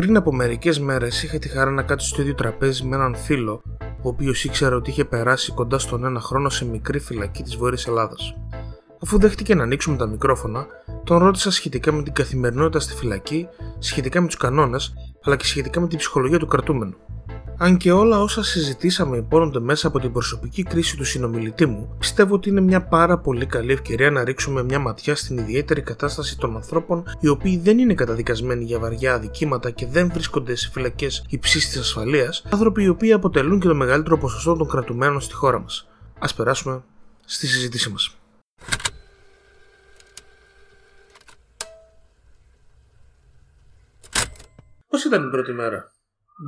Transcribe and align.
Πριν 0.00 0.16
από 0.16 0.32
μερικές 0.32 0.78
μέρες 0.78 1.22
είχα 1.22 1.38
τη 1.38 1.48
χαρά 1.48 1.70
να 1.70 1.82
κάτσω 1.82 2.06
στο 2.06 2.22
ίδιο 2.22 2.34
τραπέζι 2.34 2.84
με 2.84 2.96
έναν 2.96 3.14
φίλο, 3.14 3.62
ο 3.80 4.08
οποίος 4.08 4.44
ήξερα 4.44 4.76
ότι 4.76 4.90
είχε 4.90 5.04
περάσει 5.04 5.52
κοντά 5.52 5.78
στον 5.78 6.04
ένα 6.04 6.20
χρόνο 6.20 6.48
σε 6.48 6.64
μικρή 6.64 6.98
φυλακή 6.98 7.42
της 7.42 7.56
Βόρειας 7.56 7.86
Ελλάδας. 7.86 8.34
Αφού 9.02 9.18
δέχτηκε 9.18 9.54
να 9.54 9.62
ανοίξουμε 9.62 9.96
τα 9.96 10.06
μικρόφωνα, 10.06 10.66
τον 11.04 11.18
ρώτησα 11.18 11.50
σχετικά 11.50 11.92
με 11.92 12.02
την 12.02 12.12
καθημερινότητα 12.12 12.80
στη 12.80 12.94
φυλακή, 12.94 13.48
σχετικά 13.78 14.20
με 14.20 14.26
τους 14.26 14.36
κανόνες, 14.36 14.92
αλλά 15.24 15.36
και 15.36 15.44
σχετικά 15.44 15.80
με 15.80 15.88
την 15.88 15.98
ψυχολογία 15.98 16.38
του 16.38 16.46
κρατούμενου. 16.46 16.94
Αν 17.62 17.76
και 17.76 17.92
όλα 17.92 18.20
όσα 18.20 18.42
συζητήσαμε 18.42 19.16
υπόνονται 19.16 19.60
μέσα 19.60 19.86
από 19.86 19.98
την 20.00 20.12
προσωπική 20.12 20.62
κρίση 20.62 20.96
του 20.96 21.04
συνομιλητή 21.04 21.66
μου, 21.66 21.96
πιστεύω 21.98 22.34
ότι 22.34 22.48
είναι 22.48 22.60
μια 22.60 22.82
πάρα 22.82 23.18
πολύ 23.18 23.46
καλή 23.46 23.72
ευκαιρία 23.72 24.10
να 24.10 24.24
ρίξουμε 24.24 24.62
μια 24.62 24.78
ματιά 24.78 25.16
στην 25.16 25.38
ιδιαίτερη 25.38 25.82
κατάσταση 25.82 26.38
των 26.38 26.56
ανθρώπων 26.56 27.04
οι 27.20 27.28
οποίοι 27.28 27.58
δεν 27.58 27.78
είναι 27.78 27.94
καταδικασμένοι 27.94 28.64
για 28.64 28.78
βαριά 28.78 29.14
αδικήματα 29.14 29.70
και 29.70 29.86
δεν 29.86 30.10
βρίσκονται 30.12 30.54
σε 30.54 30.70
φυλακές 30.70 31.24
υψής 31.28 31.68
της 31.68 31.80
ασφαλείας, 31.80 32.44
άνθρωποι 32.50 32.82
οι 32.82 32.88
οποίοι 32.88 33.12
αποτελούν 33.12 33.60
και 33.60 33.68
το 33.68 33.74
μεγαλύτερο 33.74 34.18
ποσοστό 34.18 34.56
των 34.56 34.68
κρατουμένων 34.68 35.20
στη 35.20 35.34
χώρα 35.34 35.58
μας. 35.60 35.88
Α 36.18 36.34
περάσουμε 36.34 36.82
στη 37.24 37.46
συζήτησή 37.46 37.90
μας. 37.90 38.16
Πώς 44.88 45.04
ήταν 45.04 45.26
η 45.26 45.30
πρώτη 45.30 45.52
μέρα, 45.52 45.90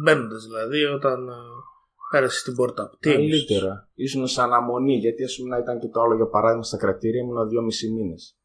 Μπαίνοντας 0.01 0.45
δηλαδή, 0.47 0.85
όταν 0.85 1.29
ε, 1.29 1.33
πέρασε 2.11 2.39
στην 2.39 2.55
πόρτα. 2.55 2.91
Τι 3.01 3.13
Καλύτερα. 3.13 3.89
Ήσουν 3.95 4.27
σαν 4.27 4.53
αναμονή, 4.53 4.97
γιατί 4.97 5.25
ας 5.25 5.37
πούμε 5.37 5.59
ήταν 5.59 5.79
και 5.79 5.89
το 5.89 6.01
άλλο 6.01 6.15
για 6.15 6.27
παράδειγμα 6.27 6.63
στα 6.63 6.77
κρατήρια 6.77 7.21
ήμουν 7.21 7.49
δύο-μισή 7.49 7.91
μήνες. 7.91 8.37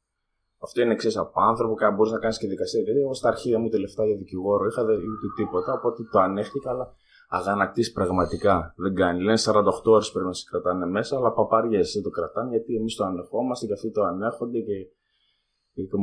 Αυτό 0.59 0.81
είναι 0.81 0.93
εξή 0.93 1.17
από 1.17 1.41
άνθρωπο, 1.41 1.77
και 1.77 1.91
μπορείς 1.95 2.11
να 2.11 2.19
κάνεις 2.19 2.37
και 2.37 2.47
δικασία. 2.47 2.81
Γιατί 2.81 2.99
εγώ 2.99 3.13
στα 3.13 3.27
αρχεία 3.27 3.59
μου 3.59 3.69
τελευταία 3.69 4.05
για 4.05 4.17
δικηγόρο 4.17 4.65
είχα 4.65 4.81
ούτε 4.81 5.27
τίποτα, 5.35 5.73
οπότε 5.73 6.03
το 6.11 6.19
ανέχτηκα, 6.19 6.69
αλλά 6.69 6.95
αγανακτής 7.29 7.91
πραγματικά. 7.91 8.73
Δεν 8.77 8.95
κάνει. 8.95 9.21
Λένε 9.23 9.37
48 9.45 9.51
ώρες 9.83 10.11
πρέπει 10.11 10.27
να 10.27 10.33
σε 10.33 10.45
κρατάνε 10.49 10.85
μέσα, 10.85 11.15
αλλά 11.17 11.31
παπαριές 11.31 11.91
δεν 11.93 12.03
το 12.03 12.09
κρατάνε 12.09 12.49
γιατί 12.49 12.75
εμείς 12.75 12.95
το 12.95 13.03
ανεχόμαστε 13.03 13.65
και 13.65 13.73
αυτοί 13.73 13.91
το 13.91 14.01
ανέχονται 14.01 14.59
και 14.59 14.73
και 14.79 14.96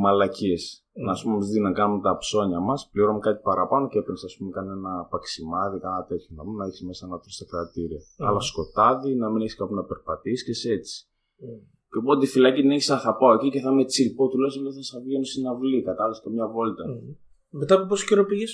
μαλακίες. 0.05 0.65
Mm. 0.97 1.05
Να 1.09 1.13
πούμε, 1.21 1.35
μα 1.37 1.47
δίνουν 1.47 1.69
να 1.71 1.75
κάνουμε 1.81 2.01
τα 2.07 2.17
ψώνια 2.23 2.61
μας, 2.61 2.89
πληρώνουμε 2.93 3.25
κάτι 3.29 3.41
παραπάνω 3.49 3.89
και 3.89 3.99
έπαιρνε, 3.99 4.21
ας 4.25 4.35
πούμε, 4.37 4.51
κανένα 4.51 4.91
παξιμάδι, 5.13 5.79
κανένα 5.85 6.05
τέτοιο. 6.11 6.31
Να, 6.37 6.43
να 6.59 6.65
έχεις 6.67 6.83
μέσα 6.89 7.07
να 7.07 7.19
τρώσει 7.21 7.39
τα 7.43 7.47
κρατήρια. 7.51 8.01
Mm. 8.01 8.27
Αλλά 8.29 8.41
σκοτάδι, 8.41 9.15
να 9.23 9.31
μην 9.31 9.41
έχεις 9.45 9.57
κάπου 9.57 9.75
να 9.75 9.85
περπατήσεις 9.85 10.45
και 10.47 10.55
σε 10.55 10.69
έτσι. 10.73 10.97
Mm. 11.43 11.61
Και 11.91 11.99
οπότε 12.03 12.21
τη 12.21 12.27
φυλακή 12.35 12.61
την 12.61 12.71
έχεις, 12.71 12.87
θα 13.07 13.17
πάω 13.19 13.33
εκεί 13.35 13.49
και 13.51 13.61
θα 13.61 13.73
με 13.73 13.85
τσιλ. 13.85 14.15
Πω 14.15 14.29
τουλάχιστον 14.29 14.73
θα 14.73 14.83
σα 14.83 15.01
βγαίνω 15.01 15.25
στην 15.25 15.47
αυλή, 15.47 15.83
κατάλαβες 15.83 16.21
καμιά 16.25 16.47
βόλτα. 16.49 16.85
Mm. 16.85 17.17
Μετά 17.49 17.75
από 17.75 17.87
πόσο 17.87 18.07
καιρό 18.07 18.25
πήγες, 18.25 18.53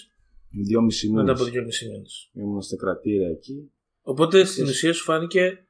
Δύο 0.50 0.82
μισή 0.82 1.08
μήνες. 1.08 1.22
Μετά 1.22 1.40
από 1.40 1.50
δύο 1.50 1.62
μισή 1.64 1.88
μήνες. 1.88 2.30
Ήμουν 2.32 2.62
στα 2.62 2.76
κρατήρια 2.76 3.28
εκεί. 3.28 3.72
Οπότε 4.02 4.44
στην 4.44 4.64
ουσία 4.64 4.92
σου 4.92 5.04
φάνηκε 5.04 5.66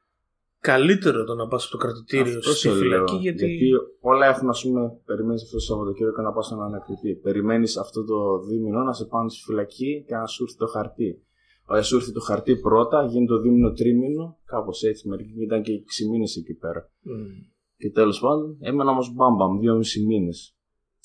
καλύτερο 0.61 1.23
το 1.23 1.35
να 1.35 1.47
πας 1.47 1.63
από 1.65 1.71
το 1.71 1.77
κρατητήριο 1.77 2.37
αυτός 2.37 2.57
στη 2.57 2.69
φυλακή. 2.69 3.15
Γιατί... 3.15 3.45
γιατί 3.45 3.69
όλα 3.99 4.25
έχουν, 4.27 4.49
ας 4.49 4.61
πούμε, 4.63 4.81
περιμένεις 5.05 5.43
αυτό 5.43 5.55
το 5.55 5.63
Σαββατοκύριακο 5.63 6.21
να 6.21 6.31
πας 6.31 6.47
σε 6.47 6.53
έναν 6.53 6.65
ανακριτή. 6.65 7.15
Περιμένεις 7.15 7.77
αυτό 7.77 8.03
το 8.03 8.17
δίμηνο 8.47 8.83
να 8.83 8.93
σε 8.93 9.05
πάνε 9.05 9.29
στη 9.29 9.41
φυλακή 9.43 10.03
και 10.07 10.15
να 10.15 10.25
σου 10.25 10.43
έρθει 10.43 10.57
το 10.57 10.67
χαρτί. 10.67 11.23
Όταν 11.65 11.83
σου 11.83 11.95
έρθει 11.95 12.11
το 12.11 12.19
χαρτί 12.19 12.55
πρώτα, 12.57 13.05
γίνει 13.05 13.25
το 13.25 13.39
δίμηνο 13.39 13.71
τρίμηνο, 13.71 14.37
κάπως 14.45 14.83
έτσι. 14.83 15.07
Μερικοί 15.07 15.41
ήταν 15.43 15.61
και 15.61 15.71
6 15.71 16.09
μήνες 16.11 16.35
εκεί 16.35 16.53
πέρα. 16.53 16.89
Mm. 16.89 17.51
Και 17.77 17.89
τέλος 17.89 18.19
πάντων, 18.19 18.57
έμενα 18.59 18.91
όμως 18.91 19.13
μπαμπαμ, 19.13 19.77
μισή 19.77 20.05
μήνες. 20.05 20.55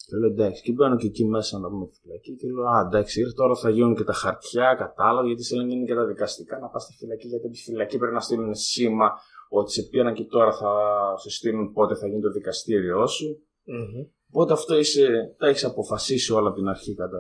Και 0.06 0.16
λέω 0.16 0.30
εντάξει, 0.30 0.62
και 0.62 0.72
μπαίνω 0.72 0.96
και 0.96 1.06
εκεί 1.06 1.24
μέσα 1.24 1.58
να 1.58 1.68
πούμε 1.68 1.86
τη 1.86 1.94
φυλακή. 2.02 2.36
Και 2.36 2.46
λέω 2.48 2.64
Α, 2.64 2.80
εντάξει, 2.86 3.20
ήρθε 3.20 3.32
τώρα 3.32 3.54
θα 3.54 3.70
γίνουν 3.70 3.94
και 3.94 4.04
τα 4.04 4.12
χαρτιά, 4.12 4.74
κατάλαβα, 4.78 5.26
γιατί 5.26 5.44
σε 5.44 5.56
λένε 5.56 5.84
και 5.84 5.94
τα 5.94 6.06
δικαστικά 6.06 6.58
να 6.58 6.68
πας 6.68 6.82
στη 6.82 6.94
φυλακή. 6.98 7.26
Γιατί 7.26 7.48
τη 7.48 7.58
φυλακή 7.62 7.98
πρέπει 7.98 8.14
να 8.14 8.20
στείλουν 8.20 8.54
σήμα 8.54 9.08
ότι 9.48 9.72
σε 9.72 9.82
πήραν 9.82 10.14
και 10.14 10.24
τώρα 10.24 10.52
θα 10.52 10.72
σε 11.16 11.30
στείλουν 11.30 11.72
πότε 11.72 11.94
θα 11.94 12.06
γίνει 12.06 12.20
το 12.20 12.30
δικαστήριό 12.30 13.06
σου. 13.06 13.38
Mm-hmm. 13.66 14.06
Οπότε 14.30 14.52
αυτό 14.52 14.78
είσαι, 14.78 15.34
τα 15.38 15.46
έχεις 15.46 15.64
αποφασίσει 15.64 16.32
όλα 16.32 16.48
από 16.48 16.56
την 16.56 16.68
αρχή 16.68 16.94
κατά. 16.94 17.18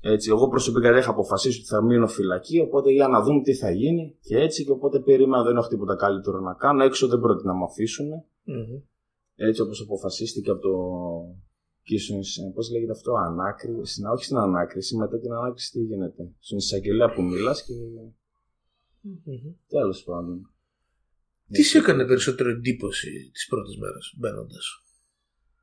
Έτσι, 0.00 0.30
εγώ 0.30 0.48
προσωπικά 0.48 0.90
δεν 0.90 0.98
είχα 0.98 1.10
αποφασίσει 1.10 1.58
ότι 1.58 1.68
θα 1.68 1.82
μείνω 1.82 2.06
φυλακή, 2.06 2.60
οπότε 2.60 2.90
για 2.90 3.08
να 3.08 3.22
δούμε 3.22 3.42
τι 3.42 3.54
θα 3.54 3.70
γίνει 3.70 4.16
και 4.20 4.38
έτσι 4.38 4.64
και 4.64 4.70
οπότε 4.70 5.00
περίμενα 5.00 5.42
δεν 5.42 5.56
έχω 5.56 5.68
τίποτα 5.68 5.96
καλύτερο 5.96 6.40
να 6.40 6.54
κάνω. 6.54 6.84
Έξω 6.84 7.08
δεν 7.08 7.20
πρόκειται 7.20 7.48
να 7.48 7.54
με 7.54 7.64
αφήσουν. 7.64 8.08
Mm-hmm. 8.46 8.82
Έτσι 9.34 9.60
όπως 9.60 9.80
αποφασίστηκε 9.80 10.50
από 10.50 10.60
το 10.60 10.76
Πώς 12.54 12.70
λέγεται 12.70 12.92
αυτό, 12.92 13.12
ανάκριση. 13.12 14.02
Όχι 14.12 14.24
στην 14.24 14.36
ανάκριση, 14.36 14.96
μετά 14.96 15.18
την 15.18 15.32
ανάκριση 15.32 15.70
τι 15.72 15.80
γίνεται. 15.80 16.32
Στην 16.38 16.56
εισαγγελέα 16.56 17.12
που 17.12 17.22
μιλάς 17.22 17.64
και. 17.64 17.72
Mm-hmm. 19.04 19.54
Τέλος 19.68 20.02
πάντων. 20.04 20.52
Τι 21.50 21.62
σου 21.62 21.78
έκανε 21.78 22.06
περισσότερο 22.06 22.50
εντύπωση 22.50 23.30
τις 23.32 23.46
πρώτες 23.46 23.76
μέρες 23.76 24.14
μπαίνοντας; 24.18 24.66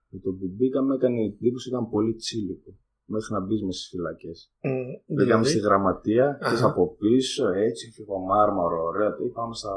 Με 0.09 0.19
το 0.19 0.31
που 0.31 0.47
μπήκαμε 0.55 0.95
έκανε 0.95 1.21
εντύπωση 1.25 1.69
ήταν 1.69 1.89
πολύ 1.89 2.13
τσίλικο. 2.15 2.71
Μέχρι 3.05 3.33
να 3.33 3.39
μπεις 3.39 3.61
μες 3.63 3.75
στις 3.75 3.89
φυλακές. 3.89 4.51
Mm, 4.63 4.69
Μπήκαμε 5.05 5.25
δηλαδή; 5.25 5.49
στη 5.49 5.59
γραμματεία 5.59 6.37
και 6.41 6.63
από 6.63 6.95
πίσω, 6.99 7.47
έτσι, 7.47 7.91
φύγω 7.91 8.17
μάρμαρο, 8.19 8.83
ωραία. 8.83 9.09
Πάμε 9.33 9.53
στα 9.55 9.73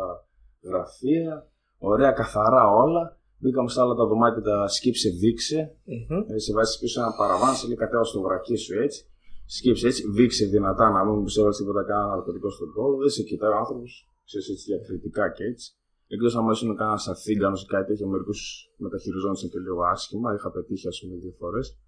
γραφεία, 0.63 1.51
ωραία, 1.79 2.13
καθαρά 2.13 2.65
όλα. 2.85 3.17
Μπήκαμε 3.39 3.69
στα 3.69 3.83
άλλα 3.83 3.95
τα 3.95 4.07
δωμάτια, 4.07 4.43
τα 4.43 4.69
σκύψε, 4.69 5.09
δείξε. 5.11 5.77
Mm-hmm. 5.87 6.25
σε 6.45 6.53
βάζει 6.53 6.79
πίσω 6.79 7.01
ένα 7.01 7.13
παραβάν, 7.19 7.55
σε 7.55 7.67
λέει 7.67 7.77
κατέβα 7.77 8.05
στο 8.05 8.21
βρακί 8.21 8.57
σου 8.57 8.79
έτσι. 8.79 9.01
Σκύψε 9.47 9.87
έτσι, 9.87 10.11
δείξε 10.11 10.45
δυνατά 10.47 10.91
να 10.91 11.05
μην 11.05 11.15
μου 11.15 11.25
τίποτα 11.59 11.83
κανένα 11.89 12.09
ναρκωτικό 12.09 12.51
στον 12.51 12.73
κόλλο. 12.73 12.97
Δεν 12.97 13.09
σε 13.09 13.23
κοιτάει 13.23 13.51
ο 13.51 13.57
άνθρωπος, 13.57 14.09
ξέρεις 14.25 14.49
έτσι 14.49 14.65
διακριτικά 14.73 15.31
και 15.31 15.45
έτσι. 15.45 15.73
Εκτός 16.11 16.37
αν 16.37 16.51
ήσουν 16.51 16.77
κανένας 16.77 17.09
αθήγκανος 17.09 17.63
ή 17.63 17.67
κάτι 17.67 17.87
τέτοιο, 17.87 18.07
μερικούς 18.07 18.41
μεταχειριζόντουσαν 18.77 19.51
και 19.51 19.59
λίγο 19.59 19.83
άσχημα. 19.83 20.35
Είχα 20.35 20.51
πετύχει, 20.51 20.89
ας 20.89 20.99
πούμε, 21.01 21.17
δύο 21.17 21.35
φορές. 21.39 21.79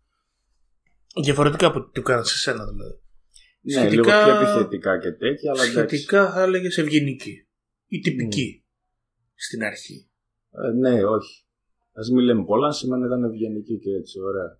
Διαφορετικά 1.22 1.66
από 1.66 1.84
τι 1.84 1.90
του 1.92 2.02
κάνανε 2.02 2.24
σε 2.24 2.38
σένα, 2.38 2.64
δηλαδή. 2.66 3.00
Ναι, 3.60 3.72
σχετικά... 3.72 3.94
λίγο 3.94 4.10
πιο 4.24 4.34
επιθετικά 4.40 4.98
και 4.98 5.12
τέτοια, 5.12 5.50
αλλά 5.52 5.62
Σχετικά 5.62 6.32
θα 6.32 6.42
έλεγες 6.42 6.78
ευγενική 6.78 7.46
ή 7.86 7.98
τυπική 7.98 8.62
mm. 8.62 8.66
στην 9.34 9.62
αρχή. 9.62 10.10
Ε, 10.50 10.70
ναι, 10.70 11.04
όχι. 11.04 11.44
Α 11.92 12.02
μην 12.12 12.24
λέμε 12.24 12.44
πολλά, 12.44 12.72
σημαίνει 12.72 13.04
ήταν 13.04 13.24
ευγενική 13.24 13.78
και 13.78 13.90
έτσι, 13.90 14.20
ωραία. 14.20 14.58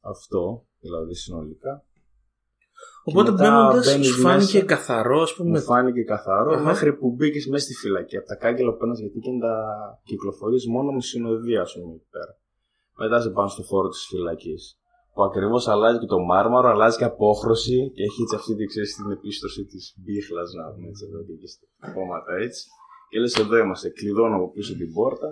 Αυτό, 0.00 0.66
δηλαδή 0.78 1.14
συνολικά. 1.14 1.87
Οπότε 3.04 3.30
μπαίνοντας, 3.30 3.86
σου 4.06 4.20
φάνηκε 4.20 4.60
καθαρό, 4.60 5.20
ας 5.20 5.34
πούμε. 5.34 5.50
Μου 5.50 5.64
φάνηκε 5.70 6.02
καθαρό 6.02 6.52
uh-huh. 6.52 6.68
μέχρι 6.70 6.92
που 6.98 7.10
μπήκες 7.10 7.46
μέσα 7.46 7.64
στη 7.64 7.74
φυλακή. 7.74 8.16
Από 8.16 8.26
τα 8.26 8.36
κάγκελα 8.42 8.70
που 8.72 8.78
παίρνει, 8.78 8.94
γιατί 8.98 9.18
και 9.18 9.30
τα 9.40 9.54
κυκλοφορείς 10.04 10.66
μόνο 10.66 10.92
με 10.92 11.00
συνοδεία, 11.00 11.60
α 11.62 11.68
πούμε, 11.74 11.94
εκεί 11.94 12.08
πέρα. 12.10 12.32
Μετά 12.98 13.20
σε 13.20 13.30
πάνω 13.30 13.48
στο 13.48 13.62
χώρο 13.62 13.88
της 13.88 14.06
φυλακής. 14.10 14.78
Που 15.14 15.22
ακριβώς 15.24 15.68
αλλάζει 15.68 15.98
και 15.98 16.06
το 16.06 16.18
μάρμαρο, 16.18 16.68
αλλάζει 16.68 16.96
και 16.96 17.04
απόχρωση 17.04 17.90
και 17.94 18.02
έχει 18.02 18.22
έτσι 18.22 18.34
αυτή 18.34 18.64
ξέρεις, 18.64 18.94
την 18.96 19.10
επίστρωση 19.10 19.64
της 19.64 19.94
μπίχλας, 19.96 20.52
να 20.52 20.72
πούμε 20.72 20.88
έτσι 20.88 21.04
εδώ 21.08 21.22
και 21.26 21.32
εκεί 21.32 21.46
στα 21.46 21.92
κόμματα 21.94 22.32
έτσι. 22.44 22.62
Και 23.10 23.18
λες 23.18 23.34
εδώ 23.34 23.56
είμαστε, 23.56 23.88
κλειδώνω 23.88 24.36
από 24.36 24.50
πίσω 24.50 24.76
την 24.76 24.92
πόρτα. 24.92 25.28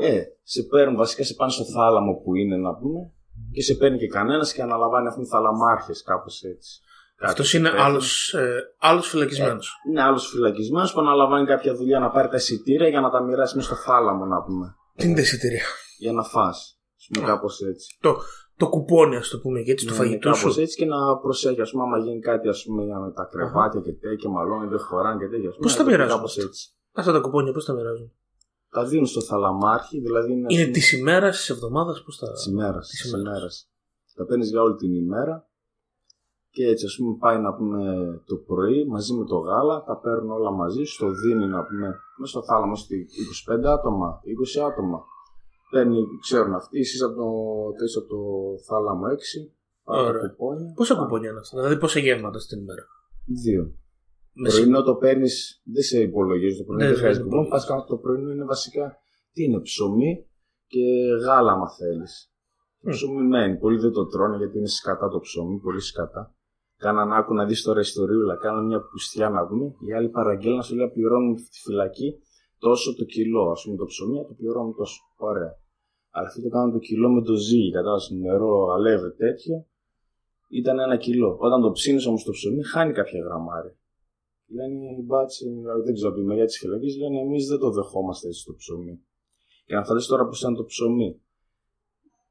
Ε, 0.00 0.22
σε 0.42 0.62
παίρνουν 0.62 0.96
βασικά 0.96 1.24
σε 1.24 1.34
πάνε 1.34 1.50
στο 1.50 1.64
θάλαμο 1.64 2.12
που 2.22 2.34
είναι 2.34 2.56
να 2.56 2.74
πούμε 2.74 3.00
και 3.52 3.62
σε 3.62 3.74
παίρνει 3.74 3.98
και 3.98 4.08
κανένας 4.08 4.52
και 4.52 4.62
αναλαμβάνει 4.62 5.06
αυτόν 5.06 5.26
θαλαμάρχες 5.26 6.02
κάπως 6.02 6.42
έτσι. 6.42 6.80
Αυτός 7.20 7.54
είναι 7.54 7.70
άλλος 7.76 8.36
άλλος 8.78 9.08
φυλακισμένος. 9.08 9.68
Ε, 9.86 9.90
είναι 9.90 10.02
άλλος 10.02 10.28
φυλακισμένος 10.28 10.92
που 10.92 11.00
αναλαμβάνει 11.00 11.46
κάποια 11.46 11.74
δουλειά 11.74 11.98
να 11.98 12.10
πάρει 12.10 12.28
τα 12.28 12.36
εισιτήρια 12.36 12.88
για 12.88 13.00
να 13.00 13.10
τα 13.10 13.22
μοιράσει 13.22 13.56
μέσα 13.56 13.74
στο 13.74 13.76
θάλαμο, 13.76 14.24
να 14.24 14.42
πούμε. 14.42 14.74
Τι 14.96 15.06
είναι 15.06 15.14
τα 15.14 15.20
εισιτήρια; 15.20 15.64
Για 15.98 16.12
να 16.12 16.22
φά. 16.22 16.48
Α 16.48 17.12
πούμε 17.12 17.26
κάπως 17.26 17.60
έτσι. 17.60 17.98
Το, 18.00 18.16
το 18.56 18.68
κουπόνι, 18.68 19.16
ας 19.16 19.28
το 19.28 19.38
πούμε 19.38 19.60
και 19.60 19.70
έτσι, 19.70 19.84
ναι, 19.84 19.90
του 19.90 19.96
φαγητού 19.96 20.34
σου. 20.34 20.60
έτσι 20.60 20.76
και 20.76 20.84
να 20.84 21.16
προσέχει, 21.16 21.60
ας 21.60 21.70
πούμε, 21.70 21.82
άμα 21.82 21.98
γίνει 21.98 22.20
κάτι 22.20 22.48
ας 22.48 22.64
πούμε, 22.64 22.84
με 22.84 23.12
τα 23.12 23.28
κρεβάτια 23.32 23.80
και 23.80 23.92
τέτοια, 23.92 24.30
μαλώνει, 24.30 24.68
δεν 24.68 24.78
χωράνε 24.78 25.18
και 25.18 25.28
τέτοια. 25.30 25.50
Πώς 25.60 25.76
τα 25.76 25.84
μοιράζουν. 25.84 26.20
Αυτά 26.92 27.12
τα 27.12 27.18
κουπόνια, 27.18 27.52
πώς 27.52 27.64
τα 27.64 27.72
μοιράζουν; 27.72 28.12
Τα 28.74 28.84
δίνουν 28.84 29.06
στο 29.06 29.20
θαλαμάρχη, 29.20 30.00
δηλαδή. 30.00 30.32
Είναι, 30.32 30.46
είναι 30.48 30.70
της 30.70 30.92
ημέρας, 30.92 31.36
της 31.36 31.50
εβδομάδας, 31.50 32.02
πώς 32.02 32.18
τα. 32.18 32.32
Της 32.32 32.46
ημέρας. 32.46 33.68
Τα 34.14 34.24
παίρνεις 34.24 34.48
για 34.50 34.62
όλη 34.62 34.74
την 34.74 34.94
ημέρα 34.94 35.48
και 36.54 36.66
έτσι, 36.66 36.84
ας 36.86 36.96
πούμε, 36.96 37.16
πάει 37.18 37.38
να 37.38 37.54
πούμε 37.54 37.82
το 38.26 38.36
πρωί 38.36 38.86
μαζί 38.86 39.12
με 39.14 39.24
το 39.24 39.36
γάλα, 39.36 39.82
τα 39.82 39.96
παίρνουν 40.02 40.30
όλα 40.30 40.50
μαζί, 40.50 40.84
στο 40.84 41.06
δίνει 41.10 41.46
να 41.46 41.64
πούμε 41.64 41.86
μέσα 42.18 42.32
στο 42.32 42.42
θάλαμο 42.42 42.76
στη 42.76 43.06
25 43.54 43.64
άτομα, 43.64 44.20
20 44.24 44.60
άτομα. 44.70 45.04
Παίρνει, 45.70 45.98
ξέρουν 46.20 46.54
αυτοί, 46.54 46.78
εσείς 46.78 47.02
από 47.02 47.14
το, 47.14 47.28
από 48.00 48.08
το 48.08 48.20
θάλαμο 48.66 49.04
6. 49.06 49.52
Ωραία. 49.82 50.28
Κουπόνια. 50.28 50.72
Πόσα 50.74 50.94
κουπόνια 50.94 51.30
είναι 51.30 51.38
αυτά, 51.38 51.56
δηλαδή 51.56 51.78
πόσα 51.78 51.98
γεύματα 51.98 52.38
στην 52.38 52.58
ημέρα; 52.60 52.84
Δύο. 53.44 53.72
Με 54.34 54.48
πρωινό 54.48 54.82
το 54.82 54.94
παίρνεις, 54.94 55.62
δεν 55.64 55.82
σε 55.82 56.00
υπολογίζει 56.00 56.56
το 56.56 56.64
πρωινό, 56.64 56.84
ναι, 56.84 56.90
δεν 56.90 56.98
χρειάζεται 56.98 57.24
κουπόνια. 57.24 57.48
Πα 57.50 57.84
το 57.88 57.96
πρωινό 57.96 58.30
είναι 58.30 58.44
βασικά 58.44 58.98
τι 59.32 59.44
είναι, 59.44 59.60
ψωμί 59.60 60.26
και 60.66 60.84
γάλα, 61.24 61.52
άμα 61.52 61.70
θέλεις. 61.70 62.32
Mm. 62.86 62.90
Ψωμί 62.90 63.22
μένει. 63.22 63.56
Πολλοί 63.56 63.78
δεν 63.78 63.92
το 63.92 64.06
τρώνε 64.06 64.36
γιατί 64.36 64.58
είναι 64.58 64.66
σκατά 64.66 65.08
το 65.08 65.18
ψωμί, 65.18 65.58
πολύ 65.58 65.80
σκατά. 65.80 66.34
Κάναν 66.76 67.12
άκου 67.12 67.34
να 67.34 67.44
δεις 67.44 67.62
τώρα 67.62 67.80
ιστοριούλα, 67.80 68.36
κάναν 68.36 68.66
μια 68.66 68.80
πουστιά 68.80 69.28
να 69.30 69.46
πούμε. 69.46 69.74
Οι 69.86 69.92
άλλοι 69.92 70.08
παραγγέλναν, 70.08 70.62
σου 70.62 70.74
λέει 70.74 70.90
πληρώνουν 70.90 71.34
τη 71.34 71.60
φυλακή 71.62 72.18
τόσο 72.58 72.94
το 72.94 73.04
κιλό. 73.04 73.50
Α 73.50 73.54
πούμε 73.64 73.76
το 73.76 73.84
ψωμί, 73.84 74.24
το 74.28 74.34
πληρώνουν 74.34 74.74
τόσο. 74.74 75.00
Ωραία. 75.16 75.52
Αλλά 76.10 76.26
αυτοί 76.26 76.42
το 76.42 76.48
κάνουν 76.48 76.72
το 76.72 76.78
κιλό 76.78 77.08
με 77.10 77.22
το 77.22 77.34
ζύγι, 77.34 77.70
κατάλαβες 77.70 78.10
νερό, 78.10 78.72
αλεύε 78.74 79.10
τέτοιο. 79.10 79.66
Ήταν 80.48 80.78
ένα 80.78 80.96
κιλό. 80.96 81.36
Όταν 81.40 81.60
το 81.60 81.70
ψήνεις 81.70 82.06
όμως 82.06 82.24
το 82.24 82.30
ψωμί, 82.30 82.62
χάνει 82.62 82.92
κάποια 82.92 83.20
γραμμάρια. 83.20 83.76
Λένε 84.46 84.84
οι 84.98 85.02
μπάτσι, 85.06 85.44
δεν 85.84 85.94
ξέρω, 85.94 86.10
από 86.10 86.18
τη 86.18 86.24
μεριά 86.24 86.44
της 86.44 86.58
φυλακής, 86.58 86.96
λένε 86.96 87.20
εμείς 87.20 87.46
δεν 87.46 87.58
το 87.58 87.70
δεχόμαστε 87.70 88.28
έτσι 88.28 88.44
το 88.44 88.54
ψωμί. 88.54 89.00
Και 89.66 89.74
να 89.74 89.84
φανταστείς 89.84 90.10
τώρα 90.10 90.26
πώς 90.26 90.40
ήταν 90.40 90.54
το 90.54 90.64
ψωμί. 90.64 91.20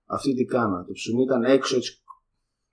Αυτοί 0.05 0.33
τι 0.33 0.45
κάνανε. 0.45 0.83
Το 0.85 0.91
ψωμί 0.91 1.21
ήταν 1.23 1.43
έξω 1.43 1.75
έτσι. 1.75 1.97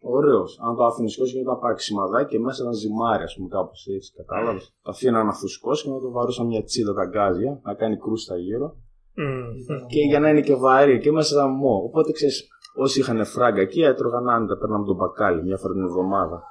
Ωραίος. 0.02 0.58
Αν 0.62 0.76
το 0.76 0.84
άφηνες 0.84 1.14
και 1.16 1.38
ήταν 1.38 1.58
πάρει 1.58 1.80
σημαδάκι 1.80 2.30
και 2.30 2.38
μέσα 2.38 2.62
ήταν 2.62 2.74
ζυμάρι, 2.74 3.22
ας 3.22 3.34
πούμε, 3.34 3.48
κάπως 3.48 3.86
έτσι. 3.86 4.12
Κατάλαβες. 4.12 4.74
Το 4.82 4.90
αφήναν 4.90 5.26
να 5.26 5.32
φουσκώσει 5.32 5.84
και 5.84 5.90
να 5.90 6.00
το 6.00 6.10
βαρούσαν 6.10 6.46
μια 6.46 6.62
τσίδα 6.62 6.94
τα 6.94 7.04
γκάζια, 7.04 7.60
να 7.62 7.74
κάνει 7.74 7.96
κρούστα 7.96 8.36
γύρω. 8.36 8.76
Mm. 9.20 9.86
Και 9.86 10.00
για 10.00 10.20
να 10.20 10.28
είναι 10.28 10.40
και 10.40 10.54
βαρύ 10.54 11.00
και 11.00 11.12
μέσα 11.12 11.34
ήταν 11.34 11.50
μό. 11.50 11.82
Οπότε 11.84 12.12
ξέρεις, 12.12 12.48
όσοι 12.74 13.00
είχαν 13.00 13.24
φράγκα 13.24 13.60
εκεί 13.60 13.80
έτρωγαν 13.80 14.28
άνετα, 14.28 14.58
παίρναμε 14.58 14.84
τον 14.84 14.96
μπακάλι 14.96 15.42
μια 15.42 15.56
φορά 15.56 15.72
την 15.72 15.82
εβδομάδα. 15.82 16.42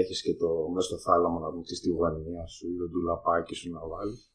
Έχεις 0.00 0.22
και 0.22 0.34
το 0.34 0.48
μέσα 0.74 0.86
στο 0.88 0.98
θάλαμο 0.98 1.38
να 1.38 1.48
δεις 1.50 1.80
τη 1.80 1.90
γουανία 1.90 2.46
σου 2.46 2.66
ή 2.66 2.76
το 2.78 2.86
ντουλαπάκι 2.88 3.54
σου 3.54 3.70
να 3.70 3.80
βάλεις. 3.92 4.32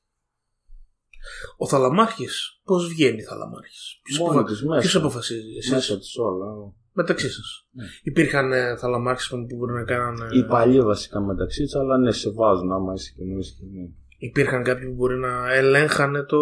Ο 1.58 1.68
Θαλαμάρχης, 1.68 2.62
πώς 2.64 2.88
βγαίνει 2.88 3.22
Θαλαμάρχης, 3.22 4.00
Μόνη 4.20 4.44
της 4.44 4.64
μέσα. 4.64 4.80
Ποιος 4.80 4.96
αποφασίζει, 4.96 5.56
εσείς; 5.58 5.72
Μέσα 5.72 5.98
της 5.98 6.18
όλα. 6.18 6.74
μεταξύ 6.92 7.30
σας. 7.30 7.68
Ναι. 7.72 7.86
Υπήρχαν 8.04 8.52
ε, 8.52 8.78
Θαλαμάρχες 8.78 9.28
που 9.28 9.56
μπορεί 9.56 9.74
να 9.74 9.84
κάνανε. 9.84 10.28
Οι 10.38 10.46
παλιοί 10.46 10.82
βασικά 10.82 11.20
μεταξύ 11.22 11.64
τους, 11.64 11.76
αλλά 11.76 11.98
ναι, 11.98 12.12
σε 12.12 12.32
βάζουν 12.32 12.72
άμα 12.72 12.94
είσαι 12.94 13.14
κοινός. 13.16 13.58
Ναι. 13.72 13.90
Υπήρχαν 14.18 14.64
κάποιοι 14.64 14.88
που 14.88 14.94
μπορεί 14.94 15.18
να 15.18 15.54
ελέγχανε 15.54 16.24
το. 16.24 16.38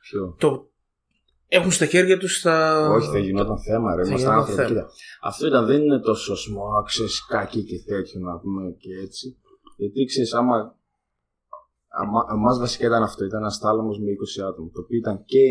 Ποιο; 0.00 0.36
το... 0.38 0.70
Έχουν 1.48 1.70
στα 1.70 1.86
χέρια 1.86 2.18
τους 2.18 2.40
τα. 2.40 2.88
Όχι, 2.90 3.10
δεν 3.10 3.22
γινόταν 3.22 3.58
θέμα, 3.58 3.94
ρε. 3.94 4.02
Θα 4.02 4.08
Είμαστε 4.08 4.28
γινόταν 4.28 4.40
άνθρωποι. 4.40 4.62
θέμα. 4.62 4.80
Κοίτα, 4.80 4.92
αυτό 5.22 5.46
ήταν, 5.46 5.66
δεν 5.66 5.82
είναι 5.82 5.98
τόσο 5.98 6.36
σμό, 6.36 6.82
ξέρει, 6.86 7.08
κακή 7.28 7.62
και 7.64 7.82
τέτοιο 7.86 8.20
να 8.20 8.38
πούμε 8.38 8.70
και 8.78 8.94
έτσι. 9.04 9.36
Γιατί 9.76 10.04
ξέρεις, 10.04 10.32
άμα. 10.34 10.76
Εμάς 12.32 12.58
βασικά 12.58 12.86
ήταν 12.86 13.02
αυτό, 13.02 13.24
ήταν 13.24 13.40
ένας 13.40 13.58
τάλαμο 13.58 13.88
με 13.88 14.10
20 14.10 14.48
άτομα. 14.48 14.70
Το 14.72 14.80
οποίο 14.80 14.98
ήταν 14.98 15.24
και 15.24 15.46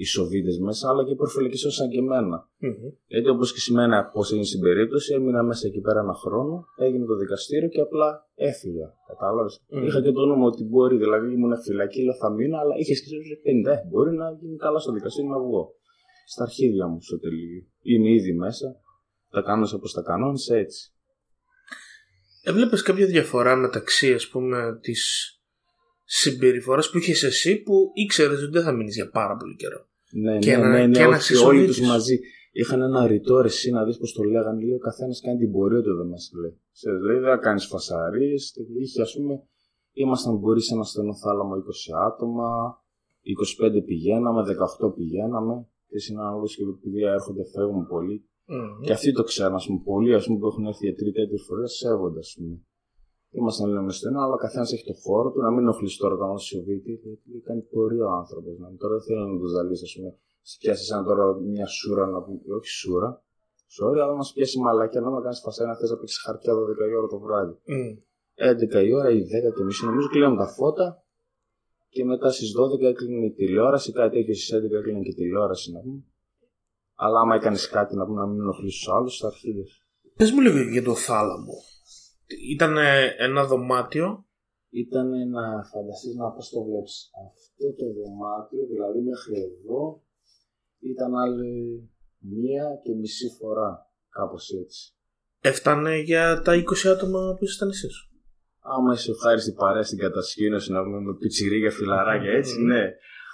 οι 0.00 0.04
Σοβίδε 0.04 0.52
μέσα, 0.68 0.84
αλλά 0.90 1.02
και 1.06 1.14
προφυλακιστέ 1.14 1.70
σαν 1.70 1.88
και 1.92 1.98
εμένα. 1.98 2.36
Μμμ. 2.58 2.72
Γιατί 3.06 3.28
όπως 3.28 3.52
και 3.52 3.60
σημαίνει 3.66 3.94
πώς 4.12 4.26
έγινε 4.30 4.46
στην 4.52 4.60
περίπτωση, 4.60 5.14
έμεινα 5.14 5.42
μέσα 5.42 5.66
εκεί 5.66 5.80
πέρα 5.80 6.00
ένα 6.00 6.14
χρόνο, 6.14 6.64
έγινε 6.76 7.04
το 7.06 7.16
δικαστήριο 7.16 7.68
και 7.68 7.80
απλά 7.80 8.08
έφυγα. 8.34 8.86
Κατάλαβες; 9.08 9.54
Μμμ. 9.68 9.84
Είχα 9.84 10.00
και 10.02 10.12
το 10.12 10.20
όνομα 10.20 10.46
ότι 10.46 10.64
μπορεί, 10.64 10.96
δηλαδή 10.96 11.32
ήμουν 11.32 11.52
φυλακή, 11.66 12.02
λέω 12.02 12.14
θα 12.14 12.30
μείνω, 12.30 12.56
αλλά 12.58 12.74
είχε 12.80 12.94
και 12.94 13.16
εσύ 13.20 13.40
50. 13.66 13.72
Ε, 13.72 13.86
μπορεί 13.88 14.12
να 14.16 14.26
γίνει 14.40 14.56
καλά 14.56 14.78
στο 14.78 14.92
δικαστήριο 14.92 15.30
να 15.30 15.38
βγω. 15.38 15.74
Στα 16.26 16.42
αρχίδια 16.42 16.86
μου 16.86 16.98
στο 17.00 17.18
τελείο. 17.18 17.62
Είμαι 17.82 18.10
ήδη 18.10 18.32
μέσα. 18.32 18.66
Τα 19.30 19.40
κάνω 19.42 19.68
όπως 19.74 19.92
τα 19.92 20.02
κανόνισα 20.02 20.56
έτσι. 20.56 20.90
Έβλεπε 22.42 22.76
κάποια 22.84 23.06
διαφορά 23.06 23.56
μεταξύ, 23.56 24.12
ας 24.14 24.28
πούμε, 24.28 24.78
της 24.80 25.30
συμπεριφοράς 26.08 26.90
που 26.90 26.98
είχες 26.98 27.22
εσύ 27.22 27.62
που 27.62 27.90
ήξερες 27.94 28.42
ότι 28.42 28.50
δεν 28.52 28.62
θα 28.62 28.72
μείνεις 28.72 28.94
για 28.94 29.08
πάρα 29.10 29.36
πολύ 29.36 29.56
καιρό. 29.56 29.80
Ναι, 30.10 30.38
Και 30.38 30.56
ναι, 30.56 30.62
να- 30.62 30.68
ναι, 30.68 30.86
ναι, 30.86 30.92
και 30.92 30.98
να 31.00 31.06
όχι, 31.06 31.12
όλοι 31.14 31.20
συσσωρεύεις. 31.22 31.76
τους 31.76 31.86
μαζί. 31.86 32.18
Είχαν 32.52 32.80
ένα 32.82 33.06
ρητό 33.06 33.40
ρε, 33.40 33.46
εσύ 33.46 33.70
να 33.70 33.84
δεις 33.84 33.98
πώς 33.98 34.12
το 34.12 34.22
λέγανε. 34.22 34.60
Λέει 34.64 34.74
ο 34.74 34.78
καθένας 34.78 35.20
κάνει 35.24 35.38
την 35.38 35.52
πορεία 35.52 35.80
του 35.82 35.90
εδώ 35.90 36.04
μέσα. 36.04 36.30
Λέει, 36.40 36.54
Ξέρεις, 36.72 37.00
λέει 37.08 37.18
δεν 37.18 37.38
κάνεις 37.40 37.66
φασαρίες. 37.66 38.42
Είχε 38.82 39.02
ας 39.02 39.12
πούμε, 39.16 39.34
ήμασταν 39.92 40.34
μπορείς 40.36 40.64
σε 40.64 40.74
ένα 40.74 40.84
στενό 40.84 41.14
θάλαμο 41.16 41.54
20 41.56 41.90
άτομα, 42.08 42.48
25 43.22 43.82
πηγαίναμε, 43.88 44.42
18 44.42 44.94
πηγαίναμε. 44.96 45.54
Και 45.88 45.98
συναναλόγω 45.98 46.46
και 46.46 46.62
επειδή 46.78 47.00
έρχονται, 47.16 47.42
φεύγουν 47.54 47.86
πολύ. 47.86 48.16
Μμμ. 48.48 48.80
Και 48.84 48.92
αυτοί 48.92 49.12
το 49.12 49.22
ξέρουν, 49.22 49.54
ας 49.54 49.66
πούμε, 49.66 49.80
πολλοί 49.84 50.14
ας 50.14 50.24
πούμε, 50.26 50.38
που 50.38 50.46
έχουν 50.46 50.64
έρθει 50.66 50.84
για 50.86 50.94
τρίτη 50.94 51.12
τέτοια 51.20 51.38
φορά 51.46 51.66
σέβονται, 51.66 52.18
ας 52.18 52.34
πούμε. 52.36 52.54
Ήμασταν 53.38 53.68
λέμε 53.74 53.92
στενά, 53.92 54.20
αλλά 54.24 54.34
ο 54.34 54.36
καθένας 54.44 54.72
έχει 54.72 54.84
το 54.90 54.94
χώρο 55.02 55.28
του, 55.32 55.40
να 55.40 55.50
μην 55.50 55.58
ενοχλήσει 55.58 55.98
τώρα 55.98 56.16
τον 56.16 56.28
άλλο 56.28 56.38
Σοβίτη, 56.38 56.92
γιατί 57.02 57.44
κάνει 57.48 57.62
πορεία 57.72 58.06
ο 58.06 58.12
άνθρωπος. 58.20 58.52
Τώρα 58.78 58.94
δεν 58.96 59.02
θέλω 59.06 59.26
να 59.26 59.38
το 59.40 59.46
ζαλίσει, 59.46 59.84
ας 59.88 59.94
πούμε. 59.96 60.10
Σε 60.48 60.56
πιάσεις 60.60 60.86
σαν 60.86 61.04
τώρα 61.04 61.34
μια 61.34 61.66
σούρα 61.66 62.06
να 62.06 62.22
πούμε, 62.22 62.38
όχι 62.56 62.68
σούρα, 62.68 63.10
sorry, 63.76 63.98
αλλά 64.02 64.06
να 64.06 64.18
μας 64.20 64.32
πιάσει 64.32 64.58
μαλακιά 64.60 65.00
να 65.00 65.20
κάνεις 65.20 65.40
φασένα, 65.40 65.76
θες 65.76 65.90
να 65.90 65.96
παίξεις 65.96 66.18
χαρτιά 66.24 66.52
12 66.54 66.88
η 66.90 66.94
ώρα 66.94 67.06
το 67.06 67.18
βράδυ. 67.18 67.54
Μμ. 67.64 67.96
11 68.34 68.86
η 68.88 68.92
ώρα 68.94 69.10
ή 69.10 69.20
10 69.20 69.52
και 69.56 69.64
μισή, 69.64 69.84
νομίζω 69.84 70.08
κλείνουν 70.08 70.36
τα 70.36 70.46
φώτα 70.46 71.04
και 71.88 72.04
μετά 72.04 72.30
στις 72.30 72.50
12 72.56 72.82
έκλεινε 72.92 73.26
η 73.26 73.32
τηλεόραση, 73.32 73.92
κάτι 73.92 74.16
τέτοιο 74.16 74.34
στις 74.34 74.52
11 74.54 74.78
έκλεινε 74.78 75.00
και 75.00 75.10
η 75.10 75.14
τηλεόραση 75.14 75.72
να 75.72 75.80
πούμε. 75.80 76.02
Αλλά 76.94 77.20
άμα 77.20 77.34
έκανες 77.34 77.68
κάτι 77.68 77.96
να 77.96 78.06
πούμε 78.06 78.20
να 78.20 78.26
μην 78.26 78.40
ενοχλήσεις 78.40 78.78
τους 78.78 78.92
άλλους, 78.94 79.18
θα 79.18 79.26
αρχίδε. 79.26 79.64
Πες 80.16 80.30
μου 80.32 80.40
λίγο 80.40 80.58
για 80.58 80.82
το 80.82 80.94
θάλαμο. 80.94 81.54
Ήταν 82.54 82.76
ένα 83.18 83.44
δωμάτιο. 83.46 84.24
ήταν 84.70 85.08
να 85.30 85.44
φανταστείς 85.72 86.14
να 86.14 86.30
πώς 86.30 86.48
το 86.50 86.62
βλέπεις. 86.64 87.10
Αυτό 87.26 87.66
το 87.78 87.86
δωμάτιο, 87.98 88.62
δηλαδή 88.72 89.00
μέχρι 89.10 89.34
εδώ, 89.48 90.02
ήταν 90.92 91.16
άλλη 91.24 91.52
μία 92.18 92.64
και 92.84 92.92
μισή 92.94 93.28
φορά. 93.38 93.90
Κάπως 94.10 94.50
έτσι. 94.62 94.92
Έφτανε 95.40 95.96
για 95.98 96.42
τα 96.44 96.54
20 96.54 96.88
άτομα 96.94 97.34
που 97.38 97.44
ήσασταν 97.44 97.68
εσείς. 97.68 97.96
Άμα 98.60 98.92
είσαι 98.94 99.10
ευχάριστη 99.10 99.52
παρέα 99.52 99.82
στην 99.82 99.98
κατασκήνωση 99.98 100.72
να 100.72 100.82
πούμε 100.82 101.00
με 101.00 101.14
πιτσιρίγια, 101.14 101.70
φιλαράκια, 101.70 102.30
έτσι, 102.30 102.58
Μμμ. 102.58 102.66
ναι. 102.66 102.84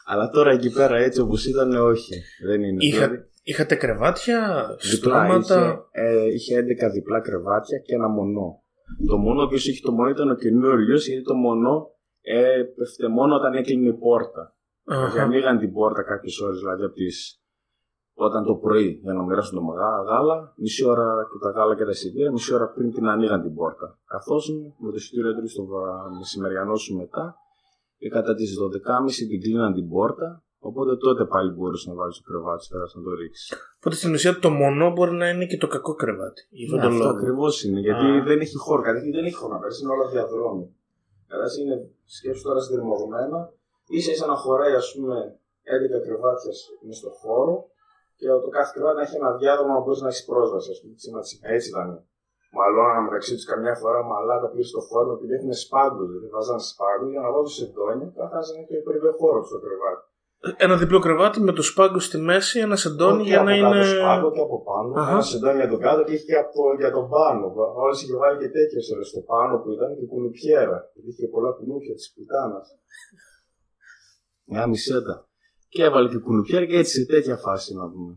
Αλλά 0.07 0.29
τώρα 0.29 0.51
εκεί 0.51 0.71
πέρα 0.73 0.97
έτσι 0.97 1.21
όπως 1.21 1.47
ήταν, 1.47 1.73
όχι. 1.77 2.15
Δεν 2.47 2.63
είναι. 2.63 2.85
Είχα- 2.85 3.07
Δηλαδή, 3.09 3.27
Είχατε 3.45 3.75
κρεβάτια, 3.75 4.39
διπλά, 4.41 4.77
είχε, 4.83 4.97
στρώματα. 4.97 5.89
ε, 5.91 6.25
είχε 6.33 6.57
11 6.59 6.91
διπλά 6.93 7.21
κρεβάτια 7.21 7.79
και 7.79 7.95
ένα 7.95 8.09
μονό. 8.09 8.62
Το 9.09 9.17
μόνο, 9.19 9.43
όποιος 9.43 9.67
είχε 9.67 9.81
το 9.83 9.93
μονό 9.93 10.09
ήταν 10.11 10.31
ο 10.31 10.35
καινούριο, 10.35 10.97
γιατί 10.97 11.23
το 11.23 11.35
μονό 11.35 11.91
ε, 12.21 12.63
πέφτε 12.77 13.09
μόνο 13.09 13.35
όταν 13.35 13.55
έκλεινε 13.55 13.89
η 13.89 13.93
πόρτα. 13.93 14.57
Αχα. 14.87 15.13
Και 15.13 15.21
ανοίγαν 15.21 15.59
την 15.59 15.73
πόρτα 15.73 16.03
κάποιες 16.03 16.39
ώρες, 16.41 16.59
δηλαδή 16.59 16.85
από 16.85 16.95
τις... 16.95 17.43
όταν 18.15 18.45
το 18.45 18.55
πρωί 18.55 19.01
για 19.03 19.13
να 19.13 19.23
μοιράσουν 19.23 19.55
το 19.59 19.63
μαγά- 19.63 20.05
γάλα, 20.09 20.53
μισή 20.57 20.85
ώρα 20.85 21.27
και 21.33 21.39
τα 21.45 21.51
γάλα 21.51 21.77
και 21.77 21.85
τα 21.85 21.91
εισιτήρια, 21.91 22.33
μισή 22.33 22.55
ώρα 22.55 22.69
πριν 22.69 22.93
την 22.93 23.09
ανοίγαν 23.09 23.43
την 23.43 23.55
πόρτα. 23.55 23.99
Καθώς 24.07 24.51
με 24.79 24.91
το 24.91 24.97
εισιτήριο 24.97 25.35
του 25.35 25.49
στο 25.49 25.65
βα- 25.65 26.11
μεσημεριανός 26.19 26.83
σου 26.83 26.97
μετά, 26.97 27.37
και 27.97 28.09
κατά 28.09 28.35
τις 28.35 28.57
12.30 28.61 29.29
την 29.29 29.41
κλείναν 29.41 29.73
την 29.75 29.89
πόρτα, 29.89 30.42
οπότε 30.69 30.93
τότε 31.05 31.23
πάλι 31.33 31.49
μπορούσες 31.57 31.87
να 31.91 31.95
βάλεις 32.01 32.17
το 32.19 32.23
κρεβάτι 32.29 32.63
σου 32.65 32.71
πέρα 32.73 32.85
να 32.97 33.03
το 33.07 33.13
ρίξεις. 33.21 33.47
Οπότε 33.79 33.95
στην 34.01 34.11
ουσία 34.17 34.33
το 34.45 34.51
μονό 34.61 34.87
μπορεί 34.95 35.15
να 35.23 35.27
είναι 35.31 35.47
και 35.51 35.59
το 35.65 35.69
κακό 35.75 35.93
κρεβάτι. 36.03 36.41
Γι' 36.57 36.65
αυτόν 36.65 36.79
Ναι, 36.79 36.85
τον 36.85 36.93
αυτό 36.93 37.05
λόγο. 37.05 37.17
ακριβώς 37.19 37.55
είναι, 37.65 37.81
γιατί 37.87 38.07
Α. 38.19 38.23
δεν 38.29 38.39
έχει 38.45 38.57
χώρο. 38.67 38.81
Καταρχήν 38.89 39.13
δεν 39.19 39.25
έχει 39.29 39.39
χώρο 39.41 39.53
να 39.55 39.59
πέρασε, 39.63 39.81
είναι 39.83 39.93
όλα 39.97 40.07
διαδρόμοι. 40.15 40.65
Καταρχήν 41.33 41.63
είναι 41.67 41.79
σκέψου 42.17 42.43
τώρα 42.47 42.61
συνδερμογμένα, 42.65 43.39
ίσα 43.99 44.11
ίσα 44.15 44.27
να 44.33 44.37
χωράει 44.45 44.75
ας 44.83 44.89
πούμε 44.95 45.17
11 45.77 45.99
κρεβάτια 46.07 46.53
μέσα 46.85 46.99
στο 47.03 47.11
χώρο 47.21 47.55
και 48.19 48.27
το 48.45 48.49
κάθε 48.57 48.71
κρεβάτι 48.75 48.97
να 49.01 49.05
έχει 49.07 49.17
ένα 49.23 49.31
διάδρομο 49.41 49.73
να 49.77 49.81
μπορείς 49.83 50.01
να 50.05 50.09
έχεις 50.13 50.25
πρόσβαση. 50.31 50.69
Ας 50.75 50.79
πούμε, 50.81 50.93
έτσι, 51.21 51.39
έτσι 51.57 51.69
ήταν. 51.73 51.89
Μαλώναν 52.57 53.03
μεταξύ 53.07 53.33
τους 53.37 53.47
καμιά 53.53 53.75
φορά 53.83 53.99
μαλάκα 54.11 54.49
πίσω 54.53 54.69
στο 54.73 54.81
χώρο 54.89 55.09
επειδή 55.17 55.33
έχουν 55.39 55.53
σπάγκου. 55.65 56.05
Δηλαδή 56.11 56.29
βάζαν 56.37 56.61
σπάγκου 56.71 57.09
για 57.15 57.21
να 57.25 57.29
βάζουν 57.35 57.55
σεντόνια 57.61 58.07
και 58.13 58.19
καθένα 58.23 58.43
να 58.53 58.59
έχει 58.63 58.83
περιβέ 58.89 59.11
χώρο 59.21 59.39
στο 59.51 59.59
κρεβάτι. 59.65 60.05
Ένα 60.57 60.77
διπλό 60.77 60.99
κρεβάτι 60.99 61.41
με 61.41 61.53
το 61.53 61.63
σπάγκο 61.63 61.99
στη 61.99 62.19
μέση, 62.19 62.59
ένα 62.61 62.77
σεντόνι 62.77 63.21
Όχι 63.21 63.29
για 63.29 63.41
από 63.41 63.49
να 63.51 63.57
κάτω 63.59 63.75
είναι. 63.75 63.85
σπάγκο 63.85 64.29
και 64.33 64.41
από 64.49 64.57
πάνω. 64.69 64.91
Αχα. 65.01 65.11
Ένα 65.13 65.23
σεντόνι 65.23 65.57
για 65.63 65.69
τον 65.69 65.81
κάτω 65.87 66.01
και 66.05 66.13
είχε 66.13 66.25
και 66.25 66.37
από 66.43 66.51
το, 66.57 66.63
για 66.83 66.91
τον 66.97 67.09
πάνω. 67.15 67.43
Όλες 67.83 68.03
είχε 68.03 68.17
βάλει 68.23 68.39
και 68.43 68.49
τέτοιες 68.59 68.85
ώρε 68.95 69.05
στο 69.13 69.21
πάνω 69.21 69.53
που 69.61 69.69
ήταν 69.77 69.89
και 69.99 70.07
κουνουπιέρα. 70.13 70.79
Γιατί 70.95 71.09
είχε 71.13 71.27
πολλά 71.35 71.51
κουνούπια 71.59 71.95
της 71.99 72.07
πουτάνας. 72.15 72.67
Μια 74.51 74.67
μισέτα. 74.67 75.15
Και 75.69 75.83
έβαλε 75.89 76.09
και 76.09 76.19
κουνουπιέρα 76.27 76.67
και 76.71 76.77
έτσι 76.83 76.93
σε 77.01 77.05
τέτοια 77.13 77.37
φάση 77.45 77.75
να 77.81 77.85
πούμε. 77.93 78.13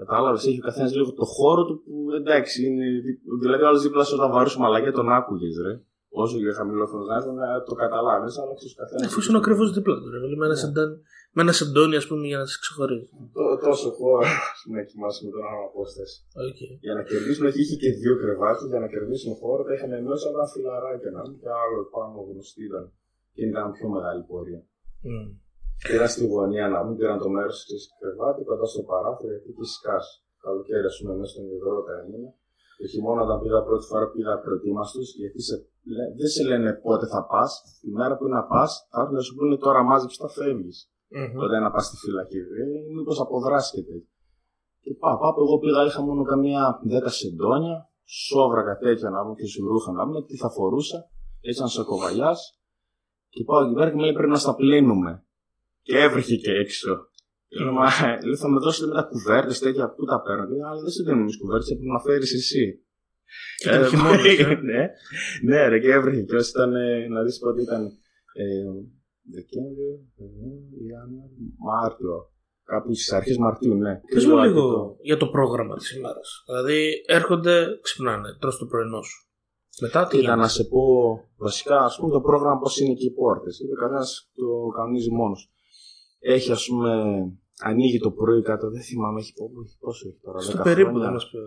Κατάλαβες, 0.00 0.46
έχει 0.46 0.58
ο 0.62 0.66
καθένας 0.68 0.92
λίγο 0.96 1.12
το 1.12 1.24
χώρο 1.24 1.62
του 1.64 1.74
που 1.84 1.94
εντάξει 2.20 2.58
είναι. 2.66 2.84
Δηλαδή, 3.42 3.62
ο 3.62 3.66
άλλος 3.68 3.82
δίπλα 3.82 4.04
σου 4.04 4.14
όταν 4.18 4.30
βαρούσε 4.32 4.58
μαλακιά 4.58 4.92
τον 4.92 5.08
άκουγες, 5.18 5.54
ρε. 5.66 5.74
Όσο 6.22 6.34
και 6.38 6.52
χαμηλό 6.58 6.86
φωνό 6.86 7.04
να 7.04 7.16
ήταν, 7.20 7.34
να 7.34 7.62
το 7.68 7.74
καταλάβει, 7.82 8.28
αλλά 8.40 8.54
ξέρεις 8.58 8.74
καθένας. 8.80 9.06
Αφού 9.06 9.20
είναι 9.28 9.38
ακριβώς 9.42 9.72
δίπλα 9.76 9.94
του, 10.00 10.10
ρε 10.12 10.18
φίλε, 10.22 10.36
με 10.36 10.44
ένα 10.44 10.54
Ναι. 10.54 10.60
σεντόνι- 10.62 10.98
με 11.34 11.40
ένα 11.44 11.52
σεντόνι, 11.58 11.96
ας 12.00 12.06
πούμε, 12.08 12.24
για 12.30 12.38
να 12.42 12.46
σε 12.50 12.56
ξεχωρίζει. 12.62 13.06
Τό- 13.36 13.58
Τόσο 13.66 13.88
χώρο 13.98 14.24
να 14.74 14.80
κοιμάσαι 14.88 15.20
με 15.24 15.30
τον 15.34 15.42
άλλο 15.50 15.64
απόσταση. 15.70 16.16
Οκ. 16.48 16.58
Για 16.86 16.94
να 16.98 17.02
κερδίσουν, 17.10 17.44
όχι, 17.48 17.60
είχε 17.62 17.76
και 17.82 17.90
δύο 18.00 18.14
κρεβάτια 18.22 18.66
για 18.72 18.80
να 18.84 18.88
κερδίσουν 18.94 19.32
χώρο. 19.40 19.60
Τα 19.66 19.72
είχαν 19.76 19.90
ενώσει 20.00 20.24
ένα 20.32 20.44
φιλαράκι 20.52 21.08
να 21.14 21.20
είναι 21.24 21.36
και 21.42 21.50
άλλο 21.62 21.78
πάνω 21.94 22.16
γνωστή 22.28 22.62
ήταν. 22.70 22.84
Και 23.34 23.42
ήταν 23.50 23.64
πιο 23.76 23.86
μεγάλη 23.94 24.22
πορεία. 24.30 24.60
Μμ. 25.08 25.26
Πήραν 25.88 26.08
στη 26.14 26.22
γωνία 26.32 26.66
να 26.74 26.78
μην 26.84 26.94
πήραν 26.98 27.18
το 27.24 27.28
μέρος 27.36 27.56
της 27.68 27.82
κρεβάτι 27.98 28.40
κοντά 28.48 28.66
στο 28.72 28.82
παράθυρο 28.90 29.30
γιατί 29.34 29.48
είχε 29.52 29.66
σκάσει. 29.78 30.14
Καλοκαίρι, 30.44 30.86
ας 30.90 30.96
πούμε, 30.98 31.12
μέσα 31.18 31.30
στον 31.32 31.44
υδρότα 31.54 31.92
έμεινε. 32.02 32.28
Το 32.80 32.86
χειμώνα 32.92 33.22
όταν 33.26 33.36
πήγα 33.42 33.60
πρώτη 33.68 33.84
φορά 33.90 34.06
πήγα 34.14 34.32
προετοίμαστο, 34.44 35.00
γιατί 35.20 35.40
σε, 35.48 35.54
λέ, 35.94 36.04
δεν 36.20 36.30
σε 36.34 36.42
λένε 36.50 36.70
πότε 36.84 37.04
θα 37.14 37.20
πας. 37.32 37.50
Τη 37.80 37.88
μέρα 37.98 38.12
που 38.16 38.22
είναι 38.26 38.36
να 38.40 38.44
πας, 38.52 38.70
θα 38.90 38.96
έρθουν 39.00 39.14
να 39.18 39.24
σου 39.26 39.34
πούνε 39.36 39.56
τώρα 39.64 39.80
μάζεψε 39.88 40.18
τα 40.24 40.28
φεύγεις. 40.36 40.78
Μμμ. 41.16 41.34
Τότε 41.40 41.56
να 41.58 41.70
πας 41.70 41.84
στη 41.86 41.96
φυλακή. 42.04 42.36
Ε, 42.36 42.94
Μήπως 42.96 43.20
αποδράσκεται. 43.20 43.96
Και 44.82 44.94
πάω, 45.00 45.18
πάω, 45.18 45.32
εγώ 45.46 45.58
πήγα, 45.58 45.84
είχα 45.84 46.02
μόνο 46.02 46.22
καμία 46.22 46.62
10 47.06 47.10
σεντόνια, 47.20 47.76
σόβρακα 48.04 48.74
τέτοια 48.78 49.08
να 49.10 49.22
πούμε 49.22 49.34
και 49.34 49.46
σου 49.46 49.66
ρούχα 49.68 49.92
να 49.92 50.04
πούμε, 50.06 50.20
τι 50.28 50.36
θα 50.36 50.48
φορούσα. 50.50 50.98
Έτσι 51.40 51.58
σαν 51.58 51.68
σακοβαλιά. 51.68 52.32
Και 53.28 53.44
πάω 53.44 53.64
εκεί 53.64 53.74
πέρα 53.74 53.88
και 53.90 53.96
μου 53.96 54.02
λέει 54.02 54.12
πρέπει 54.12 54.30
να 54.36 54.38
στα 54.44 54.54
πλύνουμε. 54.54 55.24
Και 55.82 55.98
έβρεχε 55.98 56.36
και 56.36 56.52
έξω. 56.52 56.92
Και 57.48 57.58
λέω, 57.64 57.72
Μα 57.72 57.88
λέω, 58.24 58.36
θα 58.36 58.48
με 58.48 58.58
δώσετε 58.58 58.86
μετά 58.86 59.02
κουβέρτες 59.02 59.58
τέτοια, 59.58 59.90
πού 59.94 60.04
τα 60.04 60.22
παίρνω. 60.22 60.44
Και, 60.46 60.54
Αλλά 60.68 60.80
δεν 60.80 60.90
σε 60.90 61.02
δίνουμε 61.02 61.22
εμείς 61.22 61.38
κουβέρτες, 61.38 61.68
πρέπει 61.68 61.86
να 61.96 62.00
φέρεις 62.00 62.32
εσύ. 62.34 62.64
Και 63.56 63.78
το 63.78 63.84
χειμώνα. 63.84 64.28
ε. 64.50 64.54
ναι, 64.68 64.82
ναι, 65.48 65.68
ρε, 65.68 65.78
και 65.78 65.90
έβρεχε 65.92 66.22
και 66.22 66.36
όσοι 66.36 66.50
ήταν, 66.50 66.74
ε, 66.74 67.06
να 67.08 67.22
δεις 67.22 67.38
πότε 67.38 67.62
ήταν, 67.62 67.82
ε, 68.32 68.44
Δεκέμβριο, 69.32 69.92
Φεβρουάριο, 70.16 70.78
Ιανουάριο, 70.90 71.46
Μάρτιο, 71.68 72.14
κάπου 72.64 72.94
στις 72.94 73.12
αρχές 73.12 73.36
Μαρτίου, 73.38 73.74
ναι. 73.74 73.94
Πες 74.14 74.24
μου 74.24 74.30
Κρύο 74.30 74.42
λίγο 74.44 74.60
αρκετό. 74.68 74.96
για 75.00 75.16
το 75.16 75.26
πρόγραμμα 75.28 75.74
της 75.76 75.96
ημέρας. 75.96 76.42
Δηλαδή 76.46 76.92
έρχονται, 77.06 77.78
ξυπνάνε, 77.82 78.28
τρως 78.40 78.58
το 78.58 78.66
πρωινό 78.66 79.02
σου. 79.02 79.18
Μετά 79.80 80.06
τι 80.06 80.16
Κοίτα, 80.16 80.28
να 80.28 80.34
γίνεται. 80.34 80.52
σε 80.52 80.64
πω 80.64 80.82
βασικά, 81.36 81.78
ας 81.84 81.96
πούμε, 81.96 82.10
το 82.12 82.20
πρόγραμμα 82.20 82.58
πώς 82.58 82.80
είναι 82.80 82.94
και 82.94 83.06
οι 83.06 83.10
πόρτες. 83.12 83.56
Γιατί 83.58 83.72
ο 83.72 83.76
καθένας 83.76 84.30
το 84.34 84.46
κανονίζει 84.76 85.10
μόνος. 85.10 85.50
Έχει, 86.18 86.52
ας 86.52 86.66
πούμε, 86.66 86.92
ανοίγει 87.62 87.98
το 87.98 88.10
πρωί 88.10 88.42
κάτω, 88.42 88.70
δεν 88.70 88.82
θυμάμαι, 88.82 89.20
έχει 89.20 89.32
πό- 89.32 89.50
έχει 89.64 89.76
πόσο 89.80 90.08
έχει 90.08 90.18
τώρα, 90.22 90.38
Στο 90.38 90.58
10 90.58 90.62
περίπου 90.62 90.88
χρόνια. 90.88 91.04
δεν 91.04 91.12
μας 91.12 91.30
πει. 91.30 91.38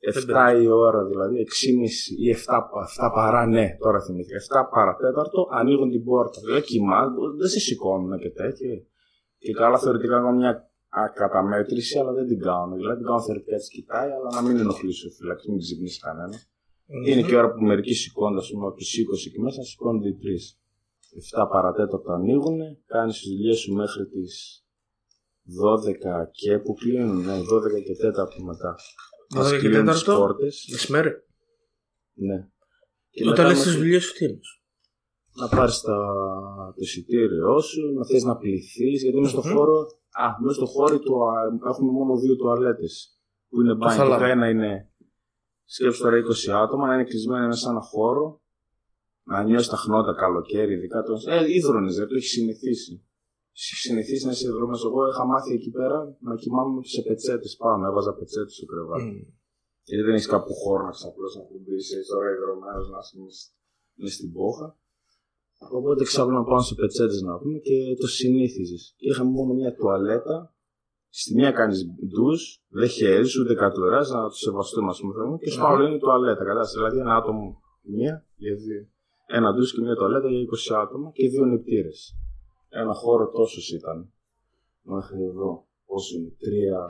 7 0.00 0.62
η 0.62 0.66
ώρα 0.66 1.04
δηλαδή, 1.04 1.36
6.30 1.38 2.18
ή 2.18 2.30
7, 2.30 2.36
πα- 2.72 3.08
7 3.08 3.10
παρά, 3.14 3.46
ναι, 3.46 3.76
τώρα 3.78 4.00
θυμήθηκα. 4.00 4.36
7 4.36 4.68
παρατέταρτο 4.74 5.48
ανοίγουν 5.50 5.90
την 5.90 6.04
πόρτα. 6.04 6.40
Δηλαδή 6.40 6.62
κοιμά, 6.62 7.00
δεν 7.38 7.48
σε 7.48 7.58
σηκώνουν 7.58 8.18
και 8.18 8.30
τέτοια. 8.30 8.68
Και 9.38 9.52
καλά 9.52 9.78
θεωρητικά 9.78 10.14
κάνω 10.14 10.32
μια 10.32 10.50
α, 10.88 11.02
καταμέτρηση, 11.14 11.98
αλλά 11.98 12.12
δεν 12.12 12.26
την 12.26 12.40
κάνω. 12.40 12.74
Δηλαδή 12.76 12.96
την 12.96 13.06
κάνω 13.06 13.20
θεωρητικά 13.22 13.54
έτσι 13.54 13.70
κοιτάει, 13.70 14.10
αλλά 14.10 14.28
να 14.34 14.42
μην 14.42 14.56
ενοχλήσει 14.58 15.06
ο 15.06 15.10
φυλακή, 15.10 15.50
μην 15.50 15.58
ξυπνήσει 15.60 16.00
κανένα. 16.00 16.36
Είναι 17.06 17.22
και 17.22 17.34
η 17.34 17.36
ώρα 17.36 17.52
που 17.52 17.62
μερικοί 17.64 17.94
σηκώνονται, 17.94 18.40
ας 18.40 18.50
πούμε, 18.50 18.66
από 18.66 18.76
του 18.76 18.84
20 18.84 19.30
και 19.32 19.40
μέσα, 19.40 19.62
σηκώνονται 19.62 20.08
οι 20.08 20.16
3. 20.22 20.58
7 21.42 21.48
παρατέταρτο 21.50 22.12
ανοίγουν, 22.12 22.58
κάνεις 22.86 23.18
τις 23.18 23.28
δουλειές 23.30 23.58
σου 23.58 23.72
μέχρι 23.74 24.06
τις 24.06 24.32
12 25.42 26.28
και 26.30 26.58
που 26.58 26.74
κλείνουν, 26.74 27.16
ναι, 27.24 27.36
12 27.52 27.80
και 27.86 27.94
4 28.02 28.42
μετά. 28.44 28.74
12 29.34 29.50
και 29.50 29.58
κλείνουν 29.58 29.86
τις 29.86 30.02
4. 30.02 30.16
πόρτες. 30.18 30.68
Μεσημέρι. 30.70 31.10
Ναι. 32.14 32.48
Και 33.10 33.22
Όταν 33.22 33.30
μετά 33.30 33.42
λες 33.48 33.56
μέχρι 33.56 33.70
τις 33.70 33.80
δουλειές 33.80 34.02
σου 34.04 34.12
τι 34.12 34.24
εννοείς; 34.24 34.60
να 35.40 35.48
πάρεις 35.48 35.80
το 35.80 35.94
εισιτήριό 36.76 37.60
σου, 37.60 37.92
να 37.92 38.04
θες 38.06 38.22
να 38.22 38.36
πληθείς, 38.36 39.02
γιατί 39.02 39.18
μέσα 39.20 39.40
στο 39.40 39.48
Μμμ. 39.48 39.56
χώρο. 39.56 39.86
Α, 40.10 40.26
μέσα 40.40 40.54
στο 40.54 40.66
χώρο 40.66 40.98
του, 40.98 41.14
α, 41.28 41.68
έχουμε 41.68 41.90
μόνο 41.92 42.16
δύο 42.18 42.36
τουαλέτες. 42.36 43.18
Που 43.48 43.60
είναι 43.60 43.74
μπάνιο. 43.74 43.96
θαλάμι. 43.96 44.22
Το 44.22 44.28
ένα 44.30 44.48
είναι. 44.48 44.90
Σκέψου 45.64 46.02
τώρα 46.02 46.16
20 46.16 46.50
άτομα 46.52 46.86
να 46.86 46.94
είναι 46.94 47.04
κλεισμένα 47.04 47.46
μέσα 47.46 47.60
σε 47.60 47.68
ένα 47.68 47.80
χώρο. 47.80 48.42
Να 49.22 49.42
νιώσεις 49.42 49.68
τα 49.68 49.76
χνότα 49.76 50.14
καλοκαίρι, 50.14 50.72
ειδικά 50.74 51.02
το. 51.02 51.12
Ε, 51.26 51.52
ίδρωνες, 51.52 51.96
δεν 51.96 52.08
το 52.08 52.14
έχεις 52.14 52.30
συνηθίσει. 52.30 53.07
Έχει 53.60 53.74
συνηθίσει 53.86 54.24
να 54.26 54.32
είσαι 54.34 54.48
δρόμο. 54.56 54.74
Εγώ 54.88 55.00
είχα 55.10 55.24
μάθει 55.32 55.52
εκεί 55.58 55.70
πέρα 55.78 55.98
να 56.28 56.34
κοιμάμαι 56.42 56.82
σε 56.94 57.00
πετσέτες 57.06 57.56
πάνω. 57.62 57.86
Έβαζα 57.90 58.12
πετσέτες 58.18 58.54
στο 58.56 58.66
κρεβάτι. 58.70 59.04
Μμ. 59.04 59.36
Γιατί 59.88 60.02
δεν 60.06 60.14
έχεις 60.14 60.30
κάπου 60.34 60.52
χώρο 60.62 60.82
να 60.88 60.90
ξαπλώσει 60.98 61.38
να 61.38 61.44
κουμπίσεις, 61.50 61.88
είσαι 61.90 62.12
τώρα 62.12 62.26
ιδρωμένος 62.36 62.86
να 62.92 62.98
είσαι 63.02 63.16
μες 64.00 64.12
στην 64.14 64.32
πόχα. 64.32 64.68
Οπότε 65.78 66.04
ξάπλωνα 66.04 66.44
πάνω 66.44 66.60
σε 66.60 66.74
πετσέτες 66.74 67.20
να 67.28 67.38
πούμε 67.38 67.58
και 67.58 67.76
το 68.00 68.06
συνήθιζες. 68.06 68.82
Και 68.98 69.06
είχαμε 69.10 69.30
μόνο 69.30 69.52
μια 69.54 69.74
τουαλέτα. 69.74 70.36
Στη 71.10 71.34
μία 71.34 71.50
κάνεις 71.50 71.78
ντουζ, 72.08 72.42
δεν 72.68 72.88
χέζει 72.88 73.26
ούτε 73.40 73.54
κατουρά, 73.54 74.00
να 74.14 74.20
το 74.32 74.36
σεβαστούμε, 74.46 74.88
ας 74.90 75.00
πούμε. 75.00 75.12
θέλουμε, 75.14 75.38
Και 75.38 75.50
στο 75.50 75.60
Ναι. 75.62 75.68
άλλο 75.68 75.82
είναι 75.86 75.94
η 75.94 75.98
τουαλέτα. 75.98 76.42
Κατάλαβες. 76.44 76.72
Δηλαδή 76.72 76.98
ένα 76.98 77.14
άτομο 77.16 77.60
μία 77.82 78.14
για 78.36 78.54
δύο. 78.54 78.82
Ένα 79.26 79.52
ντουζ 79.54 79.70
και 79.72 79.80
μια 79.80 79.94
τουαλέτα 79.94 80.28
για 80.28 80.40
20 80.40 80.74
άτομα 80.84 81.10
και 81.12 81.28
δύο 81.28 81.44
νιπτήρες. 81.44 82.00
Ένα 82.68 82.92
χώρο 82.94 83.30
τόσος 83.30 83.72
ήταν. 83.72 84.12
Μέχρι 84.82 85.22
εδώ. 85.24 85.66
Πόσο 85.86 86.16
είναι, 86.16 86.32
τρία. 86.38 86.86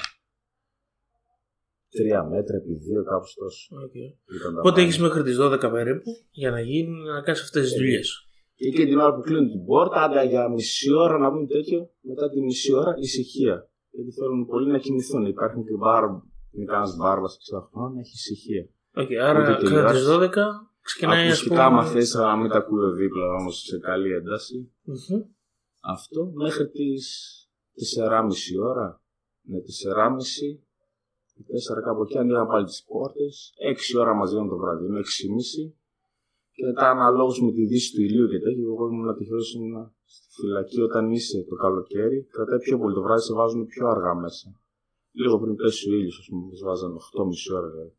Τρία 1.90 2.24
μέτρα 2.24 2.56
επί 2.56 2.74
δύο, 2.74 3.02
κάπου 3.04 3.26
τόσο. 3.34 3.76
Οκ. 3.84 3.94
Ήταν 3.94 4.52
τα 4.54 4.58
Οπότε 4.60 4.68
πάντα. 4.74 4.80
έχεις 4.80 4.98
μέχρι 4.98 5.22
τις 5.22 5.36
12 5.40 5.70
περίπου 5.70 6.10
για 6.30 6.50
να 6.50 6.60
γίνει 6.60 6.92
να 7.12 7.20
κάνεις 7.20 7.40
αυτές 7.42 7.62
τις 7.64 7.72
Ε, 7.74 7.76
δουλειές; 7.76 8.08
Και 8.54 8.66
εκεί 8.68 8.84
την 8.86 8.98
ώρα 8.98 9.14
που 9.14 9.20
κλείνουν 9.20 9.48
την 9.50 9.64
πόρτα, 9.64 10.02
άντε 10.02 10.24
για 10.28 10.48
μισή 10.48 10.92
ώρα 10.94 11.18
να 11.18 11.30
πούμε 11.30 11.46
τέτοιο, 11.46 11.90
μετά 12.00 12.30
τη 12.30 12.40
μισή 12.40 12.72
ώρα 12.74 12.94
ησυχία. 12.98 13.70
Γιατί 13.90 14.10
θέλουν 14.12 14.46
πολλοί 14.46 14.70
να 14.70 14.78
κοιμηθούν. 14.78 15.26
Υπάρχουν 15.26 15.64
και 15.64 15.74
μπαρ, 15.80 16.04
είναι 16.52 16.64
κανένα 16.72 16.96
μπάρμπα 16.96 17.28
60 17.28 17.62
χρόνων, 17.70 17.92
να 17.94 18.00
έχεις 18.00 18.14
ησυχία. 18.14 18.68
Οκ, 19.02 19.10
άρα 19.28 19.40
Ούτε 19.40 19.48
κατά 19.52 19.60
τις 19.60 19.68
τελειώσεις. 19.70 20.06
12 20.06 20.32
ξεκινάει 20.80 21.26
ας 21.26 21.26
Ακουστικά, 21.26 21.54
πούμε... 21.54 21.62
άμα 21.62 21.84
θες, 21.84 22.14
να 22.14 22.36
μην 22.36 22.48
τα 22.50 22.58
ακούει 22.58 22.84
ο 22.84 22.92
δίπλα 22.92 23.26
όμως 23.40 23.56
σε 23.68 23.78
καλή 23.78 24.12
ένταση. 24.12 24.72
Μμμ. 24.82 25.22
Αυτό 25.80 26.30
μέχρι 26.34 26.68
τις 26.68 27.04
4,5 27.74 28.62
ώρα. 28.62 29.02
Ναι, 29.42 29.58
4,5. 29.58 30.60
4 31.78 31.82
κάπου 31.84 32.02
εκεί 32.02 32.18
ανοίγαν 32.18 32.46
πάλι 32.46 32.64
τις 32.64 32.84
πόρτες. 32.84 33.52
6 33.94 34.00
ώρα 34.00 34.14
μαζί 34.14 34.36
με 34.40 34.48
το 34.48 34.56
βράδυ, 34.56 34.84
είναι 34.86 34.98
6,5. 34.98 35.72
Και 36.52 36.64
μετά 36.64 36.90
αναλόγως 36.90 37.42
με 37.42 37.52
τη 37.52 37.66
δύση 37.66 37.94
του 37.94 38.02
ηλίου 38.02 38.28
και 38.28 38.38
τέτοιο, 38.38 38.72
εγώ 38.72 38.86
ήμουν 38.88 39.16
τυχερός 39.16 39.38
ήμουν 39.56 39.94
στη 40.04 40.40
φυλακή 40.40 40.80
όταν 40.80 41.10
είσαι 41.10 41.44
το 41.48 41.54
καλοκαίρι. 41.54 42.26
Κρατάει 42.30 42.58
πιο 42.58 42.78
πολύ 42.78 42.94
το 42.94 43.02
βράδυ, 43.02 43.22
σε 43.22 43.34
βάζουν 43.34 43.66
πιο 43.66 43.88
αργά 43.88 44.14
μέσα. 44.14 44.60
Λίγο 45.12 45.40
πριν 45.40 45.56
πέσει 45.56 45.90
ο 45.90 45.94
ήλιος, 45.94 46.18
ας 46.18 46.26
πούμε, 46.28 46.54
σε 46.54 46.64
βάζανε 46.64 46.94
8,5 46.94 47.56
ώρα 47.56 47.68
δηλαδή. 47.70 47.92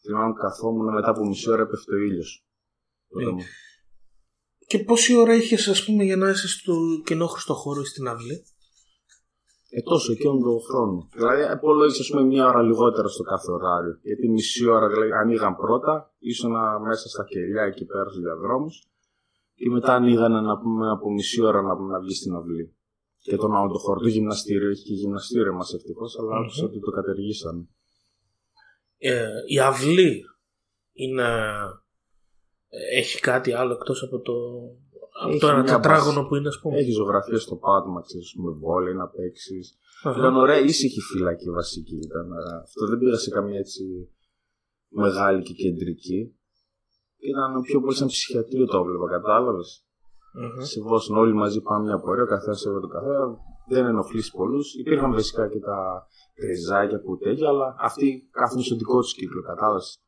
Θυμάμαι 0.00 0.34
καθόμουν 0.34 0.94
μετά 0.94 1.10
από 1.10 1.26
μισή 1.26 1.50
ώρα 1.50 1.62
έπεφτε 1.62 1.94
ο 1.94 1.98
ήλιος. 1.98 2.44
Ε, 3.08 3.24
Και 4.68 4.78
πόση 4.78 5.16
ώρα 5.16 5.34
είχες 5.34 5.68
ας 5.68 5.84
πούμε 5.84 6.04
για 6.04 6.16
να 6.16 6.28
είσαι 6.28 6.48
στο 6.48 6.74
κοινόχρηστο 7.04 7.54
χώρο 7.54 7.80
ή 7.80 7.84
στην 7.84 8.08
αυλή; 8.08 8.36
Ε, 9.70 9.80
τόσο 9.82 10.12
εκείνον 10.12 10.42
τον 10.42 10.60
χρόνο. 10.68 11.08
Δηλαδή, 11.12 11.42
υπολόγισε, 11.56 12.02
ας 12.02 12.08
πούμε, 12.10 12.22
μία 12.22 12.46
ώρα 12.46 12.62
λιγότερα 12.62 13.08
στο 13.08 13.22
κάθε 13.22 13.50
ωράριο. 13.52 13.98
Γιατί 14.02 14.28
μισή 14.28 14.68
ώρα 14.68 14.88
δηλαδή, 14.88 15.10
ανοίγαν 15.12 15.56
πρώτα, 15.56 16.14
ήσουν 16.18 16.52
μέσα 16.88 17.08
στα 17.08 17.24
κελιά 17.24 17.62
εκεί 17.62 17.84
πέρα 17.84 18.08
στους 18.08 18.22
διαδρόμους. 18.22 18.88
Και 19.54 19.70
μετά 19.70 19.94
ανοίγαν 19.94 20.44
να 20.44 20.58
πούμε, 20.58 20.90
από 20.90 21.12
μισή 21.12 21.42
ώρα 21.42 21.62
να, 21.62 21.76
πούμε, 21.76 21.92
να 21.92 22.00
βγεις 22.00 22.18
στην 22.18 22.34
αυλή. 22.34 22.76
Και 23.20 23.36
τον 23.36 23.56
άλλο 23.56 23.72
το 23.72 23.78
χώρο, 23.78 24.00
το 24.00 24.08
γυμναστήριο, 24.08 24.70
έχει 24.70 24.82
και 24.82 24.94
γυμναστήριο 24.94 25.52
μας 25.52 25.72
ευτυχώς, 25.74 26.18
αλλά 26.18 26.34
Μμμ. 26.34 26.42
άκουσα 26.42 26.64
ότι 26.64 26.80
το 26.80 26.90
κατεργήσαν. 26.90 27.68
Ε, 28.98 29.28
η 29.46 29.58
αυλή 29.58 30.24
είναι... 30.92 31.28
ε, 32.68 32.98
Έχει 32.98 33.20
κάτι 33.20 33.52
άλλο 33.52 33.72
εκτός 33.72 34.02
από 34.02 34.20
το... 34.20 34.32
Από 35.22 35.30
Έχει 35.30 35.40
το 35.40 35.48
ένα 35.48 35.62
μια 35.62 35.74
τετράγωνο 35.74 36.26
που 36.26 36.34
είναι 36.34 36.48
ας 36.48 36.58
πούμε. 36.60 36.76
Έχει 36.76 36.90
ζωγραφία 36.90 37.38
στο 37.38 37.56
πάτωμα, 37.56 38.00
ξέρεις, 38.00 38.34
με 38.36 38.50
βόλεϊ 38.50 38.94
να 38.94 39.08
παίξεις. 39.08 39.78
Αχα. 40.02 40.18
Ήταν 40.18 40.36
ωραία, 40.36 40.58
ήσυχη 40.58 41.00
φυλακή 41.00 41.50
βασική. 41.50 41.96
Ήταν, 41.96 42.32
ε, 42.32 42.56
αυτό 42.62 42.86
δεν 42.86 42.98
πήγα 42.98 43.16
σε 43.16 43.30
καμία 43.30 43.58
έτσι 43.58 43.82
μεγάλη 44.88 45.42
και 45.42 45.52
κεντρική. 45.52 46.32
Ήταν 47.18 47.62
πιο 47.62 47.80
πολύ 47.80 47.94
σαν 47.94 48.06
ψυχιατρίο 48.06 48.66
το 48.66 48.78
έβλεπα, 48.78 49.08
κατάλαβες. 49.08 49.82
Μμμ. 50.32 50.64
Σε 50.64 50.80
Βόσον 50.80 51.16
όλοι 51.16 51.34
μαζί 51.34 51.60
πάμε 51.60 51.82
μια 51.84 51.98
πορεία, 51.98 52.22
ο 52.22 52.26
καθένας 52.26 52.64
έβγαλε 52.64 52.86
το 52.86 52.88
καθένα. 52.88 53.36
Δεν 53.68 53.86
ενοχλήσει 53.86 54.30
πολλούς. 54.30 54.74
Υπήρχαν 54.74 55.14
φυσικά 55.14 55.48
και 55.48 55.58
τα 55.58 56.06
κρυζάκια 56.34 57.00
που 57.00 57.18
τέτοια, 57.18 57.48
αλλά 57.48 57.76
αυτοί 57.78 58.28
κάθονται 58.30 58.62
στο 58.62 58.76
δικό 58.76 59.00
τους 59.00 59.14
κύκλο, 59.14 59.42
κατάλαβες. 59.42 59.98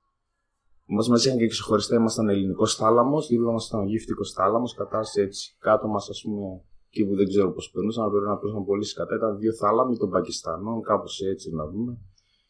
Μας 0.93 1.09
μα 1.09 1.17
είχαν 1.25 1.39
και 1.39 1.47
ξεχωριστά, 1.47 1.95
ήμασταν 1.97 2.29
ελληνικός 2.29 2.75
θάλαμος, 2.75 3.27
δίπλα 3.27 3.53
μας 3.53 3.67
ήταν 3.67 3.81
ο 3.81 3.85
γύφτικος 3.85 4.33
θάλαμος, 4.33 4.75
κατάσταση 4.75 5.21
έτσι. 5.21 5.57
Κάτω 5.59 5.87
μας, 5.89 6.09
ας 6.09 6.21
πούμε, 6.25 6.61
εκεί 6.89 7.07
που 7.07 7.15
δεν 7.17 7.29
ξέρω 7.29 7.53
πώς 7.53 7.71
περνούσαν, 7.71 8.03
αλλά 8.03 8.13
πρέπει 8.13 8.27
να 8.27 8.37
περνούσαν 8.37 8.65
πολύ 8.65 8.85
σκατά. 8.85 9.15
Ήταν 9.15 9.39
δύο 9.39 9.53
θάλαμοι 9.53 9.97
των 9.97 10.11
Πακιστανών, 10.11 10.83
κάπως 10.83 11.21
έτσι 11.21 11.51
να 11.55 11.67
δούμε. 11.69 11.99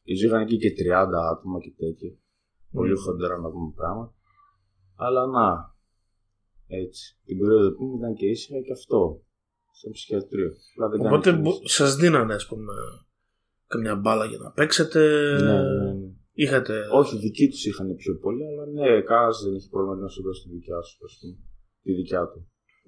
Και 0.03 0.15
ζήγαν 0.15 0.41
εκεί 0.41 0.57
και 0.59 0.73
30 0.73 1.19
άτομα 1.33 1.59
και 1.61 1.73
τέτοια. 1.77 2.11
Πολύ 2.73 2.91
Μμμ. 2.93 2.99
χοντρά 3.05 3.39
να 3.39 3.51
πούμε 3.51 3.73
πράγματα. 3.77 4.13
Αλλά 4.97 5.27
να, 5.27 5.75
έτσι. 6.67 7.19
Την 7.25 7.39
περίοδο 7.39 7.73
που 7.77 7.97
ήταν 7.99 8.15
και 8.15 8.27
ήσυχα 8.27 8.61
και 8.61 8.73
αυτό. 8.73 9.23
Στο 9.73 9.91
ψυχιατρίο. 9.91 10.51
Απλά 10.75 10.89
δεν 10.89 11.01
κάνει 11.03 11.15
Οπότε 11.15 11.31
κίνηση. 11.31 11.59
μπο- 11.61 11.69
σας 11.69 11.97
δίνανε 11.97 12.35
ας 12.35 12.47
πούμε 12.47 12.73
καμιά 13.67 13.97
μπάλα 13.97 14.25
για 14.25 14.39
να 14.39 14.51
παίξετε. 14.51 15.01
Ναι, 15.43 15.53
ναι, 15.63 15.93
ναι. 15.93 16.11
Είχατε... 16.43 16.75
Όχι, 17.01 17.15
δικοί 17.25 17.47
τους 17.49 17.65
είχαν 17.67 17.89
πιο 18.03 18.13
πολύ, 18.25 18.45
αλλά 18.51 18.65
ναι, 18.77 19.03
κανένα 19.11 19.33
δεν 19.45 19.55
έχει 19.59 19.69
πρόβλημα 19.75 19.95
να 20.05 20.09
σου 20.15 20.23
δώσει 20.27 20.41
τη 20.45 20.49
δικιά 20.57 20.81
σου, 20.89 20.97
ας 21.09 21.15
πούμε. 21.19 21.35
Τη 21.85 21.93
δικιά 22.01 22.23
του. 22.31 22.39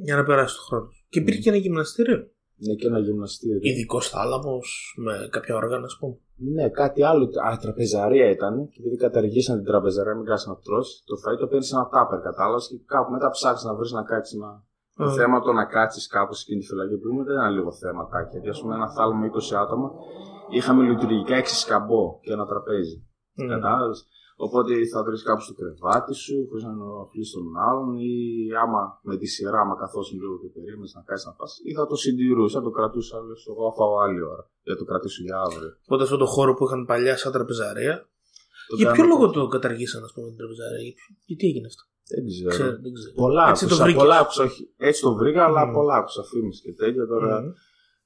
Για 0.06 0.16
να 0.16 0.24
περάσει 0.28 0.54
το 0.58 0.62
χρόνο. 0.68 0.88
Και 1.12 1.18
υπήρχε 1.20 1.40
και 1.40 1.50
ένα 1.52 1.58
γυμναστήριο. 1.64 2.18
Ναι, 2.64 2.74
και 2.78 2.86
ένα 2.86 3.00
γυμναστήριο. 3.06 3.58
Ειδικός 3.60 4.04
θάλαμος 4.12 4.68
με 5.04 5.12
κάποια 5.30 5.54
όργανα, 5.62 5.86
ας 5.90 5.96
πούμε. 5.98 6.14
Ναι, 6.56 6.66
κάτι 6.80 7.00
άλλο. 7.10 7.24
Α, 7.46 7.56
τραπεζαρία 7.64 8.28
ήταν. 8.36 8.54
Και 8.72 8.78
επειδή 8.80 8.96
καταργήσαν 8.96 9.56
την 9.56 9.66
τραπεζαρία, 9.70 10.14
μην 10.14 10.24
κάτσεις 10.24 10.48
να 10.48 10.56
τρώσει, 10.66 10.94
το 11.08 11.14
φαΐ 11.22 11.36
το 11.38 11.46
παίρνεις 11.50 11.72
ένα 11.72 11.88
τάπερ, 11.94 12.20
κατάλαβες. 12.28 12.66
Και 12.70 12.76
κάπου 12.92 13.10
μετά 13.14 13.28
ψάξεις 13.36 13.64
να 13.68 13.74
βρεις 13.78 13.92
να 13.92 14.02
κάτσεις 14.02 14.38
να. 14.42 14.50
Το 14.96 15.10
θέμα 15.18 15.40
το 15.40 15.52
να 15.52 15.64
κάτσεις 15.76 16.06
κάπου 16.06 16.32
σε 16.34 16.42
εκείνη 16.44 16.60
τη 16.60 16.66
φυλακή 16.66 16.96
που 16.98 17.06
δεν 17.28 17.36
είναι 17.36 17.50
λίγο 17.56 17.72
θέματα. 17.82 18.16
Γιατί 18.30 18.48
ας 18.48 18.60
πούμε 18.60 18.74
ένα 18.74 18.88
θάλαμο 18.94 19.22
20 19.26 19.56
άτομα 19.64 19.88
είχαμε 20.56 20.82
λειτουργικά 20.90 21.34
6 21.40 21.44
σκαμπό 21.64 22.02
και 22.24 22.32
ένα 22.32 22.46
τραπέζι. 22.46 22.96
Mm. 23.38 23.46
Κατάλαβες. 23.48 24.00
Οπότε 24.46 24.86
θα 24.92 25.00
βρεις 25.06 25.22
κάπου 25.22 25.42
στο 25.46 25.54
κρεβάτι 25.60 26.14
σου, 26.22 26.34
χωρίς 26.48 26.64
να 26.64 26.70
ενοχλεί 26.70 27.24
τον 27.34 27.46
άλλον, 27.68 27.88
ή 27.98 28.14
άμα 28.62 28.82
με 29.02 29.16
τη 29.20 29.26
σειρά, 29.34 29.58
άμα 29.60 29.74
καθόσουν 29.82 30.16
λίγο 30.20 30.34
και 30.42 30.48
περίμενες 30.56 30.92
να 30.94 31.02
κάνεις 31.08 31.24
να 31.28 31.32
φας, 31.38 31.52
ή 31.68 31.70
θα 31.78 31.86
το 31.86 31.96
συντηρούσε, 31.96 32.56
θα 32.58 32.62
το 32.66 32.70
κρατούσε 32.70 33.16
άλλο. 33.16 33.34
Εγώ 33.50 33.62
θα 33.68 33.72
φάω 33.78 33.94
άλλη 34.04 34.22
ώρα. 34.32 34.44
Για 34.62 34.76
το 34.76 34.84
κρατήσω 34.84 35.22
για 35.22 35.36
αύριο. 35.46 35.70
Οπότε 35.86 36.02
αυτό 36.02 36.16
το 36.16 36.26
χώρο 36.34 36.54
που 36.54 36.64
είχαν 36.66 36.80
παλιά 36.90 37.16
σαν 37.16 37.32
τραπεζαρία. 37.32 37.94
Το 38.68 38.76
για 38.76 38.92
ποιο 38.92 39.04
λόγο 39.04 39.30
το 39.30 39.46
καταργήσαν, 39.46 40.04
ας 40.04 40.12
πούμε, 40.12 40.26
την 40.28 40.36
τραπεζαρία, 40.36 40.80
γιατί 41.26 41.40
τι 41.40 41.46
έγινε 41.50 41.66
αυτό; 41.72 41.82
Δεν 42.14 42.22
ξέρω. 42.26 42.50
ξέρω, 42.56 42.70
δεν 42.84 42.92
ξέρω. 42.96 43.14
Πολλά 43.24 43.44
έτσι 43.48 43.64
άκουσα, 43.64 43.86
το 43.86 43.92
πολλά 44.00 44.18
άκουσα, 44.18 44.42
όχι. 44.44 44.62
Έτσι 44.76 45.00
το 45.02 45.14
βρήκα, 45.20 45.42
mm. 45.42 45.48
αλλά 45.48 45.70
πολλά 45.76 45.94
άκουσα 46.00 46.22
φήμες 46.30 46.60
και 46.64 46.72
τέτοια. 46.72 47.06
Τώρα 47.06 47.32
mm. 47.40 47.52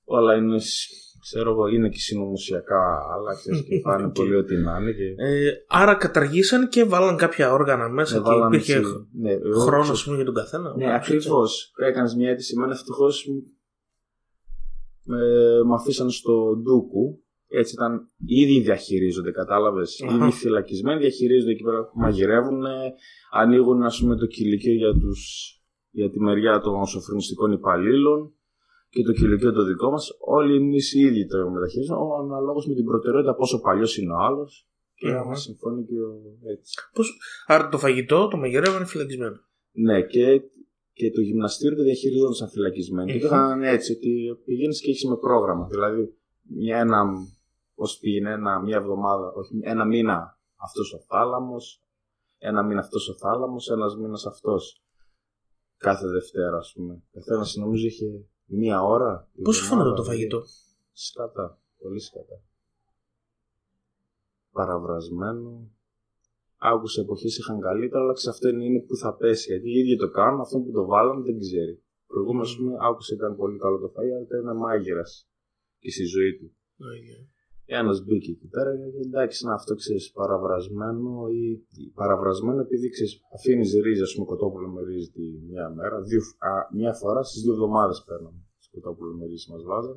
όλα 0.04 0.32
είναι 0.34 0.58
ξέρω 1.28 1.50
εγώ, 1.50 1.66
είναι 1.66 1.88
και 1.88 1.98
συνωμοσιακά, 1.98 2.84
αλλά 3.14 3.34
ξέρεις 3.34 3.62
και 3.62 3.80
πάνε 3.86 4.08
πολύ 4.08 4.34
ό,τι 4.36 4.56
να 4.56 4.78
είναι. 4.78 4.92
Και... 4.92 5.14
Ε, 5.16 5.52
άρα 5.68 5.94
καταργήσαν 5.94 6.68
και 6.68 6.84
βάλαν 6.84 7.16
κάποια 7.16 7.52
όργανα 7.52 7.88
μέσα 7.88 8.18
ναι, 8.18 8.24
και 8.24 8.46
υπήρχε 8.46 8.80
ναι, 9.12 9.38
χρόνος 9.64 10.04
πούμε, 10.04 10.16
για 10.16 10.24
τον 10.24 10.34
καθένα. 10.34 10.76
Ναι, 10.76 10.94
ακριβώς. 10.94 11.72
Έκανες 11.76 12.14
μια 12.14 12.30
αίτηση. 12.30 12.54
Εμένα 12.56 12.72
ευτυχώς 12.72 13.26
με, 15.04 15.18
με 15.64 15.74
αφήσαν 15.74 16.10
στο 16.10 16.56
Ντούκου. 16.62 17.20
Έτσι 17.48 17.74
ήταν, 17.74 18.08
ήδη 18.26 18.60
διαχειρίζονται, 18.60 19.30
κατάλαβες. 19.30 19.98
Ήδη 19.98 20.32
φυλακισμένοι 20.32 21.00
διαχειρίζονται 21.00 21.52
εκεί 21.52 21.62
πέρα. 21.62 21.90
Μαγειρεύουν, 21.94 22.62
ανοίγουν 23.32 23.82
ας 23.82 24.00
πούμε, 24.00 24.16
το 24.16 24.26
κηλικείο 24.26 24.74
για, 24.74 24.92
τους, 24.92 25.52
για 25.90 26.10
τη 26.10 26.20
μεριά 26.20 26.60
των 26.60 26.86
σοφρονιστικών 26.86 27.52
υπαλλήλων 27.52 28.35
και 28.88 29.02
το 29.02 29.12
κηλικείο 29.12 29.52
το 29.52 29.64
δικό 29.64 29.90
μας, 29.90 30.10
όλοι 30.18 30.56
εμείς 30.56 30.94
οι 30.94 31.00
ίδιοι 31.00 31.26
το 31.26 31.50
μεταχειρίζουμε, 31.50 31.98
αναλόγως 32.20 32.66
με 32.66 32.74
την 32.74 32.84
προτεραιότητα 32.84 33.34
πόσο 33.34 33.60
παλιός 33.60 33.96
είναι 33.98 34.12
ο 34.12 34.16
άλλος 34.16 34.68
και 34.94 35.08
άμα 35.08 35.36
συμφωνεί 35.36 35.84
και 35.84 36.00
ο 36.00 36.22
έτσι. 36.50 36.74
Πώς... 36.92 37.18
Άρα 37.46 37.68
το 37.68 37.78
φαγητό, 37.78 38.28
το 38.28 38.36
μαγειρεύω 38.36 38.76
είναι 38.76 38.86
φυλακισμένο. 38.86 39.36
Ναι, 39.72 40.02
και, 40.02 40.40
και 40.92 41.10
το 41.10 41.20
γυμναστήριο 41.20 41.76
το 41.76 41.82
διαχειρίζονταν 41.82 42.34
σαν 42.34 42.48
φυλακισμένο. 42.48 43.12
Και 43.12 43.18
το 43.18 43.26
είχαν 43.26 43.62
έτσι, 43.62 43.92
ότι 43.92 44.38
πηγαίνεις 44.44 44.80
και 44.80 44.90
έχεις 44.90 45.04
με 45.04 45.16
πρόγραμμα. 45.16 45.66
Δηλαδή, 45.70 46.14
μια, 46.42 46.78
ένα, 46.78 47.04
πώς 47.74 47.98
πήγαινε, 47.98 48.30
ένα, 48.30 48.60
μια 48.60 48.76
εβδομάδα, 48.76 49.32
όχι, 49.32 49.58
ένα 49.62 49.84
μήνα 49.84 50.38
αυτός 50.56 50.92
ο 50.92 50.98
θάλαμος, 51.08 51.82
ένα 52.38 52.62
μήνα 52.62 52.80
αυτός 52.80 53.08
ο 53.08 53.14
θάλαμος, 53.14 53.70
ένας 53.70 53.96
μήνας 53.96 54.26
αυτός. 54.26 54.80
Κάθε 55.76 56.06
Δευτέρα, 56.08 56.56
ας 56.56 56.72
πούμε. 56.76 57.02
Καθένα 57.12 57.44
νομίζω 57.54 57.86
είχε 57.86 58.06
Μία 58.46 58.82
ώρα. 58.82 59.28
Πώ 59.42 59.52
φαίνεται 59.52 59.92
το 59.92 60.04
φαγητό; 60.04 60.42
Σκατά. 60.92 61.58
Πολύ 61.78 62.00
σκατά. 62.00 62.42
Παραβρασμένο. 64.52 65.70
Άκουσε 66.58 67.00
εποχές 67.00 67.38
είχαν 67.38 67.60
καλύτερα, 67.60 68.02
αλλά 68.02 68.16
σε 68.16 68.30
αυτό 68.30 68.48
είναι 68.48 68.80
που 68.80 68.96
θα 68.96 69.14
πέσει. 69.14 69.50
Γιατί 69.52 69.68
οι 69.68 69.78
ίδιοι 69.78 69.96
το 69.96 70.10
κάνουν, 70.10 70.40
αυτό 70.40 70.58
που 70.58 70.70
το 70.70 70.84
βάλαν 70.84 71.22
δεν 71.24 71.38
ξέρει. 71.38 71.82
Προηγούμενος, 72.06 72.50
ας 72.50 72.56
πούμε, 72.56 72.76
άκουσε 72.80 73.14
ήταν 73.14 73.36
πολύ 73.36 73.58
καλό 73.58 73.78
το 73.78 73.88
φαγητό, 73.88 74.14
αλλά 74.14 74.24
ήταν 74.24 74.56
μάγειρας 74.56 75.28
και 75.78 75.90
στη 75.90 76.04
ζωή 76.04 76.36
του. 76.38 76.52
Okay. 76.78 77.35
Ένας 77.68 78.04
μπήκε 78.04 78.30
εκεί 78.30 78.48
πέρα 78.54 78.70
και 78.76 79.06
εντάξει, 79.06 79.46
να 79.46 79.54
αυτό 79.54 79.74
ξέρεις 79.74 80.12
παραβρασμένο 80.12 81.26
ή 81.28 81.90
παραβρασμένο 81.94 82.60
επειδή 82.60 82.88
ξέρεις, 82.88 83.20
αφήνεις 83.34 83.72
ρίζα, 83.84 84.04
α 84.04 84.10
πούμε, 84.14 84.26
κοτόπουλο 84.26 84.68
με 84.68 84.82
ρίζα 84.82 85.10
τη 85.12 85.24
μια 85.50 85.70
μέρα, 85.70 86.00
δύο, 86.00 86.20
α, 86.38 86.50
μια 86.72 86.92
φορά 86.92 87.22
στις 87.22 87.42
δύο 87.42 87.52
εβδομάδες 87.52 88.04
παίρναμε 88.06 88.40
κοτόπουλο 88.70 89.12
με 89.18 89.24
ρίζα 89.26 89.52
μας 89.52 89.62
βάζα. 89.70 89.94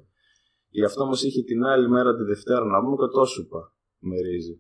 Γι' 0.69 0.83
αυτό 0.83 1.03
όμω 1.03 1.15
είχε 1.25 1.41
την 1.43 1.63
άλλη 1.63 1.87
μέρα 1.89 2.15
τη 2.15 2.23
Δευτέρα 2.23 2.65
να 2.65 2.79
πούμε 2.81 2.95
κοτόσουπα 2.95 3.61
με 3.99 4.15
ρίζα. 4.21 4.55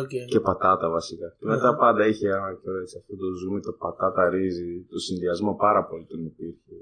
Okay. 0.00 0.24
Και 0.30 0.40
πατάτα 0.40 0.88
βασικά. 0.90 1.28
Και 1.38 1.46
μετά 1.46 1.76
πάντα 1.76 2.06
είχε 2.06 2.28
ένα 2.28 2.50
και 2.60 2.70
έτσι, 2.82 2.96
αυτό 3.00 3.16
το 3.16 3.26
ζουμί, 3.40 3.60
το 3.60 3.72
πατάτα 3.72 4.28
ρύζι, 4.28 4.86
το 4.90 4.98
συνδυασμό 4.98 5.54
πάρα 5.54 5.86
πολύ 5.86 6.06
τον 6.06 6.24
υπήρχε. 6.24 6.76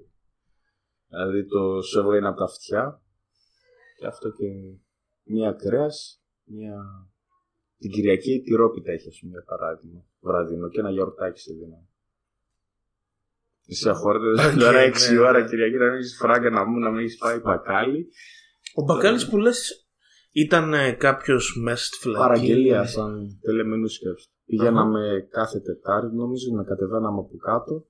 Δηλαδή 1.08 1.46
το 1.46 1.82
σου 1.82 1.98
έβγαινε 1.98 2.28
από 2.28 2.38
τα 2.38 2.44
αυτιά 2.44 3.02
και 3.98 4.06
αυτό 4.06 4.30
και 4.30 4.44
μία 5.26 5.52
κρέα, 5.52 5.88
μία. 6.44 6.76
Την 7.78 7.90
Κυριακή 7.90 8.42
τυρόπιτα 8.44 8.92
έχει, 8.92 9.08
ας 9.08 9.18
πούμε, 9.20 9.32
για 9.32 9.44
παράδειγμα. 9.46 10.04
Βραδινό 10.20 10.68
και 10.68 10.80
ένα 10.80 10.90
γιορτάκι 10.90 11.40
σε 11.40 11.52
δίνω. 11.52 11.88
Εσύ 13.66 13.88
αχώρετε 13.88 14.58
τώρα 14.58 14.80
6 14.84 15.12
ναι, 15.12 15.18
ώρα 15.18 15.40
ναι. 15.40 15.48
Κυριακή 15.48 15.76
να 15.76 15.84
μην 15.84 15.94
έχεις 15.94 16.16
φράγκα 16.20 16.50
να 16.50 16.64
μου 16.64 16.78
να 16.78 16.90
μην 16.90 17.00
έχεις 17.00 17.16
πάει 17.16 17.38
μπακάλι. 17.38 18.08
Ο 18.74 18.82
μπακάλι 18.82 19.24
που 19.30 19.36
λες 19.36 19.88
ήταν 20.32 20.74
ε, 20.74 20.92
κάποιος 20.92 21.58
μέσα 21.62 21.84
στη 21.84 21.96
φυλακή. 21.96 22.22
Παραγγελία, 22.22 22.84
σαν 22.84 23.38
τελεμενού 23.40 23.88
σκέψη. 23.88 24.28
Πηγαίναμε 24.46 25.28
κάθε 25.30 25.60
Τετάρτη, 25.60 26.16
νομίζω, 26.16 26.54
να 26.54 26.64
κατεβαίναμε 26.64 27.18
από 27.18 27.36
κάτω. 27.36 27.86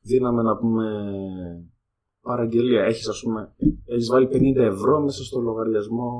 Δίναμε 0.00 0.42
να 0.42 0.56
πούμε 0.56 0.86
παραγγελία. 2.20 2.82
Έχεις, 2.84 3.08
ας 3.08 3.20
πούμε, 3.20 3.54
έχεις 3.84 4.08
βάλει 4.08 4.28
50 4.32 4.56
ευρώ 4.56 5.00
μέσα 5.00 5.24
στο 5.24 5.40
λογαριασμό 5.40 6.10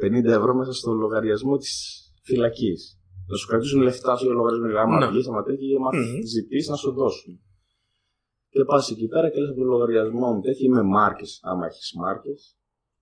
50 0.00 0.24
ευρώ 0.24 0.54
μέσα 0.54 0.72
στο 0.72 0.92
λογαριασμό 0.92 1.56
της 1.56 1.72
φυλακής. 2.22 2.98
Να 3.28 3.36
σου 3.36 3.46
κρατήσουν 3.46 3.80
λεφτά 3.82 4.16
στο 4.16 4.32
λογαριασμό. 4.32 4.66
Δηλαδή, 4.66 4.84
άμα 4.84 5.10
βγεις, 5.10 5.28
άμα 5.28 5.42
τέτοια, 5.42 5.76
άμα 5.76 5.90
ζητήσεις 6.34 6.68
να 6.68 6.76
σου 6.76 6.92
δώσουν. 6.92 7.40
Και 8.48 8.64
πας 8.64 8.90
εκεί 8.90 9.06
πέρα 9.06 9.30
και 9.30 9.40
λες 9.40 9.50
από 9.50 9.58
το 9.58 9.64
λογαριασμό 9.64 10.32
μου 10.32 10.40
τέτοια 10.40 10.66
είμαι 10.66 10.82
μάρκες. 10.82 11.40
Άμα 11.42 11.66
έχεις 11.66 11.92
μάρκες, 12.02 12.56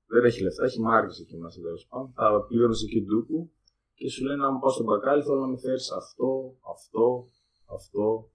δεν 0.07 0.25
έχει 0.25 0.43
λεφτά, 0.43 0.65
έχει 0.65 0.81
μάρκες 0.81 1.19
εκεί 1.21 1.37
μέσα 1.37 1.61
τέλος 1.61 1.87
πάντων. 1.89 2.13
Θα 2.15 2.45
πλήρωνε 2.49 2.77
εκεί 2.87 3.05
ντούκου 3.05 3.51
και 3.95 4.11
σου 4.11 4.25
λέει 4.25 4.37
να 4.37 4.51
μου 4.53 4.59
πάω 4.59 4.71
στο 4.71 4.85
μπακάλι, 4.85 5.23
θέλω 5.23 5.41
να 5.41 5.47
με 5.47 5.59
φέρεις 5.59 5.91
αυτό, 5.91 6.57
αυτό, 6.75 7.29
αυτό, 7.77 8.31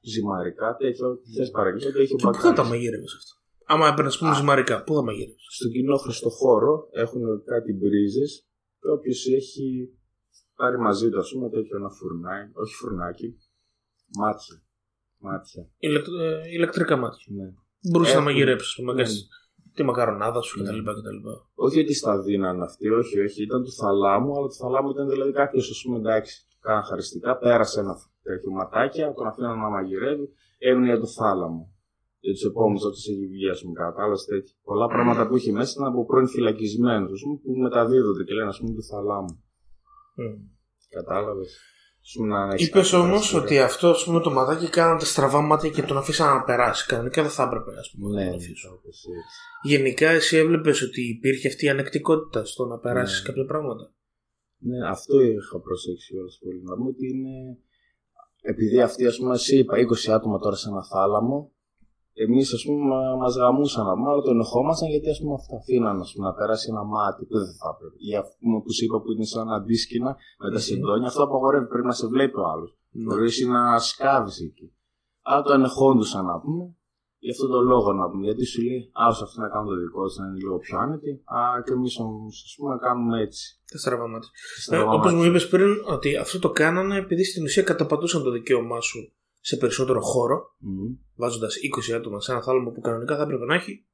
ζυμαρικά, 0.00 0.76
τέτοιο. 0.76 1.18
Θες 1.36 1.50
παραγγελία, 1.50 2.00
έχει 2.02 2.14
ο 2.14 2.16
μπακάλι. 2.22 2.36
Πού 2.36 2.48
θα 2.48 2.52
τα 2.52 2.64
μαγείρευε 2.64 3.08
αυτό; 3.20 3.34
Άμα 3.66 3.88
έπαιρνε 3.88 4.10
πούμε 4.18 4.34
ζυμαρικά, 4.34 4.82
πού 4.82 4.94
θα 4.94 5.02
μαγείρευε. 5.02 5.36
Στον 5.48 5.70
κοινόχρηστο 5.70 6.30
χώρο 6.30 6.88
έχουν 6.90 7.22
κάτι 7.44 7.72
μπρίζες 7.72 8.46
και 8.80 8.88
όποιο 8.88 9.12
έχει 9.36 9.88
πάρει 10.54 10.78
μαζί 10.78 11.10
του, 11.10 11.18
ας 11.18 11.30
πούμε, 11.32 11.48
τέτοιο 11.50 11.76
ένα 11.76 11.90
φουρνάκι, 11.90 12.50
όχι 12.54 12.74
φουρνάκι, 12.74 13.38
μάτια. 14.18 14.62
μάτια. 15.18 15.68
Ηλεκ, 15.78 16.04
ε, 16.20 16.48
ηλεκτρικά 16.52 16.96
μάτια. 16.96 17.26
Ναι. 17.36 17.52
Μπορούσες 17.90 18.14
να 18.14 18.20
μαγειρέψει, 18.20 18.82
να 18.82 18.94
κάνει 18.94 19.14
τη 19.74 19.82
μακαρονάδα 19.82 20.40
σου 20.40 20.62
κτλ. 20.62 20.76
Ναι. 20.76 21.32
Όχι 21.54 21.80
ότι 21.80 21.94
στα 21.94 22.22
δίναν 22.22 22.62
αυτοί, 22.62 22.88
όχι, 22.88 23.20
όχι. 23.20 23.42
Ήταν 23.42 23.64
του 23.64 23.72
θαλάμου, 23.72 24.36
αλλά 24.36 24.46
το 24.46 24.54
θαλάμου 24.54 24.90
ήταν 24.90 25.08
δηλαδή 25.08 25.32
κάποιος, 25.32 25.70
ας 25.70 25.82
πούμε, 25.84 25.98
εντάξει, 25.98 26.46
κάνα 26.60 26.82
χαριστικά, 26.82 27.38
πέρασε 27.38 27.80
ένα 27.80 27.96
τέτοιο 28.22 28.50
ματάκια, 28.50 29.12
τον 29.14 29.26
αφήναν 29.26 29.58
να 29.58 29.68
μαγειρεύει, 29.68 30.28
έμεινε 30.58 30.86
για 30.86 31.00
το 31.00 31.06
θάλαμο 31.06 31.73
για 32.24 32.32
τους 32.32 32.44
επόμενους 32.50 32.82
όταν 32.88 33.00
έχει 33.12 33.26
βγει, 33.34 33.48
α 33.54 33.56
πούμε, 33.62 33.74
τέτοια. 34.30 34.54
Πολλά 34.68 34.86
πράγματα 34.86 35.22
που 35.26 35.34
έχει 35.38 35.52
μέσα 35.52 35.72
ήταν 35.76 35.86
από 35.92 36.06
πρώην 36.08 36.28
φυλακισμένους, 36.28 37.20
που 37.42 37.50
μεταδίδονται 37.64 38.24
και 38.24 38.34
λένε, 38.34 38.48
ας 38.48 38.58
πούμε, 38.58 38.74
του 38.74 38.84
θαλάμου. 38.90 39.34
Mm. 40.18 40.36
Κατάλαβες. 40.88 41.50
Είπες 42.56 42.92
όμως 42.92 43.34
ότι 43.34 43.58
αυτό 43.58 43.88
ας 43.88 44.04
πούμε, 44.04 44.20
το 44.20 44.30
μαδάκι 44.30 44.68
κάνατε 44.68 45.04
στραβά 45.04 45.40
μάτια 45.40 45.70
και 45.70 45.82
τον 45.82 45.96
αφήσαν 45.96 46.34
να 46.34 46.42
περάσει. 46.42 46.86
Κανονικά 46.86 47.22
δεν 47.22 47.30
θα 47.30 47.42
έπρεπε 47.42 47.78
ας 47.78 47.90
πούμε, 47.90 48.14
ναι, 48.14 48.24
να 48.24 48.30
τον 48.30 48.38
αφήσω. 48.38 48.80
Γενικά, 49.62 50.10
εσύ 50.10 50.36
έβλεπες 50.36 50.82
ότι 50.82 51.08
υπήρχε 51.08 51.48
αυτή 51.48 51.64
η 51.64 51.68
ανεκτικότητα 51.68 52.44
στο 52.44 52.64
να 52.64 52.78
περάσεις 52.78 53.20
ναι. 53.20 53.26
κάποια 53.26 53.44
πράγματα; 53.44 53.92
Ναι, 54.58 54.88
αυτό 54.88 55.20
είχα 55.20 55.60
προσέξει 55.60 56.16
όλες 56.16 56.38
πολύ. 56.44 56.62
Να 56.62 56.74
πούμε 56.74 56.88
ότι 56.88 57.06
είναι. 57.08 57.58
Επειδή 58.42 58.80
αυτοί, 58.80 59.06
ας 59.06 59.16
πούμε, 59.16 59.34
εσύ 59.34 59.58
είπα 59.58 59.76
20 59.76 60.10
άτομα 60.12 60.38
τώρα 60.38 60.56
σε 60.56 60.68
ένα 60.68 60.84
θάλαμο, 60.84 61.52
εμείς 62.22 62.52
ας 62.52 62.62
πούμε 62.64 62.94
μα 63.20 63.28
γαμούσαν 63.28 63.86
αλλά 63.86 64.22
το 64.22 64.30
ενοχόμασταν 64.30 64.88
γιατί 64.88 65.08
ας 65.10 65.18
πούμε 65.20 65.34
αυτά 65.40 65.56
αφήναν 65.56 65.96
πούμε, 66.12 66.26
να 66.28 66.34
περάσει 66.34 66.66
ένα 66.70 66.84
μάτι 66.84 67.24
που 67.24 67.34
δεν 67.38 67.54
θα 67.58 67.66
έπρεπε. 67.72 67.96
Ή 68.08 68.10
αυτό 68.22 68.34
που 68.62 68.72
σου 68.74 68.84
είπα 68.84 68.96
που 69.00 69.10
είναι 69.12 69.24
σαν 69.24 69.46
αντίσκηνα 69.58 70.16
με 70.42 70.50
τα 70.50 70.58
συντόνια, 70.58 71.06
αυτό 71.06 71.22
απαγορεύει. 71.22 71.66
Πρέπει 71.66 71.86
να 71.86 71.92
σε 71.92 72.06
βλέπει 72.06 72.38
ο 72.38 72.46
άλλος. 72.52 72.70
Mm. 72.72 73.04
Μπορεί 73.06 73.28
να 73.54 73.78
σκάβεις 73.78 74.40
εκεί. 74.40 74.66
Αλλά 75.22 75.42
το 75.42 75.52
ανεχόντουσαν 75.52 76.24
να 76.24 76.40
πούμε. 76.40 76.64
Γι' 77.18 77.30
αυτόν 77.30 77.50
τον 77.50 77.64
λόγο 77.64 77.92
να 77.92 78.10
πούμε. 78.10 78.24
Γιατί 78.24 78.44
σου 78.44 78.62
λέει, 78.62 78.90
άσο 78.92 79.24
αυτό 79.24 79.40
να 79.40 79.48
κάνουν 79.48 79.68
το 79.68 79.76
δικό 79.80 80.02
τους, 80.06 80.16
να 80.16 80.26
είναι 80.26 80.36
λίγο 80.36 80.58
πιο 80.58 80.78
άνετοι. 80.78 81.10
Α, 81.10 81.62
και 81.64 81.72
εμείς 81.72 81.98
όμως 81.98 82.42
ας 82.46 82.54
πούμε 82.56 82.70
να 82.74 82.78
κάνουμε 82.78 83.20
έτσι. 83.20 83.60
Τα 83.72 83.78
στραβά 83.78 84.04
Ε, 84.70 84.78
Όπως 84.78 85.12
μου 85.12 85.24
είπες 85.24 85.48
πριν, 85.48 85.70
ότι 85.94 86.16
αυτό 86.16 86.38
το 86.38 86.50
κάνανε 86.50 86.96
επειδή 86.96 87.24
στην 87.24 87.42
ουσία 87.44 87.62
καταπατούσαν 87.62 88.22
το 88.22 88.30
δικαίωμά 88.30 88.80
σου 88.80 89.12
σε 89.48 89.56
περισσότερο 89.56 90.00
χώρο, 90.00 90.38
mm. 90.42 90.96
βάζοντας 91.14 91.54
20 91.90 91.92
άτομα 91.96 92.20
σε 92.20 92.32
ένα 92.32 92.42
θάλαμο 92.42 92.70
που 92.70 92.80
κανονικά 92.80 93.16
θα 93.16 93.22
έπρεπε 93.22 93.44
να 93.44 93.54
έχει 93.54 93.86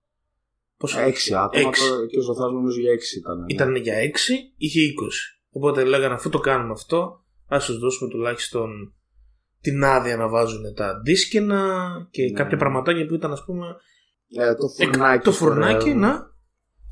Πόσο... 0.76 1.00
Έξι 1.00 1.34
άτομα 1.34 1.68
Έξι. 1.68 1.88
το- 1.88 2.06
και 2.06 2.18
ο 2.18 2.22
Ζωθάς 2.22 2.50
νομίζω 2.52 2.80
για 2.80 2.92
έξι 2.92 3.18
ήταν. 3.18 3.38
ναι. 3.38 3.44
Ήταν 3.48 3.74
για 3.76 3.94
6, 3.94 3.98
είχε 4.56 4.80
20. 4.80 4.92
Οπότε 5.50 5.84
λέγανε 5.84 6.14
αφού 6.14 6.28
το 6.28 6.38
κάνουμε 6.38 6.72
αυτό, 6.72 7.24
ας 7.48 7.64
τους 7.64 7.78
δώσουμε 7.78 8.10
τουλάχιστον 8.10 8.94
την 9.60 9.84
άδεια 9.84 10.16
να 10.16 10.28
βάζουν 10.28 10.74
τα 10.74 11.00
δίσκαινα 11.04 11.78
και 12.10 12.22
Ναι. 12.22 12.30
κάποια 12.30 12.56
πραγματάκια 12.56 13.06
που 13.06 13.14
ήταν, 13.14 13.32
ας 13.32 13.44
πούμε. 13.44 13.66
Ε, 14.36 14.54
το 14.54 14.66
εκ- 14.78 14.88
φουρνάκι. 14.92 15.24
το 15.24 15.32
φουρνάκι 15.32 15.78
φορεύουν. 15.80 16.00
να 16.00 16.28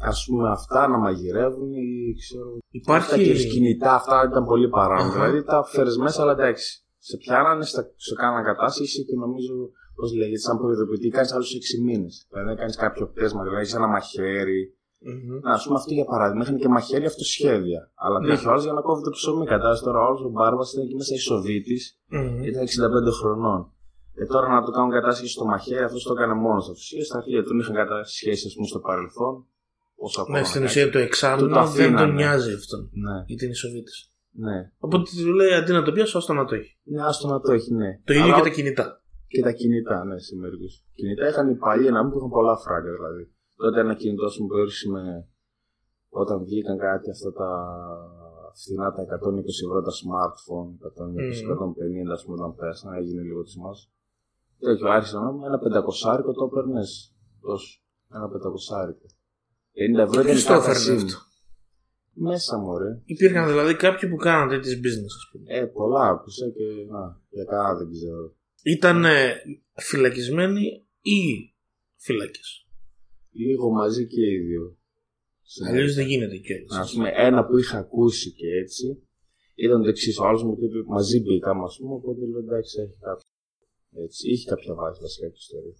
Ας 0.01 0.25
πούμε 0.27 0.51
αυτά 0.51 0.88
να 0.88 0.99
μαγειρεύουν 0.99 1.73
ή 1.73 2.14
ξέρω. 2.18 2.59
Αυτά 2.97 3.16
και 3.16 3.23
υπάρχει. 3.23 3.49
κινητά 3.49 3.94
αυτά 3.94 4.25
ήταν 4.31 4.44
πολύ 4.44 4.68
παράνομο. 4.68 5.11
Αχα. 5.11 5.21
Δηλαδή 5.25 5.44
τα 5.44 5.64
φέρες 5.64 5.97
μέσα, 5.97 6.23
αλλά 6.23 6.33
εντάξει. 6.33 6.83
Σε 6.99 7.17
πιάνανε, 7.17 7.65
στα- 7.65 7.91
σε 7.97 8.15
κάνανε 8.15 8.43
κατάσχεση 8.51 9.05
και 9.05 9.15
νομίζω, 9.17 9.55
πώς 9.95 10.15
λέγεται, 10.15 10.39
σαν 10.39 10.59
προειδοποιητή, 10.59 11.09
κάνεις 11.09 11.33
άλλους 11.33 11.53
6 11.55 11.83
μήνες. 11.83 12.27
Δηλαδή, 12.31 12.55
κάνεις 12.61 12.77
κάποιο 12.77 13.07
πτέσμα, 13.09 13.43
δηλαδή 13.43 13.61
έχεις 13.61 13.75
ένα 13.75 13.87
μαχαίρι. 13.87 14.73
Μμμ. 15.01 15.39
Να, 15.43 15.53
ας 15.53 15.65
πούμε 15.65 15.77
αυτό 15.79 15.93
για 15.95 16.05
παράδειγμα, 16.05 16.43
είχαν 16.45 16.57
και 16.59 16.69
μαχαίρι 16.69 17.07
αυτοσχέδια. 17.07 17.91
Αλλά 17.95 18.19
Ναι. 18.21 18.27
το 18.27 18.33
είχε 18.33 18.47
ο 18.49 18.51
άλλο 18.51 18.61
για 18.63 18.73
να 18.73 18.81
κόβει 18.81 19.03
το 19.03 19.11
ψωμί. 19.11 19.47
Κατάλαβε 19.47 19.81
τώρα, 19.85 19.99
ο 20.01 20.05
άλλο 20.07 20.21
ο 20.27 20.31
Μπάρμπας 20.31 20.73
ήταν 20.73 20.85
εκεί 20.85 20.95
μέσα 20.95 21.15
Ισοβίτη, 21.15 21.77
Μμμ. 22.07 22.43
ήταν 22.45 22.63
65 22.63 23.11
χρονών. 23.21 23.73
Ε, 24.15 24.25
τώρα 24.27 24.49
να 24.49 24.63
το 24.65 24.71
κάνουν 24.71 24.91
κατάσχεση 24.91 25.33
στο 25.33 25.45
μαχαίρι, 25.45 25.85
αυτός 25.85 26.03
το 26.03 26.13
έκανε 26.13 26.35
μόνος 26.35 26.67
τους. 26.69 26.89
Και 26.89 27.05
στα 27.05 27.17
αρχεία 27.17 27.43
τον 27.45 27.59
είχαν 27.59 27.75
κατάσχεση, 27.75 28.47
ας 28.47 28.55
πούμε, 28.55 28.67
στο 28.67 28.79
παρελθόν. 28.79 29.47
Όσο 29.97 30.21
ακόμα 30.21 30.37
Ναι, 30.37 30.43
να 30.43 30.49
στην 30.49 30.61
κάνει. 30.61 30.71
ουσία 30.73 30.85
το 30.85 30.91
Του 30.91 30.97
το 30.99 31.05
εξάμεινο 31.05 31.49
δεν 31.49 31.59
αφήνανε. 31.59 31.97
τον 32.07 32.15
νοιάζει 32.15 32.53
αυτόν. 32.53 32.91
Ναι, 33.05 33.17
Γιατί 33.27 33.43
είναι 33.45 33.53
Ισοβίτη. 33.53 33.93
Ναι. 34.31 34.73
Οπότε 34.79 35.11
του 35.23 35.33
λέει 35.33 35.53
αντί 35.53 35.73
να 35.73 35.83
το 35.83 35.93
πιάσω, 35.93 36.19
ώστε 36.19 36.33
να 36.33 36.45
το 36.45 36.55
έχει. 36.55 36.79
Ναι, 36.83 37.03
άστο 37.03 37.29
να 37.29 37.41
το 37.41 37.53
έχει, 37.53 37.75
ναι. 37.75 38.01
Το 38.05 38.12
ίδιο 38.12 38.25
Αλλά 38.25 38.35
και 38.35 38.43
τα 38.43 38.49
κινητά. 38.49 39.03
και 39.27 39.43
τα 39.43 39.53
κινητά, 39.53 40.05
ναι, 40.05 40.19
σε 40.19 40.37
μερικούς. 40.37 40.85
Κινητά 40.95 41.29
είχαν 41.29 41.51
οι 41.51 41.55
παλιοί 41.55 41.88
να 41.93 42.03
μην 42.03 42.12
που 42.12 42.19
είχαν 42.19 42.29
πολλά 42.29 42.57
φράγκα 42.57 42.91
δηλαδή. 42.93 43.33
Τότε 43.57 43.81
ένα 43.81 43.95
κινητό 43.95 44.29
σου 44.29 44.47
που 44.47 44.57
έριξε 44.57 44.88
με. 44.91 45.29
Όταν 46.09 46.45
βγήκαν 46.45 46.79
κάτι 46.79 47.11
αυτά 47.11 47.33
τα 47.33 47.51
φθηνά 48.55 48.93
τα 48.93 49.03
120 49.03 49.07
ευρώ 49.67 49.83
τα 49.83 49.93
smartphone, 50.01 50.71
120-150 52.09 52.12
ας 52.12 52.25
πούμε 52.25 52.37
όταν 52.38 52.55
πέσανε, 52.55 52.99
έγινε 52.99 53.23
λίγο 53.23 53.43
της 53.43 53.57
μας. 53.57 53.91
Τέτοιο 54.59 54.88
άρχισε 54.88 55.17
να 55.19 55.33
μου 55.33 55.45
ένα 55.47 55.59
πεντακοσάρικο 55.59 56.33
το 56.33 56.45
έπαιρνες. 56.45 57.14
Τόσο. 57.41 57.81
Ένα 58.14 58.29
πεντακοσάρικο. 58.29 59.07
50 59.97 59.99
ευρώ 59.99 60.21
ήταν 60.21 60.35
Ποιο 60.35 60.41
η 60.41 60.43
το 60.43 60.49
κάρτα 60.49 60.71
έφερνε 60.71 61.01
SIM. 61.03 61.28
Αυτό. 62.27 62.31
Μέσα 62.31 62.59
μου, 62.59 62.79
ρε. 62.79 63.03
Υπήρχαν 63.05 63.49
δηλαδή 63.49 63.75
κάποιοι 63.75 64.09
που 64.09 64.17
κάναν 64.17 64.49
τέτοιες 64.49 64.75
business, 64.75 65.13
ας 65.21 65.29
πούμε. 65.31 65.45
Ε, 65.57 65.65
πολλά 65.65 66.09
άκουσα 66.09 66.47
και 66.57 66.65
να, 66.91 67.01
για 67.31 67.45
κανένα 67.45 67.75
δεν 67.79 67.91
ξέρω. 67.91 68.37
Ήταν 68.63 69.05
φυλακισμένοι 69.75 70.87
ή 71.01 71.21
φυλακέ. 71.97 72.41
Λίγο 73.33 73.71
μαζί 73.71 74.07
και 74.07 74.21
οι 74.21 74.39
δύο. 74.39 74.77
Αλλιώς 75.69 75.95
δεν 75.95 76.07
γίνεται 76.07 76.37
Α 76.37 76.39
κιόλα. 76.39 76.89
πούμε, 76.93 77.11
ένα 77.15 77.47
που 77.47 77.59
είχα 77.59 77.79
ακούσει 77.79 78.33
και 78.33 78.47
έτσι 78.63 79.03
ήταν 79.55 79.83
το 79.83 79.89
εξής. 79.89 80.19
Ο 80.19 80.27
άλλος 80.27 80.43
μου 80.43 80.57
είπε 80.61 80.83
μαζί 80.87 81.21
μπήκαμε, 81.21 81.63
ας 81.65 81.77
πούμε, 81.79 81.95
οπότε 81.95 82.27
λέω 82.27 82.39
εντάξει, 82.39 82.81
έχει 82.81 82.97
κάποιο. 83.01 83.29
Έτσι, 84.05 84.31
είχε 84.31 84.49
κάποια 84.49 84.75
βάση 84.75 85.01
βασικά 85.01 85.27
και 85.29 85.37
ιστορία. 85.47 85.77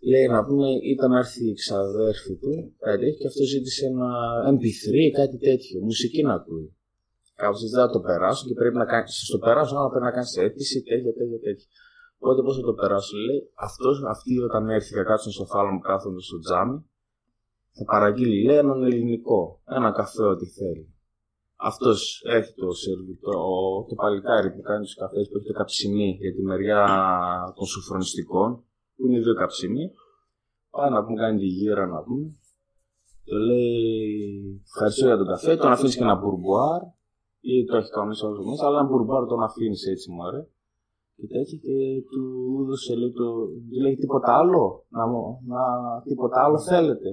Λέει 0.00 0.26
να 0.26 0.44
πούμε, 0.44 0.68
ήταν 0.92 1.10
να 1.10 1.18
έρθει 1.18 1.48
η 1.48 1.54
ξαδέρφη 1.54 2.36
του, 2.36 2.74
κάτι 2.78 2.98
τέτοιο, 2.98 3.18
και 3.18 3.26
αυτό 3.26 3.42
ζήτησε 3.44 3.86
ένα 3.86 4.10
MP3 4.54 4.94
ή 5.08 5.10
κάτι 5.10 5.38
τέτοιο, 5.38 5.80
μουσική 5.80 6.22
να 6.22 6.34
ακούει. 6.34 6.76
Κάπως 7.34 7.62
έτσι 7.62 7.74
δεν 7.74 7.84
θα 7.86 7.90
το 7.92 8.00
περάσω 8.00 8.46
και 8.48 8.54
πρέπει 8.54 8.76
να 8.76 8.84
κάνει. 8.84 9.08
Στο 9.08 9.38
περάσω, 9.38 9.76
αλλά 9.76 9.88
πρέπει 9.88 10.04
να 10.04 10.10
κάνεις 10.10 10.36
αίτηση, 10.36 10.82
τέτοια, 10.82 11.12
τέτοια, 11.12 11.38
τέτοια. 11.38 11.66
Οπότε 12.18 12.42
πώς 12.42 12.56
θα 12.56 12.62
το 12.62 12.72
περάσω, 12.72 13.16
λέει, 13.16 13.50
αυτός, 13.54 14.02
αυτοί 14.14 14.38
όταν 14.38 14.68
έρθει 14.68 14.94
θα 14.94 15.02
κάτσουν 15.02 15.32
στο 15.32 15.46
θάλαμο 15.46 15.78
κάθονται 15.78 16.20
στο 16.20 16.38
τζάμι, 16.38 16.84
θα 17.70 17.84
παραγγείλει, 17.84 18.44
λέει, 18.44 18.56
έναν 18.56 18.82
ελληνικό, 18.82 19.60
ένα 19.76 19.92
καφέ 19.92 20.22
ό,τι 20.22 20.46
θέλει. 20.46 20.94
Αυτός 21.56 22.22
έχει 22.26 22.54
το 22.54 22.72
σερβιτό, 22.72 23.30
το 23.88 23.94
παλικάρι 23.94 24.50
που 24.52 24.60
κάνει 24.60 24.84
τους 24.84 24.94
καφές 24.94 25.28
που 25.28 25.36
έχει 25.36 25.46
το 25.46 25.52
καψιμί 25.52 26.18
για 26.20 26.34
τη 26.34 26.42
μεριά 26.42 26.82
των 27.56 27.66
σοφρονιστικών, 27.66 28.64
που 28.96 29.06
είναι 29.06 29.20
δύο 29.20 29.34
καψιμί. 29.34 29.90
Πάει 30.70 30.90
να 30.90 31.04
πούμε, 31.04 31.16
κάνει 31.20 31.38
τη 31.38 31.46
γύρα 31.46 31.86
να 31.86 32.02
πούμε. 32.02 32.26
Το 33.24 33.36
λέει, 33.36 34.62
ευχαριστώ 34.64 35.06
για 35.06 35.16
τον 35.16 35.26
καφέ, 35.26 35.56
τον 35.56 35.70
αφήνεις 35.72 35.96
και 35.96 36.02
ένα 36.02 36.14
μπουρμπουάρ, 36.16 36.82
ή 37.40 37.64
το 37.64 37.76
έχει 37.76 37.90
κανονίσει 37.90 38.24
όλο 38.24 38.44
μέσα, 38.50 38.66
αλλά 38.66 38.78
ένα 38.78 38.88
μπουρμπουάρ 38.88 39.26
τον 39.26 39.42
αφήνεις 39.42 39.86
έτσι, 39.86 40.10
μου 40.10 40.22
ωραία. 40.28 40.46
Και 41.16 41.26
τέτοια 41.26 41.58
και 41.64 41.76
του 42.10 42.22
έδωσε, 42.62 42.96
λέει, 42.96 43.12
το, 43.12 43.24
του 43.70 43.80
λέει 43.82 43.96
τίποτα 43.96 44.30
άλλο, 44.40 44.84
να, 44.88 45.06
μου- 45.06 45.38
να, 45.46 45.60
τίποτα 46.04 46.44
άλλο 46.44 46.58
θέλετε. 46.58 47.10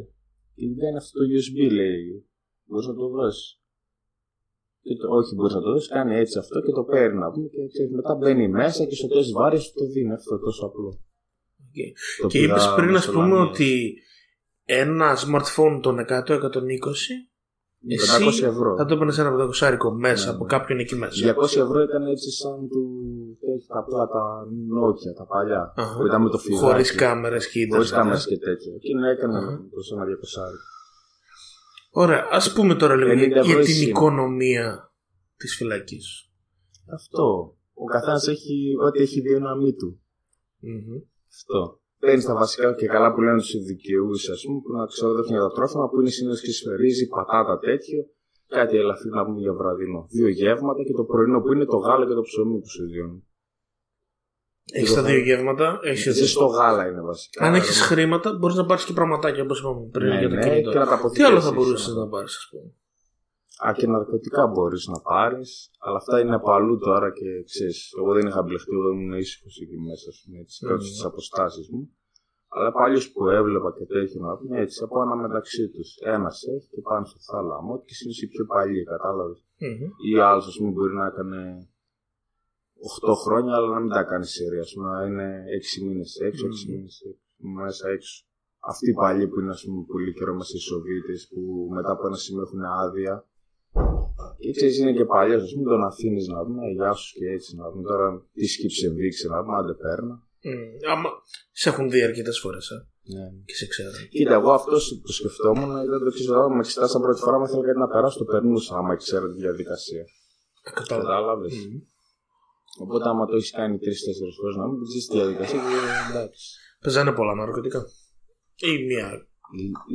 Και 0.55 0.67
του 0.69 0.75
κάνει 0.81 0.97
αυτό 0.97 1.19
το 1.19 1.25
USB, 1.35 1.71
λέει, 1.79 2.25
μπορείς 2.65 2.87
να 2.87 2.93
το 2.93 3.07
δώσεις. 3.07 3.59
Και 4.81 4.95
το, 4.95 5.15
όχι, 5.17 5.35
μπορείς 5.35 5.53
να 5.53 5.61
το 5.61 5.71
δώσεις, 5.71 5.89
κάνει 5.89 6.15
έτσι 6.15 6.37
αυτό 6.39 6.61
και 6.61 6.71
το 6.71 6.83
παίρνει 6.83 7.17
να 7.19 7.31
πούμε. 7.31 7.47
Και 7.47 7.67
ξέρεις, 7.67 7.91
μετά 7.91 8.15
μπαίνει 8.15 8.47
μέσα 8.47 8.85
και 8.85 8.95
στο 8.95 9.07
τέλος 9.07 9.23
της 9.23 9.33
βάρης 9.33 9.71
το 9.73 9.85
δίνει 9.85 10.13
αυτό 10.13 10.39
τόσο 10.39 10.65
απλό. 10.65 10.99
Το 12.21 12.27
Και 12.27 12.39
πήρα 12.39 12.55
είπε 12.55 12.63
πριν, 12.75 12.95
ας 12.95 13.05
μεσολαβία. 13.07 13.35
πούμε, 13.35 13.49
ότι 13.49 13.93
ένα 14.65 15.17
smartphone 15.17 15.79
των 15.81 15.99
100-120 15.99 17.27
εσύ 17.87 18.23
500 18.25 18.43
ευρώ. 18.47 18.75
θα 18.77 18.85
το 18.85 18.93
έπαιρνες 18.93 19.17
ένα 19.17 19.31
πεντακοσάρικο 19.31 19.91
μέσα 19.93 20.25
Ναι, 20.29 20.35
από 20.35 20.43
ναι. 20.43 20.49
κάποιον 20.49 20.79
εκεί 20.79 20.95
μέσα. 20.95 21.35
200 21.35 21.43
ευρώ 21.57 21.81
ήταν 21.81 22.05
έτσι 22.07 22.31
σαν 22.31 22.67
του. 22.69 22.81
Έχει 23.55 23.67
τα 23.67 23.79
απλά 23.79 24.07
τα 24.07 24.23
Nokia, 24.79 25.13
τα 25.17 25.25
παλιά. 25.25 25.73
Αχα. 25.75 25.97
Που 25.97 26.05
ήταν 26.05 26.21
με 26.21 26.29
το 26.29 26.37
φιδάκι. 26.37 26.63
Χωρίς 26.65 26.95
κάμερες 26.95 27.47
και 27.49 27.59
Χωρίς 27.59 27.87
ίντερνετ. 27.87 27.91
κάμερες 27.93 28.25
και 28.25 28.37
τέτοια. 28.37 28.73
Εκείνο 28.75 29.07
έκανε 29.07 29.37
Αχα. 29.37 29.67
προς 29.71 29.91
ένα 29.91 30.03
200. 30.05 30.57
Ωραία, 31.91 32.27
ας 32.31 32.53
πούμε 32.53 32.75
τώρα 32.75 32.95
λίγο 32.95 33.11
50 33.11 33.15
για, 33.17 33.25
ευρώ 33.37 33.51
για 33.51 33.59
η 33.61 33.63
την 33.63 33.73
σήμα. 33.73 33.89
οικονομία 33.89 34.93
της 35.37 35.55
φυλακής. 35.55 36.29
Αυτό. 36.93 37.55
Ο 37.73 37.85
καθένας 37.85 38.27
έχει 38.27 38.71
ό,τι 38.85 39.01
έχει 39.01 39.21
δύναμή 39.21 39.73
του. 39.73 40.01
Αυτό. 41.33 41.59
Παίρνει 41.99 42.23
τα 42.23 42.35
βασικά 42.35 42.73
και 42.79 42.87
καλά 42.87 43.13
που 43.13 43.21
λένε 43.21 43.37
τους 43.37 43.63
δικαιού, 43.71 44.11
ας 44.33 44.41
πούμε, 44.45 44.59
που 44.63 44.71
να 44.77 44.85
ξοδεύουν 44.85 45.33
για 45.35 45.39
τα 45.39 45.51
τρόφιμα, 45.55 45.89
που 45.89 45.99
είναι 45.99 46.09
συνήθως 46.09 46.41
και 46.41 46.51
σφαιρίζει, 46.51 47.07
πατάτα 47.07 47.59
τέτοιο. 47.59 47.99
Κάτι 48.47 48.77
ελαφρύ 48.77 49.09
να 49.09 49.25
πούμε 49.25 49.39
για 49.39 49.53
βραδινό. 49.53 50.07
Δύο 50.09 50.27
γεύματα 50.27 50.83
και 50.83 50.93
το 50.93 51.03
πρωινό 51.03 51.41
που 51.41 51.51
είναι 51.53 51.65
το 51.65 51.77
γάλα 51.77 52.05
και 52.07 52.13
το 52.13 52.21
ψωμί 52.21 52.59
που 52.59 52.69
σου 52.69 52.85
δίνουν. 52.87 53.23
Έχεις 54.71 54.93
τα 54.93 55.03
δύο 55.03 55.17
γεύματα. 55.17 55.79
Έχεις 55.83 56.13
Ζεστό 56.13 56.45
γάλα 56.45 56.87
είναι 56.87 57.01
βασικά. 57.01 57.45
Αν 57.45 57.53
έχεις 57.53 57.77
Άρα, 57.79 57.87
χρήματα, 57.87 58.33
μπορείς 58.33 58.55
να 58.55 58.65
πάρεις 58.65 58.85
και 58.85 58.93
πραγματάκια 58.93 59.43
όπως 59.43 59.59
είπαμε 59.59 59.89
πριν 59.91 60.07
ναι, 60.07 60.19
για 60.19 60.29
το 60.29 60.35
ναι, 60.35 60.41
κινητό. 60.41 60.71
και 60.71 60.77
να 60.77 60.85
τα 60.85 61.09
Τι 61.09 61.23
άλλο 61.23 61.41
θα 61.41 61.49
αποθηκεύσεις, 61.49 61.53
μπορούσες 61.53 61.95
ε. 61.95 61.99
να 61.99 62.07
πάρεις, 62.07 62.35
ας 62.35 62.47
πούμε; 62.51 62.71
Α, 63.67 63.73
και 63.77 63.87
ναρκωτικά 63.87 64.47
μπορείς 64.47 64.87
να 64.87 64.99
πάρεις, 65.01 65.71
αλλά 65.79 65.97
αυτά 65.97 66.19
είναι 66.19 66.35
από 66.35 66.51
αλλού 66.51 66.77
τώρα 66.77 67.11
και 67.11 67.43
ξέρεις. 67.43 67.93
Εγώ 67.97 68.13
δεν 68.13 68.27
είχα 68.27 68.41
μπλεχτεί, 68.43 68.71
εγώ 68.75 68.89
ήμουν 68.89 69.13
ήσυχος 69.23 69.59
εκεί 69.61 69.77
μέσα, 69.87 70.09
ας 70.09 70.23
πούμε, 70.23 70.39
έτσι, 70.39 70.65
κάτω 70.65 70.83
Μμμ. 70.83 70.89
στι 70.89 71.05
αποστάσεις 71.05 71.69
μου. 71.71 71.81
Αλλά 72.55 72.71
πάλι 72.71 72.97
που 73.13 73.29
έβλεπα 73.39 73.69
και 73.77 73.85
τέτοιο 73.85 74.21
να 74.21 74.37
πούμε 74.37 74.59
έτσι 74.61 74.83
από 74.83 75.01
ένα 75.01 75.15
μεταξύ 75.15 75.69
τους. 75.69 75.89
Ένας 76.17 76.43
έχει 76.55 76.67
και 76.73 76.81
πάνω 76.81 77.05
στο 77.05 77.19
θάλαμο 77.29 77.73
και 77.85 77.93
συνήθω 77.93 78.19
οι 78.25 78.27
πιο 78.33 78.45
παλιοί, 78.45 78.83
κατάλαβες. 78.83 79.39
Μμμ. 79.57 79.81
Ή 80.09 80.19
άλλος, 80.19 80.47
ας 80.47 80.55
πούμε, 80.57 80.71
μπορεί 80.71 80.93
να 81.01 81.05
έκανε 81.05 81.39
8 83.09 83.13
χρόνια, 83.23 83.53
αλλά 83.55 83.69
να 83.75 83.79
μην 83.79 83.89
τα 83.89 84.03
κάνει 84.03 84.25
σειρά. 84.25 84.59
Α 84.67 84.67
πούμε, 84.73 84.87
να 84.95 85.05
είναι 85.07 85.27
6 85.59 85.85
μήνες 85.85 86.11
έξω, 86.27 86.45
6 86.47 86.65
Μμμ. 86.67 86.73
μήνες 86.73 86.95
μέσα 87.37 87.89
έξω. 87.89 88.15
Αυτοί 88.59 88.89
οι 88.89 88.93
παλιοί 88.93 89.27
που 89.27 89.39
είναι, 89.39 89.53
ας 89.57 89.63
πούμε, 89.65 89.83
πολύ 89.93 90.13
καιρό 90.13 90.33
μέσα 90.39 90.53
οι 90.55 90.59
Σοβίτε, 90.69 91.13
που 91.29 91.41
μετά 91.75 91.91
από 91.91 92.07
ένα 92.07 92.15
σημείο 92.15 92.41
έχουν 92.41 92.63
άδεια. 92.83 93.15
Και 94.41 94.51
ξέρει, 94.51 94.75
είναι 94.81 94.93
και 94.93 95.05
παλιός, 95.05 95.43
ας 95.43 95.51
πούμε, 95.53 95.69
τον 95.69 95.83
αφήνεις 95.83 96.27
να 96.27 96.43
πούμε, 96.45 96.61
«Ε, 96.67 96.71
γεια 96.71 96.91
σου 96.93 97.09
και 97.17 97.25
έτσι 97.35 97.55
να 97.55 97.65
πούμε. 97.71 97.83
Τώρα 97.89 98.07
τι 98.33 98.45
σκύψε 98.45 98.89
βήξε 98.89 99.27
να 99.27 99.37
πούμε, 99.43 99.55
άντε 99.57 99.73
παίρνα. 99.81 100.15
Μμ. 100.49 100.91
Άμα 100.91 101.09
σε 101.51 101.69
έχουν 101.69 101.89
δει 101.89 102.01
αρκετές 102.03 102.39
φορές 102.39 102.65
ε, 102.69 102.77
Ναι. 103.13 103.25
και 103.45 103.55
σε 103.55 103.65
ξέρουν. 103.67 104.07
Κοίτα, 104.09 104.33
εγώ 104.39 104.51
αυτός 104.51 104.99
που 105.03 105.11
σκεφτόμουν 105.11 105.69
ήταν 105.85 105.99
το 105.99 106.05
εξής. 106.11 106.27
Όταν 106.29 106.51
με 106.51 106.59
εξετάσαν 106.65 107.01
πρώτη 107.01 107.19
φορά, 107.25 107.37
με 107.39 107.45
ήθελα 107.47 107.63
κάτι 107.67 107.79
να 107.85 107.87
περάσω, 107.87 108.17
το 108.17 108.25
περνούσα, 108.31 108.75
άμα 108.77 108.95
ξέρω 108.95 109.25
τη 109.33 109.37
διαδικασία. 109.45 110.03
Ε, 110.67 110.69
Κατάλαβα. 110.79 111.07
Κατάλαβες. 111.09 111.53
Μμμ. 111.55 111.79
Οπότε, 112.83 113.09
άμα 113.09 113.25
το 113.25 113.35
έχεις 113.35 113.51
κάνει 113.51 113.77
τρει-τέσσερι 113.83 114.31
φορές, 114.39 114.55
να 114.55 114.65
μην 114.67 114.75
την 114.79 114.87
ξέρει 114.89 115.03
τη 115.09 115.15
διαδικασία 115.19 115.59
και 115.69 116.11
εντάξει. 116.11 116.45
Παίζανε 116.83 117.11
πολλά 117.11 117.33
ναρκωτικά. 117.35 117.81
Ή 118.69 118.85
μία. 118.89 119.07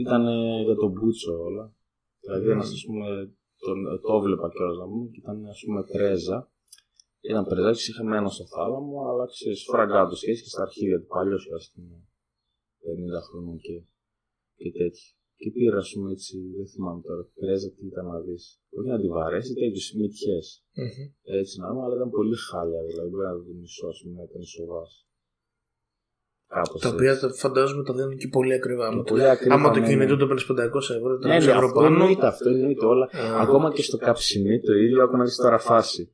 Ήταν 0.05 0.23
για 0.67 0.75
τον 0.83 0.91
Μπούτσο 0.95 1.33
όλα. 1.49 1.65
Δηλαδή, 2.23 2.45
Μμμ. 2.45 2.53
ένας, 2.55 2.69
ας 2.79 2.83
πούμε, 2.87 3.07
τον, 3.65 3.79
το 4.03 4.11
έβλεπα 4.19 4.47
κιόλας 4.55 4.79
να 4.83 4.87
πούμε, 4.91 5.07
και 5.13 5.21
ήταν, 5.23 5.47
ας 5.55 5.61
πούμε, 5.65 5.81
πρέζα. 5.93 6.39
Ήταν 7.31 7.45
πρεζάκι, 7.51 7.91
είχε 7.91 8.03
μένα 8.03 8.29
στο 8.37 8.45
θάλαμο, 8.53 8.97
αλλά 9.09 9.25
ξέρεις, 9.35 9.61
φραγκάτο 9.71 10.15
και 10.15 10.33
και 10.33 10.49
στα 10.53 10.63
αρχίδια 10.63 10.99
του 11.01 11.07
παλιός 11.15 11.43
και 11.47 11.55
α 11.61 11.63
πούμε, 11.73 11.97
50 12.83 13.21
χρόνων 13.27 13.57
και, 13.65 13.77
και 14.61 14.71
τέτοια. 14.79 15.11
Και 15.41 15.51
πήρα, 15.51 15.79
ας 15.85 15.91
πούμε, 15.93 16.13
έτσι, 16.13 16.35
δεν 16.57 16.67
θυμάμαι 16.73 17.01
τώρα, 17.07 17.23
πρέζα 17.35 17.69
τι 17.75 17.87
ήταν 17.87 18.07
να 18.07 18.21
δεις. 18.21 18.45
Όχι 18.77 18.89
να 18.89 19.01
τη 19.01 19.09
βαρέσει, 19.09 19.55
τέτοιου 19.55 19.85
μυτιέ. 19.99 20.39
Μμμ. 20.81 21.05
Έτσι 21.41 21.61
να 21.61 21.69
δούμε, 21.69 21.83
αλλά 21.85 21.95
ήταν 21.95 22.11
πολύ 22.11 22.37
χάλια. 22.49 22.83
Δηλαδή, 22.89 23.09
μπορεί 23.11 23.25
να 23.25 23.35
δει 23.35 23.53
μισό, 23.53 23.87
ας 23.87 23.99
πούμε, 24.03 24.15
να 24.19 24.23
ήταν 24.23 24.43
σοβάς. 24.43 25.08
Κάπως 26.49 26.81
Τα 26.81 26.89
έτσι. 26.89 26.95
οποία 26.99 27.19
τα 27.19 27.35
φαντάζομαι 27.35 27.83
τα 27.83 27.93
δίνουν 27.95 28.17
και 28.17 28.29
πολύ 28.29 28.55
ακριβά. 28.55 28.87
Άμα, 28.87 29.03
πολύ 29.03 29.29
ακριβά, 29.29 29.55
άμα 29.55 29.71
το 29.71 29.81
ναι, 29.81 29.87
κινητό 29.87 30.13
ναι. 30.13 30.19
το 30.19 30.27
παίρνεις 30.27 30.47
500 30.51 30.55
ευρώ, 30.97 31.19
τα 31.19 31.29
Ναι, 31.29 31.39
ναι, 31.39 31.45
ευρώ 31.45 31.67
αυτό 31.67 31.81
πάνω. 31.81 31.87
εννοείται, 31.87 32.27
αυτό 32.27 32.49
εννοείται 32.49 32.87
όλα. 32.87 33.05
Α. 33.05 33.41
Ακόμα 33.41 33.73
και 33.73 33.83
στο 33.83 33.97
καψιμί 33.97 34.61
το 34.61 34.73
ίδιο, 34.73 35.03
άκου 35.03 35.17
να 35.17 35.25
δεις 35.25 35.37
τώρα 35.37 35.59
φάση. 35.59 36.13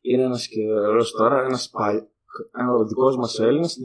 Είναι 0.00 0.22
ένας 0.22 0.48
καιρός 0.48 1.12
τώρα, 1.12 1.44
ένας 1.44 1.70
πάλι, 1.72 2.00
ο 2.80 2.84
δικός 2.84 3.16
μας 3.16 3.38
Έλληνας 3.38 3.76
ε, 3.76 3.80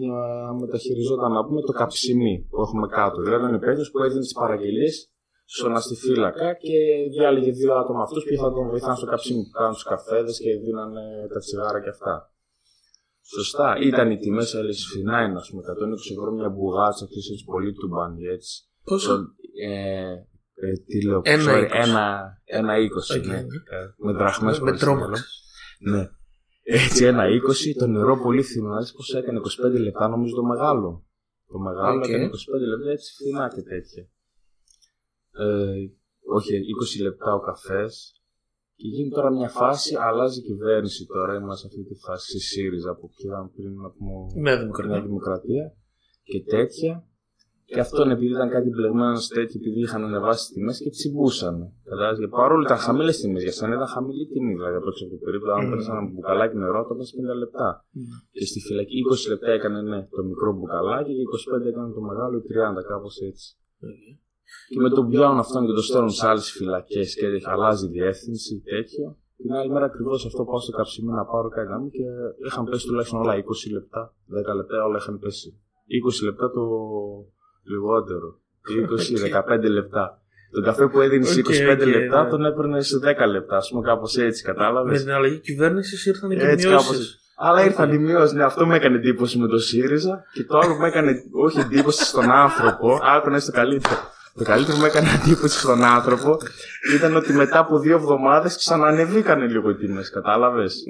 μεταχειριζόταν 0.59 1.31
να 1.31 1.45
πούμε 1.45 1.61
το 1.61 1.71
καψιμί 1.71 2.47
που 2.49 2.61
έχουμε 2.61 2.87
κάτω. 2.87 3.21
Δηλαδή 3.21 3.45
είναι 3.47 3.55
υπεύθυνος 3.55 3.91
που 3.91 4.03
έδινε 4.03 4.19
τις 4.19 4.33
παραγγελίες 4.33 5.11
στον 5.45 5.75
αστιφύλακα 5.75 6.53
και 6.53 6.77
διάλεγε 7.09 7.51
δύο 7.51 7.73
άτομα 7.73 8.01
αυτούς 8.03 8.23
που 8.23 8.41
θα 8.41 8.53
τον 8.53 8.69
βοηθάνε 8.69 8.95
στο 8.95 9.05
καψιμί 9.05 9.43
που 9.43 9.49
κάνουν 9.49 9.73
τους 9.73 9.83
καφέδες 9.83 10.39
και 10.39 10.55
δίνανε 10.57 11.27
τα 11.33 11.39
τσιγάρα 11.39 11.81
και 11.81 11.89
αυτά. 11.89 12.30
Σωστά. 13.35 13.77
Ήταν 13.81 14.11
οι 14.11 14.17
τιμές 14.17 14.55
αλυσφινά 14.55 15.21
είναι, 15.21 15.37
α 15.39 15.43
πούμε, 15.49 15.61
120 15.61 16.11
ευρώ 16.17 16.31
μια 16.31 16.49
μπουγάτσα, 16.49 17.05
ξέρει 17.05 17.25
έτσι 17.33 17.43
πολύ 17.45 17.73
του 17.73 17.87
μπάνι, 17.87 18.25
έτσι. 18.25 18.63
Πόσο; 18.83 19.13
Ε, 19.65 20.11
ε, 20.53 20.73
τι 20.87 21.05
λέω, 21.05 21.21
Ένα 21.23 21.43
sorry, 21.43 21.63
είκοσι. 21.63 21.89
ένα, 21.89 22.23
ένα 22.45 22.77
είκοσι, 22.79 23.17
Οκ. 23.17 23.25
ναι. 23.25 23.37
Ε, 23.37 23.45
με 23.97 24.11
δραχμές 24.11 24.59
Με 24.59 24.65
χωρίς 24.65 24.79
τρόμαξες. 24.81 25.41
μυαλό. 25.79 25.97
Ναι. 25.99 26.09
Έτσι 26.63 27.05
ένα 27.05 27.27
είκοσι, 27.29 27.75
το 27.75 27.87
νερό 27.87 28.17
πολύ 28.21 28.41
φθηνό, 28.41 28.77
έτσι 28.77 28.93
πως 28.93 29.13
έκανε 29.13 29.39
25 29.77 29.79
λεπτά 29.79 30.07
νομίζω 30.07 30.35
το 30.35 30.43
μεγάλο. 30.43 31.05
Το 31.47 31.59
μεγάλο 31.59 31.97
Οκ. 31.97 32.07
έκανε 32.07 32.25
25 32.25 32.29
λεπτά 32.67 32.91
έτσι 32.91 33.13
φθηνά 33.13 33.47
και 33.55 33.61
τέτοια. 33.61 34.03
Ε, 35.31 35.73
όχι, 36.33 36.59
20 36.99 37.01
λεπτά 37.03 37.33
ο 37.33 37.39
καφές. 37.39 38.20
Και 38.81 38.87
γίνει 38.95 39.09
τώρα 39.09 39.31
μια 39.31 39.49
φάση, 39.49 39.91
αλλάζει 40.07 40.39
η 40.39 40.43
κυβέρνηση 40.49 41.01
τώρα. 41.05 41.31
Είμαστε 41.35 41.61
σε 41.61 41.67
αυτή 41.69 41.83
τη 41.89 41.95
φάση 42.05 42.25
στη 42.29 42.39
ΣΥΡΙΖΑ 42.49 42.91
που 42.99 43.07
πήγαμε 43.15 43.49
πριν 43.55 43.71
να 43.83 43.89
πούμε 43.95 44.13
Νέα 44.45 44.55
Νέα 44.55 44.61
Δημοκρατία. 44.61 45.01
Δημοκρατία 45.07 45.65
και 46.31 46.39
τέτοια. 46.55 46.93
Και 47.69 47.79
αυτόν 47.85 48.07
επειδή 48.15 48.31
ήταν 48.37 48.49
κάτι 48.55 48.69
μπλεγμένο 48.69 49.19
τέτοιο, 49.37 49.57
επειδή 49.61 49.79
είχαν 49.85 50.01
ανεβάσει 50.09 50.41
τις 50.45 50.53
τιμές 50.55 50.77
και 50.83 50.89
τσιμπούσαν. 50.95 51.55
Κατάλαβες. 51.89 52.19
Και 52.19 52.27
παρόλο 52.37 52.61
ήταν 52.67 52.77
χαμηλές 52.87 53.15
τιμές, 53.21 53.43
για 53.47 53.55
σένα 53.57 53.73
ήταν 53.79 53.87
χαμηλή 53.95 54.25
τιμή. 54.31 54.53
Δηλαδή 54.59 54.75
από 54.79 54.87
έξω 54.91 55.03
από 55.05 55.13
το 55.15 55.19
περίπου, 55.25 55.45
αν 55.55 55.61
Mm. 55.63 55.69
παίρνει 55.69 55.85
ένα 55.93 56.03
μπουκαλάκι 56.09 56.55
νερό, 56.63 56.79
το 56.87 56.93
παίρνει 56.97 57.11
50 57.17 57.35
λεπτά. 57.43 57.67
Και 58.35 58.45
στη 58.49 58.59
φυλακή 58.65 58.95
20 59.05 59.23
λεπτά 59.31 59.49
έκανε 59.57 59.79
ναι, 59.91 59.99
το 60.15 60.21
μικρό 60.29 60.49
μπουκαλάκι 60.55 61.11
και 61.17 61.23
25 61.31 61.65
έκανε 61.71 61.89
το 61.97 62.01
μεγάλο 62.09 62.33
ή 62.41 62.43
30, 62.49 62.81
κάπως 62.91 63.15
έτσι. 63.29 63.47
Και 64.69 64.79
με 64.79 64.89
τον 64.89 65.09
πιάνουν 65.09 65.39
αυτόν 65.39 65.65
και 65.65 65.73
το 65.73 65.81
στέλνουν 65.81 66.09
σε 66.09 66.27
άλλες 66.27 66.51
φυλακές 66.51 67.15
και 67.15 67.25
έχει 67.25 67.49
αλλάζει 67.49 67.87
διεύθυνση 67.87 68.55
ή 68.55 68.61
τέτοιο. 68.61 69.17
Την 69.37 69.53
άλλη 69.53 69.69
μέρα 69.71 69.85
ακριβώς 69.85 70.25
αυτό 70.25 70.43
πάω 70.43 70.59
στο 70.59 70.71
καψιμί 70.71 71.11
να 71.11 71.25
πάρω 71.25 71.49
κάτι 71.49 71.69
να 71.69 71.79
μου 71.79 71.89
και 71.89 72.03
είχαν 72.47 72.65
πέσει 72.65 72.85
τουλάχιστον 72.87 73.19
όλα 73.19 73.33
20 73.35 73.39
λεπτά, 73.73 74.13
10 74.51 74.55
λεπτά 74.55 74.83
όλα 74.85 74.97
είχαν 74.97 75.19
πέσει. 75.19 75.49
20 76.21 76.25
λεπτά 76.25 76.51
το 76.51 76.63
λιγότερο. 77.63 78.39
20-15 79.67 79.69
λεπτά. 79.77 80.21
Τον 80.51 80.63
καφέ 80.63 80.87
που 80.87 80.99
έδινε 81.01 81.25
σε 81.25 81.39
Οκ, 81.39 81.45
25 81.45 81.77
οκ, 81.79 81.85
λεπτά 81.87 82.23
ναι. 82.23 82.29
τον 82.29 82.45
έπαιρνε 82.45 82.81
σε 82.81 82.97
10 82.97 83.27
λεπτά, 83.31 83.57
ας 83.57 83.69
πούμε, 83.69 83.81
κάπως 83.81 84.17
έτσι, 84.17 84.43
κατάλαβες; 84.43 84.91
Με 84.91 85.03
την 85.03 85.11
αλλαγή 85.11 85.39
κυβέρνησης 85.39 86.05
ήρθαν 86.05 86.29
και 86.29 86.35
Έτσι 86.35 86.67
μειώσεις. 86.67 86.87
κάπως. 86.87 87.19
Αλλά 87.35 87.65
ήρθαν 87.65 87.93
οι 87.93 87.97
μειώσεις. 87.97 88.35
Ναι, 88.35 88.43
αυτό 88.43 88.65
με 88.67 88.75
έκανε 88.75 88.95
εντύπωση 88.95 89.37
με 89.39 89.47
το 89.47 89.57
ΣΥΡΙΖΑ. 89.57 90.23
Και 90.33 90.43
το 90.43 90.57
άλλο 90.57 90.73
που 90.73 90.79
με 90.81 90.87
έκανε 90.87 91.23
όχι 91.31 91.59
εντύπωση 91.59 92.05
στον 92.05 92.31
άνθρωπο. 92.31 92.99
Άκου 93.03 93.29
να 93.29 93.35
είσαι 93.35 93.51
το 93.51 93.57
καλύτερο. 93.57 93.99
Το 94.33 94.43
καλύτερο 94.43 94.75
που 94.75 94.81
με 94.81 94.87
έκανε 94.87 95.07
εντύπωση 95.23 95.59
στον 95.59 95.83
άνθρωπο 95.83 96.37
ήταν 96.95 97.15
ότι 97.15 97.33
μετά 97.33 97.59
από 97.59 97.79
δύο 97.79 97.95
εβδομάδες 97.95 98.55
ξανανεβήκανε 98.57 99.45
λίγο 99.47 99.69
οι 99.69 99.75
τιμές. 99.75 100.09
Κατάλαβες; 100.09 100.83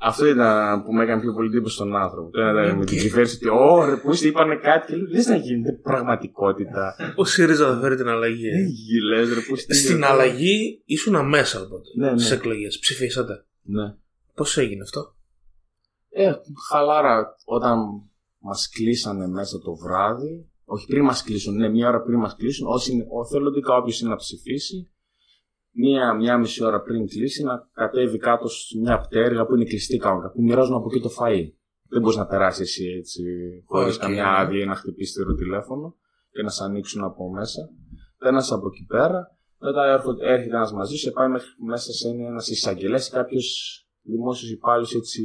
Αυτό 0.00 0.26
ήταν 0.26 0.82
που 0.82 0.92
με 0.92 1.02
έκανε 1.02 1.20
πιο 1.20 1.32
πολύ 1.32 1.48
εντύπωση 1.48 1.74
στον 1.74 1.96
άνθρωπο. 1.96 2.30
Το 2.30 2.40
ένα 2.40 2.64
ήταν 2.64 2.78
με 2.78 2.84
την 2.84 2.96
Οκ. 2.96 3.02
κυβέρνηση 3.02 3.36
ότι, 3.36 3.48
Ωρε, 3.48 3.96
πού 3.96 4.10
είστε, 4.12 4.28
είπανε 4.28 4.56
κάτι 4.56 4.86
και 4.92 4.96
λέω, 4.96 5.06
λες 5.10 5.26
να 5.26 5.36
γίνεται 5.36 5.72
πραγματικότητα. 5.72 6.96
Ο 7.16 7.24
ΣΥΡΙΖΑ 7.24 7.74
θα 7.74 7.80
φέρει 7.80 7.96
την 7.96 8.08
αλλαγή. 8.08 8.48
ε. 8.48 8.52
Δεν 8.56 8.66
γυλές, 8.66 9.28
ρε, 9.34 9.40
πού 9.40 9.54
είστε. 9.54 9.74
Στην 9.74 10.04
αλλαγή 10.04 10.82
ήσουν 10.84 11.28
μέσα 11.28 11.60
οπότε. 11.60 11.88
Ναι, 11.98 12.10
ναι. 12.10 12.18
Στις 12.18 12.34
εκλογές. 12.34 12.78
Ψηφίσατε. 12.78 13.44
Ναι. 13.62 13.94
Πώς 14.34 14.56
έγινε 14.56 14.82
αυτό; 14.82 15.14
Ε, 16.10 16.32
χαλάρα 16.70 17.36
όταν 17.44 17.78
μας 18.38 18.68
κλείσανε 18.68 19.26
μέσα 19.28 19.58
το 19.58 19.74
βράδυ. 19.76 20.49
Όχι 20.72 20.86
πριν 20.86 21.04
μας 21.04 21.22
κλείσουν, 21.22 21.54
ναι, 21.56 21.68
μία 21.68 21.88
ώρα 21.88 22.02
πριν 22.02 22.18
μας 22.18 22.36
κλείσουν. 22.36 22.66
Όσοι 22.66 22.92
είναι, 22.92 23.06
ο, 23.10 23.26
θέλω 23.26 23.48
ότι 23.48 23.60
κάποιο 23.60 23.94
είναι 24.00 24.10
να 24.10 24.16
ψηφίσει. 24.16 24.90
Μία, 25.72 26.14
μία 26.14 26.38
μισή 26.38 26.64
ώρα 26.64 26.80
πριν 26.82 27.06
κλείσει 27.08 27.42
να 27.44 27.68
κατέβει 27.72 28.18
κάτω 28.18 28.48
σε 28.48 28.78
μια 28.78 28.98
πτέρυγα 28.98 29.46
που 29.46 29.54
είναι 29.54 29.64
κλειστή 29.64 29.96
κανονικά. 29.96 30.30
Που 30.30 30.42
μοιράζουν 30.42 30.74
από 30.74 30.86
εκεί 30.90 31.00
το 31.00 31.10
φαΐ. 31.18 31.44
Δεν 31.88 32.00
μπορείς 32.00 32.16
να 32.16 32.26
περάσεις 32.26 32.60
εσύ 32.60 32.84
έτσι 32.98 33.22
χωρίς 33.66 33.94
Οκ. 33.96 34.00
καμιά 34.00 34.26
άδεια 34.26 34.60
ή 34.62 34.66
να 34.66 34.74
χτυπήσεις 34.74 35.14
το 35.14 35.34
τηλέφωνο 35.34 35.96
και 36.30 36.42
να 36.42 36.48
σε 36.48 36.64
ανοίξουν 36.64 37.04
από 37.04 37.30
μέσα. 37.30 37.60
Ένα 38.18 38.44
από 38.50 38.66
εκεί 38.66 38.84
πέρα. 38.88 39.38
Μετά 39.58 39.92
έρχονται- 39.92 40.22
έρχεται 40.22 40.56
ένας 40.56 40.72
μαζί 40.72 40.96
σου 40.96 41.04
και 41.04 41.10
πάει 41.10 41.28
μέχρι- 41.28 41.62
μέσα 41.66 41.92
σε 41.92 42.08
ένα 42.08 42.42
εισαγγελέας 42.50 43.08
ή 43.08 43.10
κάποιος 43.10 43.46
δημόσιο 44.14 44.48
υπάλληλο 44.56 44.88
έτσι. 45.00 45.20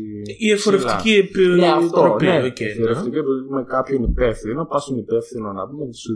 Η 0.46 0.48
εφορευτική 0.58 1.30
ψηλά. 1.32 1.56
Ναι, 1.56 1.68
αυτό. 1.68 1.84
επιτροπή. 1.86 2.26
Ναι, 2.26 2.46
οκ, 2.50 2.60
η 2.60 2.64
ναι. 2.64 2.70
εφορευτική 2.72 3.18
επιτροπή 3.22 3.54
με 3.58 3.64
κάποιον 3.76 4.02
υπεύθυνο. 4.12 4.66
Πας 4.72 4.84
στον 4.84 4.98
υπεύθυνο 4.98 5.48
να 5.54 5.64
πούμε, 5.70 5.86
σου, 6.04 6.14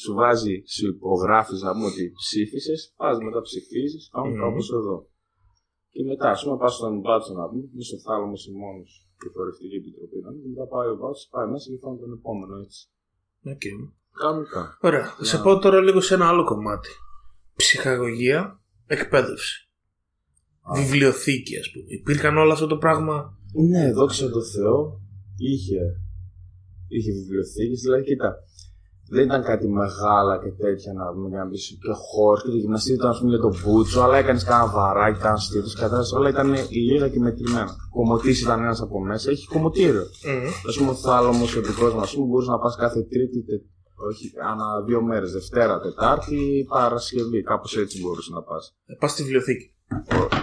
σου 0.00 0.10
βάζει, 0.14 0.54
σου 0.74 0.86
υπογράφεις 0.94 1.60
να 1.66 1.70
πούμε 1.72 1.86
ότι 1.92 2.12
ψήφισες. 2.20 2.80
Πας 2.96 3.18
μετά 3.26 3.40
ψηφίζεις. 3.48 4.02
Κάνουν 4.12 4.32
Μμμ. 4.32 4.40
κάπως 4.42 4.68
εδώ. 4.78 4.96
Και 5.92 6.02
μετά, 6.10 6.30
ας 6.30 6.42
πούμε, 6.42 6.56
πας 6.62 6.74
στον 6.74 7.00
μπάτσο 7.00 7.32
να 7.40 7.48
πούμε, 7.48 7.62
είσαι 7.76 7.96
στο 7.98 7.98
θάλαμο 8.04 8.36
ή 8.48 8.52
μόνο 8.62 8.78
η 9.22 9.26
εφορευτική 9.28 9.76
επιτροπή 9.80 10.16
να 10.24 10.30
πούμε. 10.32 10.46
Μετά 10.52 10.66
πάει 10.72 10.88
ο 10.94 10.96
μπάτσος, 11.00 11.22
πάει 11.34 11.46
μέσα 11.52 11.66
και 11.70 11.78
φάνε 11.82 11.96
τον 12.02 12.12
επόμενο 12.18 12.54
έτσι. 12.64 12.80
Οκ. 13.54 13.66
Κανονικά. 14.20 14.62
Ωραία. 14.80 15.06
Θα 15.18 15.24
σε 15.24 15.36
Να. 15.36 15.42
πάω 15.42 15.58
τώρα 15.58 15.80
λίγο 15.80 16.00
σε 16.00 16.14
ένα 16.14 16.26
άλλο 16.28 16.44
κομμάτι. 16.44 16.88
Ψυχαγωγία, 17.56 18.60
εκπαίδευση. 18.86 19.69
Α. 20.62 20.72
Βιβλιοθήκη, 20.80 21.58
ας 21.58 21.70
πούμε. 21.70 21.84
Υπήρχαν 21.88 22.36
όλα 22.36 22.52
αυτό 22.52 22.66
το 22.66 22.76
πράγμα; 22.76 23.38
Ναι, 23.70 23.92
δόξα 23.92 24.30
τω 24.30 24.42
Θεώ, 24.42 25.00
είχε, 25.36 25.80
είχε 26.88 27.12
βιβλιοθήκες, 27.12 27.80
δηλαδή 27.80 28.02
κοίτα, 28.04 28.34
δεν 29.12 29.24
ήταν 29.24 29.42
κάτι 29.42 29.68
μεγάλα 29.68 30.38
και 30.42 30.50
τέτοια 30.50 30.92
να 30.92 31.12
πούμε 31.12 31.28
για 31.28 31.38
να 31.38 31.46
μπεις 31.48 31.66
και 31.66 31.92
χώρος 31.92 32.42
και 32.42 32.48
το 32.48 32.56
γυμναστήριο 32.56 32.98
ήταν 32.98 33.10
ας 33.10 33.18
πούμε 33.18 33.30
για 33.30 33.38
τον 33.38 33.54
μπούτσο, 33.62 34.00
αλλά 34.00 34.16
έκανες 34.16 34.44
κάνα 34.44 34.66
βαράκι, 34.66 35.20
κάνα 35.20 35.36
στήθος, 35.36 35.74
κατάλαβες, 35.74 36.12
όλα 36.12 36.28
ήταν 36.28 36.54
λίγα 36.70 37.08
και 37.08 37.18
μετρημένα. 37.18 37.76
Κομωτής 37.90 38.40
ήταν 38.40 38.58
ένας 38.60 38.80
από 38.80 39.00
μέσα, 39.00 39.30
έχει 39.30 39.46
κομμωτήριο. 39.46 40.04
Ας 40.68 40.76
πούμε 40.76 40.90
ο 40.90 40.94
θάλαμος 40.94 41.56
ο 41.56 41.60
δικός 41.60 41.94
μας, 41.94 42.02
ας 42.02 42.14
πούμε, 42.14 42.26
μπορείς 42.26 42.48
να 42.48 42.58
πας 42.58 42.76
κάθε 42.76 43.02
τρίτη, 43.02 43.42
τε, 43.42 43.54
όχι, 44.08 44.32
ανά 44.50 44.82
δύο 44.86 45.02
μέρες, 45.02 45.32
Δευτέρα, 45.32 45.80
Τετάρτη, 45.80 46.66
Παρασκευή, 46.68 47.42
κάπως 47.42 47.76
έτσι 47.76 48.00
μπορείς 48.00 48.28
να 48.28 48.42
πας. 48.42 48.74
Πας 48.98 49.10
στη 49.10 49.22
βιβλιοθήκη. 49.22 49.74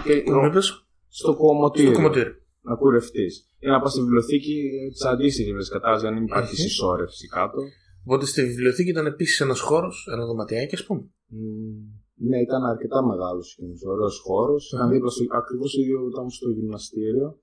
Και 0.04 0.22
Πού 0.24 0.30
με 0.40 0.46
είπες; 0.46 0.86
στο 1.08 1.36
κομμωτήριο. 1.36 1.90
Στο 1.92 2.00
κομμωτήριο. 2.00 2.34
να 2.60 2.74
κουρευτείς. 2.76 3.34
Ή 3.58 3.66
να 3.66 3.80
πας 3.80 3.90
στη 3.92 4.00
βιβλιοθήκη 4.00 4.54
τη 4.94 5.08
αντίστοιχη 5.08 5.52
κατάσταση, 5.52 6.00
για 6.00 6.10
να 6.10 6.16
μην 6.16 6.24
υπάρχει 6.24 6.54
Μμμ. 6.54 6.62
συσσόρευση 6.64 7.28
κάτω. 7.28 7.58
Οπότε 8.04 8.24
στη 8.26 8.44
βιβλιοθήκη 8.44 8.90
ήταν 8.90 9.06
επίσης 9.06 9.40
ένας 9.40 9.60
χώρος, 9.60 10.08
ένα 10.12 10.24
δωματιάκι, 10.26 10.74
ας 10.74 10.84
πούμε. 10.86 11.02
Μμμ, 11.26 12.28
Ναι, 12.28 12.38
ήταν 12.40 12.64
αρκετά 12.64 13.06
μεγάλος 13.06 13.52
εκείνος. 13.58 13.82
Ωραίος 13.84 14.20
χώρος. 14.26 14.72
Ήταν 14.72 14.90
δίπλα 14.90 15.10
στο. 15.10 15.24
Ακριβώς 15.40 15.72
το 15.74 15.80
ίδιο 15.80 16.08
ήταν 16.12 16.30
στο 16.30 16.50
γυμναστήριο. 16.50 17.38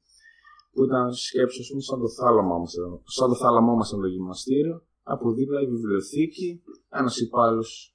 Που 0.73 0.83
ήταν 0.83 1.13
σκέψη, 1.13 1.59
ας 1.61 1.67
πούμε, 1.69 1.81
σαν 1.81 1.99
το 1.99 2.09
θάλαμό 2.09 2.57
μας. 2.59 2.73
Σαν 3.03 3.27
το 3.29 3.35
θάλαμό 3.35 3.73
μας 3.75 3.87
ήταν 3.89 4.01
το 4.01 4.07
γυμναστήριο. 4.07 4.83
Από 5.03 5.33
δίπλα 5.33 5.61
η 5.61 5.65
βιβλιοθήκη. 5.67 6.61
Ένας 6.89 7.17
υπάλληλος. 7.19 7.94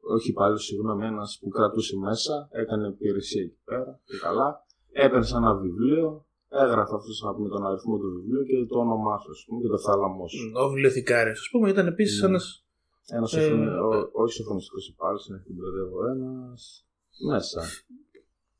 Όχι 0.00 0.28
υπάλληλος, 0.30 0.64
συγγνώμη, 0.64 1.04
ένας 1.06 1.38
που 1.40 1.48
κρατούσε 1.48 1.96
μέσα. 1.96 2.48
Έκανε 2.52 2.86
υπηρεσία 2.88 3.42
εκεί 3.42 3.58
πέρα. 3.64 4.00
Και 4.04 4.16
καλά. 4.26 4.48
Έπαιρνε 4.92 5.26
ένα 5.36 5.54
βιβλίο. 5.54 6.24
Έγραφε 6.48 6.94
αυτός 6.94 7.22
να 7.26 7.34
πούμε 7.34 7.48
τον 7.48 7.66
αριθμό 7.66 7.98
του 7.98 8.08
βιβλίου 8.16 8.42
και 8.48 8.66
το 8.72 8.78
όνομά 8.78 9.18
σου, 9.22 9.30
ας 9.30 9.44
πούμε, 9.46 9.60
και 9.62 9.68
το 9.68 9.78
θάλαμός 9.78 10.30
σου. 10.32 10.52
Ο 10.62 10.68
βιβλιοθηκάριο, 10.68 11.32
ας 11.32 11.48
πούμε, 11.52 11.70
ήταν 11.70 11.86
επίσης 11.86 12.20
Ναι. 12.20 12.28
ένας. 12.28 12.64
Ένας 13.16 13.32
Ε, 13.34 13.40
όχι 14.22 14.32
σοφρονιστικό 14.34 14.78
υπάλληλος, 14.92 15.26
είναι 15.28 15.38
την 15.46 15.54
μπερδεύω 15.56 15.98
ένας. 16.14 16.60
Μέσα. 17.30 17.60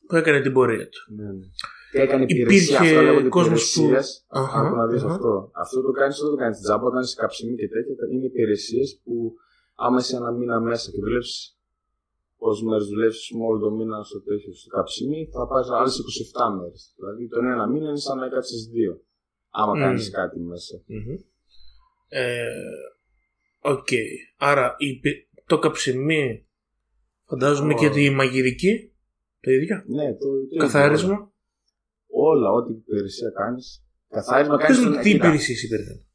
που 0.07 0.17
έκανε 0.17 0.41
την 0.41 0.53
πορεία 0.53 0.89
του. 0.89 1.01
Ναι, 1.17 1.25
ναι. 1.39 1.47
Και 1.93 2.01
έκανε 2.01 2.23
Υπήρχε 2.23 2.43
υπηρεσία. 2.43 2.79
Αυτό 2.81 3.01
λέγονται 3.03 3.29
κόσμος 3.29 3.73
που- 3.73 3.81
υπηρεσίες. 3.83 4.25
Αχα, 4.29 4.61
Άκου 4.61 4.77
να 4.77 4.87
δεις 4.87 5.03
αχα. 5.03 5.13
αυτό. 5.15 5.51
Αυτό 5.53 5.77
το 5.83 5.91
κάνεις 5.99 6.17
όταν 6.21 6.31
το 6.31 6.37
κάνεις 6.43 6.59
τζάμπα, 6.61 6.85
όταν 6.91 7.01
είσαι 7.03 7.17
καψίμι 7.23 7.55
και 7.61 7.69
τέτοια. 7.69 7.95
Είναι 8.13 8.27
υπηρεσίες 8.33 9.01
που 9.05 9.35
άμα 9.85 9.99
είσαι 10.01 10.17
ένα 10.17 10.31
μήνα 10.31 10.61
μέσα 10.61 10.91
και 10.91 10.99
δουλεύει 11.01 11.27
όσες 12.43 12.65
μέρες 12.65 12.87
δουλεύει 12.87 13.17
όλο 13.49 13.59
το 13.61 13.71
μήνα 13.71 14.03
στο 14.03 14.21
τέτοιο 14.23 14.53
στο 14.55 14.69
καψίμι, 14.69 15.29
θα 15.33 15.47
πάρεις 15.47 15.69
άλλες 15.71 15.91
27 15.91 16.59
μέρες. 16.61 16.93
Δηλαδή 16.97 17.29
τον 17.29 17.45
ένα 17.47 17.67
μήνα 17.67 17.89
είναι 17.89 17.99
σαν 17.99 18.19
να 18.19 18.27
έκατσε 18.27 18.55
δύο. 18.73 19.03
Άμα 19.51 19.73
Μμμ. 19.75 19.81
κάνεις 19.81 20.11
κάτι 20.11 20.39
μέσα. 20.41 20.83
Μμμ. 20.87 21.15
Ε, 22.09 22.47
Οκ. 23.61 23.89
Άρα 24.37 24.75
η 24.79 24.99
πι- 25.01 25.29
το 25.47 25.59
καψιμί, 25.59 26.47
φαντάζομαι 27.25 27.75
Ω. 27.75 27.77
και 27.77 27.89
τη 27.91 28.11
μαγειρική, 28.11 28.93
το 29.41 29.51
ίδιο. 29.51 29.83
Ναι, 29.87 30.13
το, 30.15 30.27
το 30.51 30.57
Καθάρισμα. 30.57 31.33
Όλα, 32.07 32.51
ό,τι 32.51 32.73
υπηρεσία 32.73 33.31
κάνεις. 33.31 33.85
Καθάρισμα 34.09 34.57
Πες 34.57 34.67
κάνεις. 34.67 34.85
μου 34.97 35.03
τι 35.03 35.11
υπηρεσίες 35.11 35.63
υπήρχαν. 35.63 36.07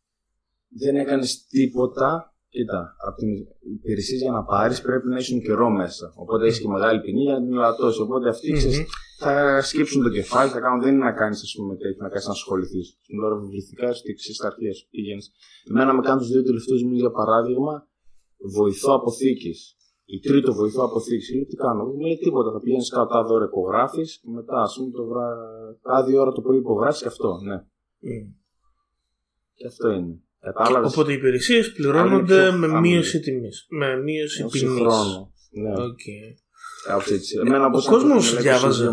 δεν 0.68 0.96
έκανες 0.96 1.46
τίποτα. 1.48 2.35
Κοίτα, 2.56 2.96
από 3.08 3.18
την 3.22 3.32
υπηρεσία 3.78 4.18
για 4.18 4.32
να 4.32 4.44
πάρεις 4.44 4.82
πρέπει 4.82 5.08
να 5.08 5.18
ήσουν 5.18 5.42
καιρό 5.42 5.70
μέσα. 5.70 6.14
Οπότε 6.16 6.46
έχεις 6.46 6.60
και 6.62 6.68
μεγάλη 6.68 7.00
ποινή 7.02 7.22
για 7.22 7.34
να 7.40 7.46
την 7.46 7.54
λατώσεις. 7.54 8.00
Οπότε 8.00 8.30
αυτοί 8.30 8.52
ξέρεις, 8.52 8.78
θα 9.20 9.62
σκύψουν 9.62 10.04
το 10.04 10.10
κεφάλι, 10.10 10.50
θα 10.50 10.60
κάνουν. 10.60 10.82
Δεν 10.82 10.94
είναι 10.94 11.04
να 11.04 11.14
κάνεις, 11.22 11.42
ας 11.48 11.54
πούμε, 11.58 11.76
τέτοιο, 11.76 12.02
να 12.06 12.10
κάνεις 12.10 12.26
να 12.26 12.32
ασχοληθείς. 12.32 12.88
Στην 13.02 13.20
ώρα 13.26 13.36
βιβλιοθηκά, 13.36 13.94
στο 13.94 14.08
εξή 14.14 14.34
στα 14.34 14.48
αρχεία 14.48 14.74
πηγαίνει. 14.90 15.22
Εμένα 15.70 15.94
με 15.94 16.02
κάνουν 16.02 16.20
τους 16.20 16.32
δύο 16.32 16.44
τελευταίους 16.44 16.84
μήνες 16.84 17.00
για 17.00 17.12
παράδειγμα, 17.12 17.88
βοηθό 18.58 18.94
αποθήκης. 18.94 19.76
Η 20.06 20.20
τρίτο 20.20 20.54
βοηθό 20.54 20.84
αποθήκης. 20.84 21.34
Λέει 21.34 21.46
τι 21.46 21.56
κάνω, 21.56 21.86
δεν 21.90 22.00
λέει 22.00 22.18
τίποτα. 22.18 22.52
Θα 22.52 22.60
πηγαίνεις 22.60 22.90
κάτω 22.90 23.08
τα 23.08 23.34
ώρα 23.36 23.46
υπογράφεις 23.46 24.20
και 24.22 24.30
μετά, 24.30 24.62
ας 24.62 24.76
πούμε, 24.78 24.92
το 24.92 25.06
βρά... 25.06 25.28
άδειο 25.98 26.22
ώρα 26.22 26.32
το 26.32 26.42
πρωί 26.42 26.58
υπογράφεις 26.58 27.02
και 27.02 27.08
αυτό, 27.08 27.40
ναι. 27.48 27.58
Mm. 28.06 28.26
Και 29.54 29.68
αυτό 29.68 29.90
είναι. 29.90 30.20
Κατάλαβες. 30.46 30.92
Οπότε 30.92 31.12
οι 31.12 31.16
υπηρεσίες 31.16 31.72
πληρώνονται 31.72 32.52
με 32.52 32.68
μείωση 32.80 33.20
τιμής. 33.20 33.66
Με 33.70 34.02
μείωση 34.06 34.46
ποινή. 34.46 34.80
χρόνο. 34.80 35.32
Ναι. 35.62 35.74
Okay. 35.90 36.26
Κάπως 36.88 37.12
έτσι. 37.12 37.38
Εμένα, 37.46 37.66
ο 37.66 37.82
κόσμος 37.94 38.24
διάβαζε. 38.42 38.90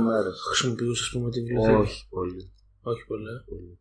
Χρησιμοποιούσε, 0.48 1.02
ας 1.06 1.10
πούμε, 1.12 1.30
τη 1.30 1.40
βιβλιοθήκη. 1.40 1.80
Όχι 1.80 2.06
πολύ. 2.16 2.42
Όχι 2.90 3.02
πολύ. 3.10 3.30
Ε. 3.36 3.38
πολύ. 3.50 3.72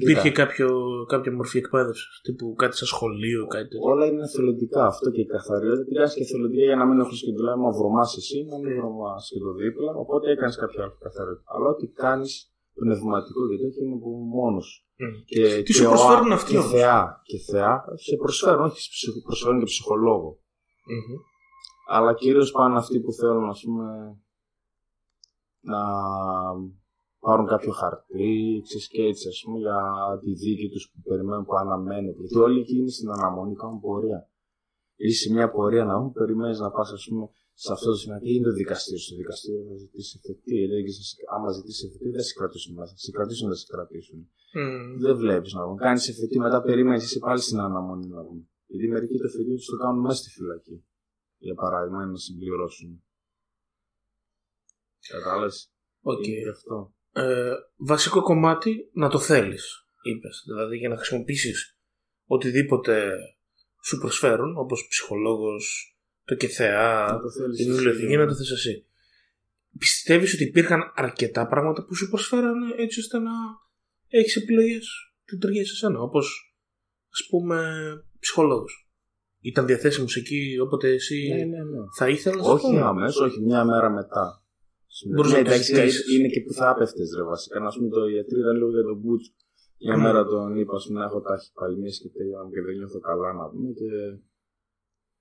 Υπήρχε 0.00 0.30
κάποιο, 0.40 0.68
κάποια 1.12 1.32
μορφή 1.38 1.58
εκπαίδευσης, 1.62 2.20
τύπου 2.24 2.46
κάτι 2.62 2.74
σαν 2.76 2.88
σχολείο, 2.94 3.42
κάτι 3.54 3.68
τέτοιο. 3.68 3.90
Όλα 3.90 4.04
είναι 4.06 4.22
εθελοντικά 4.28 4.82
αυτό 4.92 5.10
και 5.14 5.22
η 5.26 5.28
καθαριότητα. 5.36 5.84
Τι 5.86 5.92
κάνει 5.98 6.10
και 6.16 6.24
εθελοντικά 6.26 6.64
για 6.70 6.78
να 6.80 6.86
μην 6.88 6.96
έχω 7.02 7.14
και 7.26 7.32
δουλειά, 7.36 7.56
μα 7.64 7.70
βρωμάς 7.78 8.10
εσύ, 8.20 8.38
να 8.52 8.56
μην 8.62 8.72
βρωμά 8.78 9.14
και 9.30 9.38
το 9.44 9.50
δίπλα. 9.60 9.90
Οπότε 10.02 10.24
έκανες 10.34 10.56
κάποια 10.62 10.80
άλλη 10.84 10.96
καθαριότητα. 11.06 11.48
Αλλά 11.54 11.66
ό,τι 11.74 11.86
κάνεις 12.02 12.32
πνευματικό 12.80 13.40
γιατί 13.48 13.64
όχι 13.68 13.80
είναι 13.84 13.98
μόνος 14.40 14.68
Mm. 14.83 14.83
Και, 15.24 15.62
Τι 15.62 15.72
σου 15.72 15.84
προσφέρουν 15.84 16.32
αυτοί 16.32 16.52
και 16.52 16.60
θεά, 16.60 17.20
και 17.22 17.38
θεά 17.38 17.84
σε 17.94 18.16
προσφέρουν, 18.16 18.64
όχι 18.64 19.22
προσφέρουν 19.22 19.58
και 19.58 19.64
ψυχολόγο. 19.64 20.38
Mm-hmm. 20.38 21.18
Αλλά 21.88 22.14
κυρίως 22.14 22.50
πάνε 22.50 22.76
αυτοί 22.78 23.00
που 23.00 23.12
θέλουν 23.12 23.48
ας 23.48 23.62
πούμε, 23.64 24.16
να 25.60 25.82
πάρουν 27.18 27.46
κάποιο 27.46 27.72
χαρτί, 27.72 28.60
ξέρεις 28.64 28.88
και 28.88 29.02
έτσι 29.02 29.28
ας 29.28 29.42
πούμε 29.44 29.58
για 29.58 29.78
τη 30.22 30.32
δίκη 30.32 30.68
τους 30.68 30.90
που 30.90 31.00
περιμένουν 31.08 31.44
που 31.44 31.56
αναμένεται. 31.56 32.20
Γιατί 32.20 32.38
όλοι 32.38 32.60
εκείνοι 32.60 32.90
στην 32.90 33.10
αναμονή 33.10 33.54
κάνουν 33.54 33.80
πορεία. 33.80 34.28
Είσαι 34.96 35.22
σε 35.22 35.32
μια 35.32 35.50
πορεία 35.50 35.84
να 35.84 35.98
μου 35.98 36.12
περιμένεις 36.12 36.58
να 36.58 36.70
πας 36.70 36.92
ας 36.92 37.06
πούμε 37.08 37.28
σε 37.62 37.72
αυτό 37.72 37.86
το 37.90 37.96
σημείο. 37.96 38.18
Τι 38.18 38.34
είναι 38.34 38.44
το 38.44 38.52
δικαστήριο; 38.52 39.00
Στο 39.00 39.16
δικαστήριο 39.16 39.62
θα 39.70 39.76
ζητήσει 39.76 40.20
εφετή. 40.22 40.56
Άμα 41.34 41.48
ζητήσει 41.58 41.86
εφετή, 41.86 42.08
δεν 42.10 42.22
σε 42.28 42.34
κρατήσουν 42.38 42.74
μέσα. 42.74 42.94
Σε 42.96 43.10
κρατήσουν, 43.10 43.46
δεν 43.48 43.56
σε 43.56 43.66
κρατήσουν. 43.72 44.18
Mm. 44.58 44.98
Δεν 45.04 45.16
βλέπεις 45.16 45.52
να 45.52 45.64
βγουν. 45.64 45.76
Κάνεις 45.76 46.08
εφετή, 46.08 46.38
μετά 46.38 46.62
περιμένεις, 46.62 47.04
είσαι 47.04 47.18
πάλι 47.18 47.40
στην 47.40 47.58
αναμονή 47.60 48.06
να 48.06 48.22
βγουν. 48.22 48.48
Γιατί 48.66 48.88
μερικοί 48.88 49.16
το 49.18 49.26
εφετή 49.26 49.54
τους 49.54 49.66
το 49.66 49.76
κάνουν 49.76 50.00
μέσα 50.00 50.18
στη 50.22 50.30
φυλακή. 50.30 50.84
Για 51.38 51.54
παράδειγμα, 51.54 52.06
να 52.06 52.16
συμπληρώσουν. 52.16 53.04
Κατάλαβες; 55.08 55.68
Okay. 56.02 56.50
αυτό. 56.52 56.94
Ε, 57.12 57.52
βασικό 57.76 58.22
κομμάτι 58.22 58.90
να 58.92 59.08
το 59.08 59.18
θέλεις, 59.18 59.88
είπες. 60.02 60.42
Δηλαδή 60.46 60.76
για 60.76 60.88
να 60.88 60.96
χρησιμοποιήσεις 60.96 61.78
οτιδήποτε 62.26 63.12
σου 63.84 63.98
προσφέρουν, 63.98 64.56
όπως 64.56 64.86
ψυχολόγος, 64.88 65.93
το 66.24 66.34
και 66.34 66.46
θεά, 66.46 67.20
την 67.56 67.72
βιβλιοθήκη, 67.72 68.16
να 68.16 68.26
το 68.26 68.34
θες 68.34 68.50
εσύ. 68.50 68.86
Πιστεύεις 69.78 70.34
ότι 70.34 70.44
υπήρχαν 70.44 70.80
αρκετά 70.94 71.46
πράγματα 71.46 71.84
που 71.84 71.94
σου 71.94 72.08
προσφέρανε 72.08 72.74
έτσι 72.76 73.00
ώστε 73.00 73.18
να 73.18 73.32
έχεις 74.08 74.36
επιλογές 74.36 74.88
που 75.24 75.36
ταιριάζει 75.36 75.68
σε 75.68 75.76
σένα, 75.76 76.00
όπως 76.00 76.56
ας 77.12 77.26
πούμε 77.30 77.58
ψυχολόγος. 78.18 78.88
Ήταν 79.40 79.66
διαθέσιμος 79.66 80.16
εκεί 80.16 80.58
όποτε 80.62 80.88
εσύ 80.88 81.28
ναι, 81.28 81.44
ναι, 81.44 81.62
ναι. 81.64 81.78
θα 81.98 82.08
ήθελες. 82.08 82.46
Όχι 82.46 82.76
αμέσως, 82.76 83.20
όχι 83.20 83.40
μια 83.40 83.64
μέρα 83.64 83.90
μετά. 83.90 84.44
Μπορείς 85.14 85.32
ναι, 85.32 85.38
εντάξει, 85.38 85.72
είναι 86.14 86.28
και 86.28 86.40
που 86.40 86.52
θα 86.52 86.66
έπεφτες, 86.74 87.08
ρε 87.16 87.22
βασικά. 87.22 87.60
Να 87.60 87.70
πούμε 87.74 87.88
το 87.88 88.00
ιατρή 88.06 88.38
ήταν 88.38 88.56
λίγο 88.56 88.70
για 88.70 88.82
τον 88.82 88.98
Μπούτσο. 89.00 89.32
Μια 89.84 89.96
μέρα 89.96 90.24
τον 90.24 90.56
είπα, 90.56 90.76
να 90.92 91.04
έχω 91.04 91.20
τάχει 91.20 91.48
παλμίες 91.52 91.98
και 92.02 92.08
τέτοια 92.08 92.38
και 92.52 92.60
δεν 92.66 92.74
νιώθω 92.76 92.98
καλά 93.08 93.32
να 93.32 93.44
πούμε 93.50 93.70
και 93.78 93.90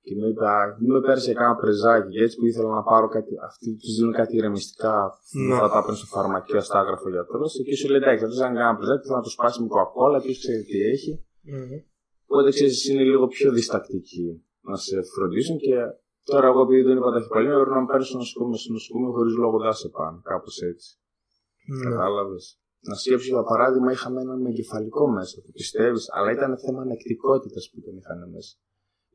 και 0.06 0.14
μου 0.18 0.28
είπε, 0.32 0.46
μου 0.80 0.90
με 0.94 1.02
πέρασε 1.06 1.34
κάνα 1.34 1.56
πρεζάκι 1.56 2.18
έτσι 2.26 2.36
που 2.38 2.46
ήθελα 2.46 2.70
να 2.80 2.84
πάρω 2.90 3.08
κάτι. 3.16 3.34
Αυτοί 3.50 3.68
τους 3.82 3.96
δίνουν 3.96 4.14
κάτι 4.20 4.34
ηρεμιστικά. 4.40 4.98
Ναι. 5.48 5.56
Θα 5.56 5.70
τα 5.74 5.80
παίρνει 5.82 5.98
στο 6.02 6.06
φαρμακείο, 6.16 6.62
στα 6.62 6.80
άγραφο 6.80 7.10
γιατρός. 7.10 7.52
Και 7.68 7.76
σου 7.76 7.88
λέει, 7.90 8.02
εντάξει, 8.02 8.24
αυτό 8.26 8.46
είναι 8.46 8.60
κάνα 8.62 8.76
πρεζάκι, 8.78 9.08
θα 9.08 9.22
το 9.26 9.30
σπάσει 9.36 9.62
με 9.62 9.68
κοκακόλα, 9.68 10.18
ποιος 10.22 10.38
ξέρει 10.44 10.64
τι 10.70 10.78
έχει. 10.94 11.12
Mm-hmm. 11.50 11.80
Οπότε 12.26 12.50
ξέρεις, 12.50 12.90
είναι 12.90 13.04
λίγο 13.12 13.28
πιο 13.28 13.52
διστακτική 13.52 14.28
να 14.70 14.76
σε 14.76 14.96
φροντίσουν 15.14 15.58
και 15.58 15.76
τώρα 16.24 16.48
εγώ 16.48 16.62
επειδή 16.62 16.82
δεν 16.82 16.98
είπα 16.98 17.12
τα 17.12 17.22
χυπαλία, 17.22 17.54
πρέπει 17.54 17.76
να 17.78 17.82
με 17.82 17.88
πάρει 17.92 18.04
στο 18.04 18.18
νοσοκομείο, 18.18 18.58
στο 18.58 18.72
νοσοκομείο 18.74 19.12
χωρίς 19.12 19.36
λόγο 19.44 19.58
δεν 19.64 19.74
σε 19.74 19.90
πάνε. 19.90 20.20
Κάπως 20.32 20.56
έτσι. 20.72 20.90
Mm-hmm. 21.68 21.90
Κατάλαβες. 21.90 22.46
Να 22.90 22.96
σκέψεις 22.96 23.28
για 23.28 23.44
παράδειγμα, 23.44 23.92
είχαμε 23.92 24.22
έναν 24.22 24.42
με 24.42 24.50
εγκεφαλικό 24.50 25.08
μέσα, 25.08 25.36
το 25.46 25.52
πιστεύεις, 25.60 26.04
αλλά 26.16 26.32
ήταν 26.32 26.52
θέμα 26.64 26.82
ανεκτικότητας 26.82 27.70
που 27.70 27.82
τον 27.86 27.98
είχαν 27.98 28.20
μέσα. 28.34 28.54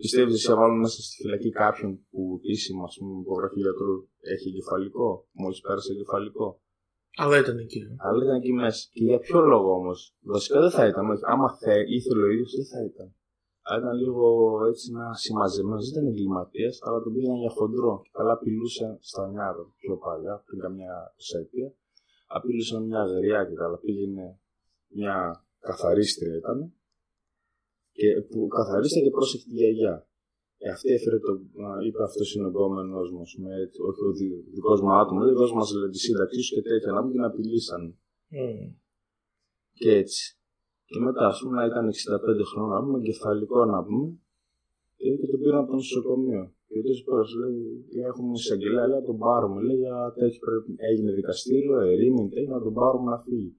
Πιστεύεις 0.02 0.34
ότι 0.34 0.44
θα 0.50 0.56
βάλουν 0.60 0.78
μέσα 0.78 1.02
στη 1.02 1.14
φυλακή 1.22 1.50
κάποιον 1.50 1.90
που 2.10 2.20
επίσημα, 2.38 2.82
ας 2.84 2.96
πούμε, 2.98 3.20
υπογραφή 3.20 3.60
γιατρού 3.60 3.94
έχει 4.34 4.48
εγκεφαλικό, 4.48 5.08
μόλις 5.40 5.60
πέρασε 5.60 5.92
εγκεφαλικό; 5.92 6.60
Αλλά 7.16 7.38
ήταν 7.38 7.58
εκεί. 7.58 7.80
Αλλά 8.06 8.24
ήταν 8.24 8.36
εκεί 8.36 8.52
μέσα. 8.52 8.88
Και 8.92 9.04
για 9.04 9.18
ποιο 9.18 9.40
λόγο 9.40 9.70
όμως; 9.80 10.16
Βασικά 10.20 10.60
δεν 10.60 10.70
θα 10.70 10.86
ήταν. 10.86 11.04
Άμα 11.32 11.48
θε, 11.60 11.74
ήθελε 11.98 12.22
ο 12.22 12.30
ίδιος, 12.34 12.52
δεν 12.56 12.66
θα 12.72 12.80
ήταν. 12.90 13.08
Αλλά 13.62 13.78
ήταν 13.82 13.94
λίγο 14.02 14.26
έτσι 14.70 14.92
να 14.92 15.14
συμμαζεμένος. 15.14 15.82
Δεν 15.84 15.92
ήταν 15.94 16.06
εγκληματίας, 16.12 16.78
αλλά 16.82 16.98
τον 17.02 17.12
πήγαν 17.14 17.36
για 17.36 17.50
χοντρό. 17.50 18.00
Και 18.04 18.10
καλά 18.12 18.32
απειλούσε 18.32 18.96
στα 19.00 19.28
νιάρα 19.28 19.64
πιο 19.80 19.96
παλιά, 19.96 20.42
πριν 20.46 20.58
καμιά 20.60 21.14
εισαετία. 21.16 21.72
Απειλούσαν 22.26 22.82
μια 22.86 23.02
γριά 23.04 23.44
και 23.44 23.54
καλά. 23.54 23.78
Πήγαινε 23.78 24.40
μια 24.88 25.44
καθαρίστρια 25.60 26.36
ήταν 26.36 26.72
και 27.98 28.08
που 28.28 28.38
καθαρίστηκε 28.56 29.04
και 29.04 29.14
πρόσεχε 29.16 29.44
τη 29.48 29.54
γιαγιά. 29.60 29.94
Ε, 30.64 30.66
αυτή 30.74 30.88
έφερε 30.96 31.18
το, 31.24 31.32
είπε 31.86 32.00
αυτός 32.08 32.28
είναι 32.34 32.46
ο 32.48 32.52
επόμενο 32.54 32.88
μας, 33.16 33.30
όχι 33.88 34.02
ο 34.08 34.12
δικός 34.54 34.78
μου 34.82 34.92
άτομο, 35.00 35.20
λέει 35.24 35.34
δώσ' 35.40 35.56
μας 35.58 35.68
τη 35.92 35.98
σύνταξή 36.06 36.40
σου 36.42 36.54
και 36.54 36.62
τέτοια 36.68 36.92
να 36.92 37.02
μην 37.02 37.12
την 37.12 37.24
απειλήσαν. 37.28 37.82
Mm. 38.36 38.66
Και 39.80 39.90
έτσι. 40.02 40.22
Και 40.90 40.98
μετά, 41.06 41.26
ας 41.26 41.36
πούμε, 41.40 41.54
να 41.60 41.64
ήταν 41.70 41.84
65 41.88 42.44
χρόνια, 42.50 42.74
να 42.74 42.82
πούμε, 42.84 42.98
κεφαλικό 43.08 43.64
να 43.74 43.80
πούμε, 43.86 44.06
και, 44.98 45.08
και 45.20 45.26
τον 45.30 45.40
πήραν 45.40 45.60
από 45.62 45.70
το 45.70 45.76
νοσοκομείο. 45.82 46.42
Και 46.68 46.78
τότε 46.84 47.02
πέρα 47.06 47.24
λέει, 47.40 47.60
έχουμε 48.10 48.30
εισαγγελέα, 48.40 48.86
λέει 48.88 48.98
να 49.00 49.06
τον 49.10 49.18
πάρουμε. 49.24 49.58
Λέει 49.66 49.78
για 49.84 49.96
τέτοιο 50.18 50.40
πρέπει, 50.46 50.70
έγινε 50.88 51.10
δικαστήριο, 51.12 51.76
ερήμην, 51.92 52.26
να 52.54 52.60
τον 52.64 52.72
πάρουμε 52.78 53.10
να 53.10 53.18
φύγει. 53.18 53.52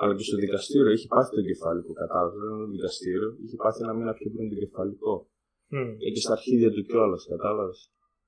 Αλλά 0.00 0.12
και 0.16 0.26
στο 0.28 0.36
δικαστήριο 0.44 0.90
είχε 0.96 1.08
πάθει 1.14 1.30
το 1.38 1.42
κεφαλικό. 1.48 1.92
Κατάλαβες, 2.02 2.36
δεν 2.40 2.48
ήταν 2.50 2.60
το 2.64 2.70
δικαστήριο, 2.76 3.28
είχε 3.42 3.56
πάθει 3.62 3.78
ένα 3.86 3.94
μήνα 3.98 4.12
πιο 4.18 4.28
πριν 4.32 4.44
το 4.52 4.56
κεφαλικό. 4.62 5.14
Mm. 5.74 5.92
Και 6.14 6.20
στα 6.24 6.32
αρχίδια 6.38 6.70
του 6.74 6.82
κιόλας, 6.88 7.22
κατάλαβες. 7.32 7.80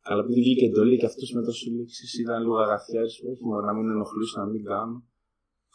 Αλλά 0.08 0.20
επειδή 0.24 0.40
βγήκε 0.46 0.64
εντολή 0.70 0.96
και 1.00 1.08
αυτός 1.10 1.28
μετά 1.38 1.52
σου 1.58 1.66
λέει, 1.74 1.86
ήταν 2.24 2.36
λίγο 2.42 2.56
αγαθιά, 2.66 3.02
όχι 3.32 3.44
μόνο 3.48 3.60
να 3.68 3.72
μην 3.76 3.86
ενοχλήσω, 3.94 4.36
να 4.42 4.46
μην 4.52 4.62
κάνω. 4.70 4.96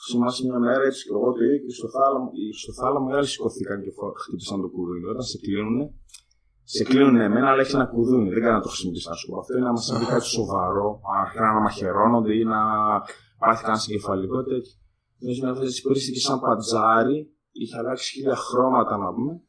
Θυμάσαι 0.05 0.41
μια 0.47 0.59
μέρα 0.65 0.83
έτσι 0.89 1.01
και 1.07 1.13
εγώ 1.17 1.29
το 1.35 1.41
είδα 1.43 1.57
και 1.63 1.73
στο 1.79 1.87
θάλαμο, 1.95 2.27
στο 2.63 2.71
θάλαμο 2.79 3.07
οι 3.11 3.13
άλλοι 3.17 3.29
σηκωθήκαν 3.33 3.77
και 3.83 3.91
χτύπησαν 4.21 4.57
το 4.63 4.69
κουδούνι. 4.73 5.05
Όταν 5.13 5.25
σε 5.31 5.37
κλείνουν, 5.43 5.77
σε 6.73 6.83
κλείνουν 6.89 7.15
εμένα, 7.27 7.47
αλλά 7.51 7.61
έχει 7.63 7.75
ένα 7.79 7.87
κουδούνι. 7.93 8.29
Δεν 8.35 8.41
κάνω 8.43 8.57
να 8.59 8.63
το 8.65 8.69
χρησιμοποιήσω 8.73 9.09
να 9.09 9.15
σου 9.19 9.27
πω. 9.29 9.35
Αυτό 9.41 9.51
είναι 9.55 9.67
να 9.69 9.75
μα 9.77 9.81
συμβεί 9.87 10.05
κάτι 10.13 10.27
σοβαρό, 10.37 10.87
να 11.55 11.61
μαχαιρώνονται 11.65 12.33
ή 12.41 12.43
να 12.53 12.59
πάθει 13.41 13.61
κανένας 13.65 13.87
εγκεφαλικό 13.87 14.37
τέτοιο. 14.49 14.75
Νομίζω 15.19 15.41
να 15.47 15.53
βρει 15.53 15.69
και 16.13 16.19
σαν 16.19 16.39
πατζάρι, 16.39 17.31
είχε 17.51 17.77
αλλάξει 17.77 18.13
χίλια 18.13 18.35
χρώματα 18.35 18.97
να 18.97 19.13
πούμε. 19.13 19.41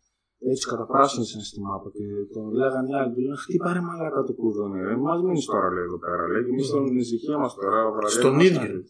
Έτσι 0.51 0.69
καταπράσινησαν 0.69 1.41
στη 1.41 1.61
μάπα 1.61 1.89
και 1.97 2.05
τον 2.35 2.53
λέγανε 2.61 2.89
οι 2.91 2.95
άλλοι, 2.99 3.13
του 3.15 3.21
λένε 3.21 3.37
χτύπα 3.37 3.73
ρε 3.73 3.81
μαλάκα 3.81 4.23
το 4.23 4.33
κουδούνι, 4.33 4.81
ρε, 4.89 4.97
μας 4.97 5.23
μείνεις 5.23 5.45
τώρα 5.45 5.69
λέει 5.75 5.85
εδώ 5.85 5.99
πέρα, 5.99 6.23
λέει, 6.29 6.43
και 6.45 6.51
εμείς 6.51 6.69
θέλουμε 6.71 6.89
την 6.89 6.99
ησυχία 6.99 7.39
μας 7.39 7.55
τώρα, 7.55 7.91
βραδιά. 7.91 8.21
Στον 8.21 8.41
ίδιο. 8.41 8.85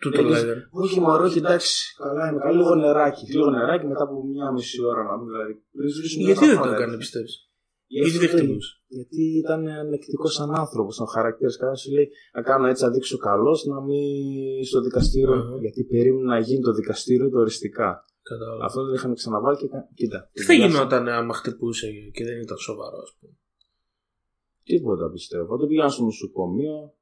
Του 0.00 0.10
το 0.10 0.22
λέγανε. 0.22 0.68
Όχι 0.70 1.00
μωρό, 1.00 1.24
όχι 1.24 1.38
εντάξει, 1.38 1.94
καλά 2.02 2.28
είμαι, 2.28 2.38
καλά 2.38 2.54
λίγο 2.60 2.74
νεράκι, 2.74 3.24
λίγο 3.32 3.50
νεράκι 3.50 3.86
μετά 3.86 4.02
από 4.02 4.24
μια 4.24 4.52
μισή 4.52 4.84
ώρα 4.84 5.02
να 5.02 5.18
πούμε, 5.18 5.30
δηλαδή. 5.32 5.54
Γιατί 6.26 6.46
δεν 6.46 6.60
το 6.62 6.68
έκανε 6.68 6.96
πιστεύεις; 6.96 7.47
Γιατί 7.90 8.18
δεν 8.26 8.58
Γιατί 8.86 9.22
ήταν 9.42 9.66
ανεκτικός 9.68 10.32
σαν 10.34 10.54
άνθρωπο, 10.54 10.90
σαν 10.92 11.06
χαρακτήρα. 11.06 11.50
Κανένα 11.58 11.76
σου 11.76 11.90
λέει 11.92 12.08
να 12.34 12.42
κάνω 12.42 12.66
έτσι, 12.66 12.84
να 12.84 12.90
δείξω 12.90 13.16
καλός, 13.18 13.64
να 13.64 13.80
μην 13.80 14.64
στο 14.64 14.80
δικαστήριο. 14.80 15.34
Uh-huh. 15.34 15.60
Γιατί 15.60 15.84
περίμενα 15.84 16.26
να 16.34 16.38
γίνει 16.38 16.60
το 16.62 16.72
δικαστήριο 16.72 17.28
το 17.30 17.38
οριστικά. 17.38 18.04
Κατάλαβα. 18.22 18.64
Αυτό 18.64 18.84
δεν 18.84 18.94
είχαμε 18.94 19.14
ξαναβάλει 19.14 19.56
και 19.56 19.66
κοίτα. 19.94 20.28
Τι 20.32 20.42
θα 20.42 20.52
γινόταν 20.52 21.08
άμα 21.08 21.34
χτυπούσε 21.34 21.86
και 22.12 22.24
δεν 22.24 22.40
ήταν 22.40 22.56
σοβαρό, 22.56 22.98
ας 23.02 23.16
πούμε; 23.20 23.32
Τίποτα 24.64 25.10
πιστεύω. 25.10 25.56
Δεν 25.56 25.68
πήγαν 25.68 25.90
στο 25.90 26.02
νοσοκομείο. 26.04 26.92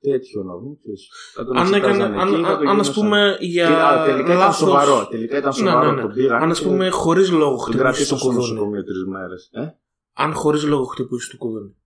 τέτοιο 0.00 0.42
να 0.42 0.54
πούμε. 0.58 0.76
ξέρεις. 0.82 1.08
Θα 1.34 1.44
τον 1.44 1.56
Αν, 1.56 1.66
έκανε, 1.66 1.76
εξετάζανε 1.76 2.20
αν, 2.22 2.28
εκεί, 2.32 2.42
θα 2.42 2.48
το 2.48 2.62
αν, 2.62 2.68
αν 2.68 2.80
ας 2.80 2.86
γινούσαν. 2.86 2.94
πούμε 2.94 3.36
για 3.40 3.66
Και, 3.66 3.72
α, 3.74 4.04
τελικά 4.04 4.26
ήταν 4.32 4.36
λάθος... 4.38 4.56
σοβαρό. 4.56 5.06
Τελικά 5.10 5.36
ήταν 5.38 5.52
Ναι, 5.56 5.68
σοβαρό. 5.70 5.90
ναι, 5.90 5.94
ναι. 5.96 6.00
Τον 6.02 6.12
πήγαν 6.14 6.42
Αν 6.42 6.50
ας 6.50 6.60
και 6.60 6.66
πούμε 6.66 6.88
χωρίς 6.88 7.30
λόγο 7.30 7.50
τον 7.50 7.58
χτυπήσεις 7.58 7.80
κρατήσαν 7.82 8.16
το 8.18 8.22
στο 8.22 8.26
κουδούνι. 8.32 8.50
νοσοκομείο 8.52 8.84
τρεις 8.84 9.04
μέρες. 9.14 9.48
Ε; 9.52 9.60
Αν 10.16 10.32
χωρίς 10.34 10.64
λόγο 10.64 10.84
χτυπήσεις 10.84 11.28
το 11.30 11.36
κουδούνι. 11.36 11.76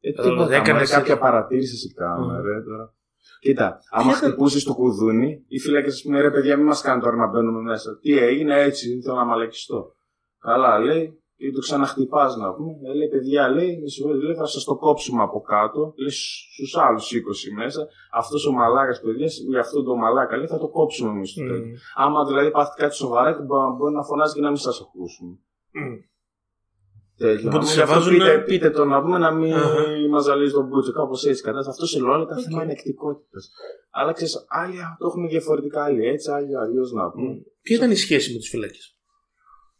Ε, 0.00 0.10
Δηλαδή, 0.10 0.28
τίποτα, 0.30 0.54
έκανες 0.54 0.66
έκανε 0.66 0.82
κάποια 0.88 1.12
έτσι. 1.14 1.24
παρατήρηση 1.24 1.76
σε 1.76 1.92
κάνουμε, 1.94 2.38
Μμ. 2.38 2.44
ρε 2.44 2.62
τώρα. 2.62 2.94
Κοίτα, 3.40 3.78
άμα 3.90 4.12
Κοίτα. 4.12 4.26
χτυπούσε 4.26 4.64
το 4.64 4.74
κουδούνι, 4.74 5.44
οι 5.48 5.58
φύλακε 5.58 5.88
ας 5.88 6.02
πούμε, 6.02 6.20
ρε 6.20 6.30
παιδιά, 6.30 6.56
μην 6.56 6.66
μας 6.66 6.80
κάνουν 6.82 7.02
τώρα 7.02 7.16
να 7.16 7.26
μπαίνουμε 7.26 7.60
μέσα. 7.60 7.98
Τι 7.98 8.18
έγινε 8.18 8.60
έτσι, 8.62 9.00
θέλω 9.02 9.16
να 9.16 9.24
μαλακιστώ. 9.24 9.94
Καλά, 10.38 10.78
λέει, 10.78 11.22
και 11.36 11.50
το 11.50 11.60
ξαναχτυπάς 11.60 12.36
να 12.36 12.54
πούμε. 12.54 12.72
Ε, 12.90 12.94
λέει, 12.94 13.08
παιδιά, 13.08 13.48
λέει, 13.48 13.78
με 13.82 13.88
συγχωρείτε, 13.88 14.24
λέει, 14.24 14.34
θα 14.34 14.46
σας 14.46 14.64
το 14.64 14.76
κόψουμε 14.76 15.22
από 15.22 15.40
κάτω. 15.40 15.92
Λέει 15.96 16.10
στους 16.10 16.76
άλλους 16.76 17.12
20 17.12 17.52
μέσα. 17.56 17.86
Αυτός 18.12 18.46
ο 18.46 18.52
μαλάκας, 18.52 19.00
παιδιά, 19.00 19.26
για 19.48 19.60
αυτό 19.60 19.82
το 19.82 19.96
μαλάκα, 19.96 20.36
λέει, 20.36 20.46
θα 20.46 20.58
το 20.58 20.68
κόψουμε 20.68 21.10
εμείς 21.10 21.32
το 21.34 21.40
τέτοιο. 21.40 21.66
Μμ. 21.66 21.74
Άμα 21.94 22.24
δηλαδή 22.24 22.50
πάθει 22.50 22.80
κάτι 22.80 22.94
σοβαρά, 22.94 23.32
και 23.36 23.42
μπορεί, 23.42 23.72
μπορεί 23.76 23.94
να 23.94 24.02
φωνάζει 24.04 24.34
και 24.34 24.40
να 24.40 24.48
μην 24.48 24.56
σας 24.58 24.80
ακούσουμε. 24.80 25.38
Μμ. 25.72 25.94
Τέτοιο. 27.18 27.48
Οπότε 27.48 27.64
να 27.64 27.70
σε 27.70 27.80
πούμε, 27.80 27.84
γι' 27.84 27.90
αυτό 27.90 27.94
βάζουνε- 27.94 28.20
πείτε, 28.20 28.44
πείτε 28.48 28.70
το 28.70 28.84
να 28.84 29.02
πούμε 29.02 29.18
να 29.18 29.30
μην 29.30 29.52
Αχα. 29.54 30.08
μας 30.10 30.20
ζαλίζει 30.20 30.52
τον 30.52 30.66
μπούτσο. 30.66 30.92
Κάπως 30.92 31.24
έτσι 31.24 31.42
κατάσταση. 31.42 31.70
Αυτό 31.70 31.86
σε 31.86 31.98
λέω 32.00 32.12
όλα 32.12 32.26
τα 32.26 32.34
Οκ. 32.38 32.42
θέμα 32.46 32.60
ανεκτικότητας. 32.62 33.38
Αλλά 33.90 34.12
ξέρεις, 34.12 34.44
άλλοι 34.48 34.76
το 34.98 35.06
έχουν 35.06 35.28
διαφορετικά. 35.28 35.84
Άλλοι 35.84 36.06
έτσι, 36.06 36.30
άλλοι 36.30 36.56
αλλιώς 36.56 36.92
να 36.92 37.10
πούμε. 37.10 37.32
Ποια 37.62 37.76
ήταν 37.76 37.90
η 37.90 37.94
σχέση 37.96 38.32
με 38.32 38.38
τους 38.38 38.48
φυλάκες; 38.48 38.96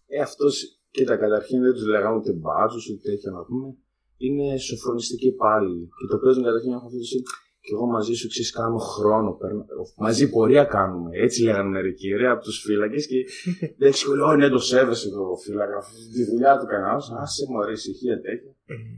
Ε, 0.06 0.20
αυτός, 0.20 0.54
κοίτα, 0.90 1.16
καταρχήν 1.16 1.62
δεν 1.62 1.72
τους 1.72 1.86
λέγαμε 1.86 2.16
ούτε 2.16 2.32
μπάτσους 2.32 2.78
ούτε 2.92 3.10
τέτοια 3.10 3.30
να 3.30 3.42
πούμε. 3.44 3.68
Είναι 4.16 4.58
σοφρονιστικοί 4.58 5.26
υπάλληλοι. 5.26 5.84
Και 5.98 6.06
το 6.10 6.16
παίζουν 6.18 6.42
καταρχήν 6.48 6.72
έχουν 6.72 6.86
αυτό 6.86 6.98
το 6.98 7.04
σύν. 7.12 7.22
Και 7.68 7.74
εγώ 7.76 7.86
μαζί 7.96 8.14
σου 8.20 8.28
ξέρεις, 8.28 8.50
κάνουμε 8.58 8.80
χρόνο. 8.80 9.30
Παίρνω, 9.40 9.62
μαζί 10.04 10.24
πορεία 10.30 10.64
κάνουμε. 10.76 11.10
Έτσι 11.26 11.42
λέγανε 11.42 11.70
μερικοί 11.76 12.08
ρε 12.20 12.28
από 12.34 12.42
τους 12.42 12.58
φύλακες. 12.64 13.04
Και 13.10 13.18
δεν 13.80 13.90
ξέρω, 13.90 14.26
Ω, 14.28 14.36
ναι, 14.36 14.48
το 14.48 14.60
σέβεσαι 14.70 15.08
το 15.16 15.22
φύλακα. 15.44 15.76
Αυτή 15.76 16.08
τη 16.14 16.22
δουλειά 16.30 16.52
του 16.58 16.66
κανένα. 16.66 16.96
Άσε 17.22 17.44
μωρέ, 17.50 17.72
ησυχία 17.72 18.16
τέτοια. 18.26 18.52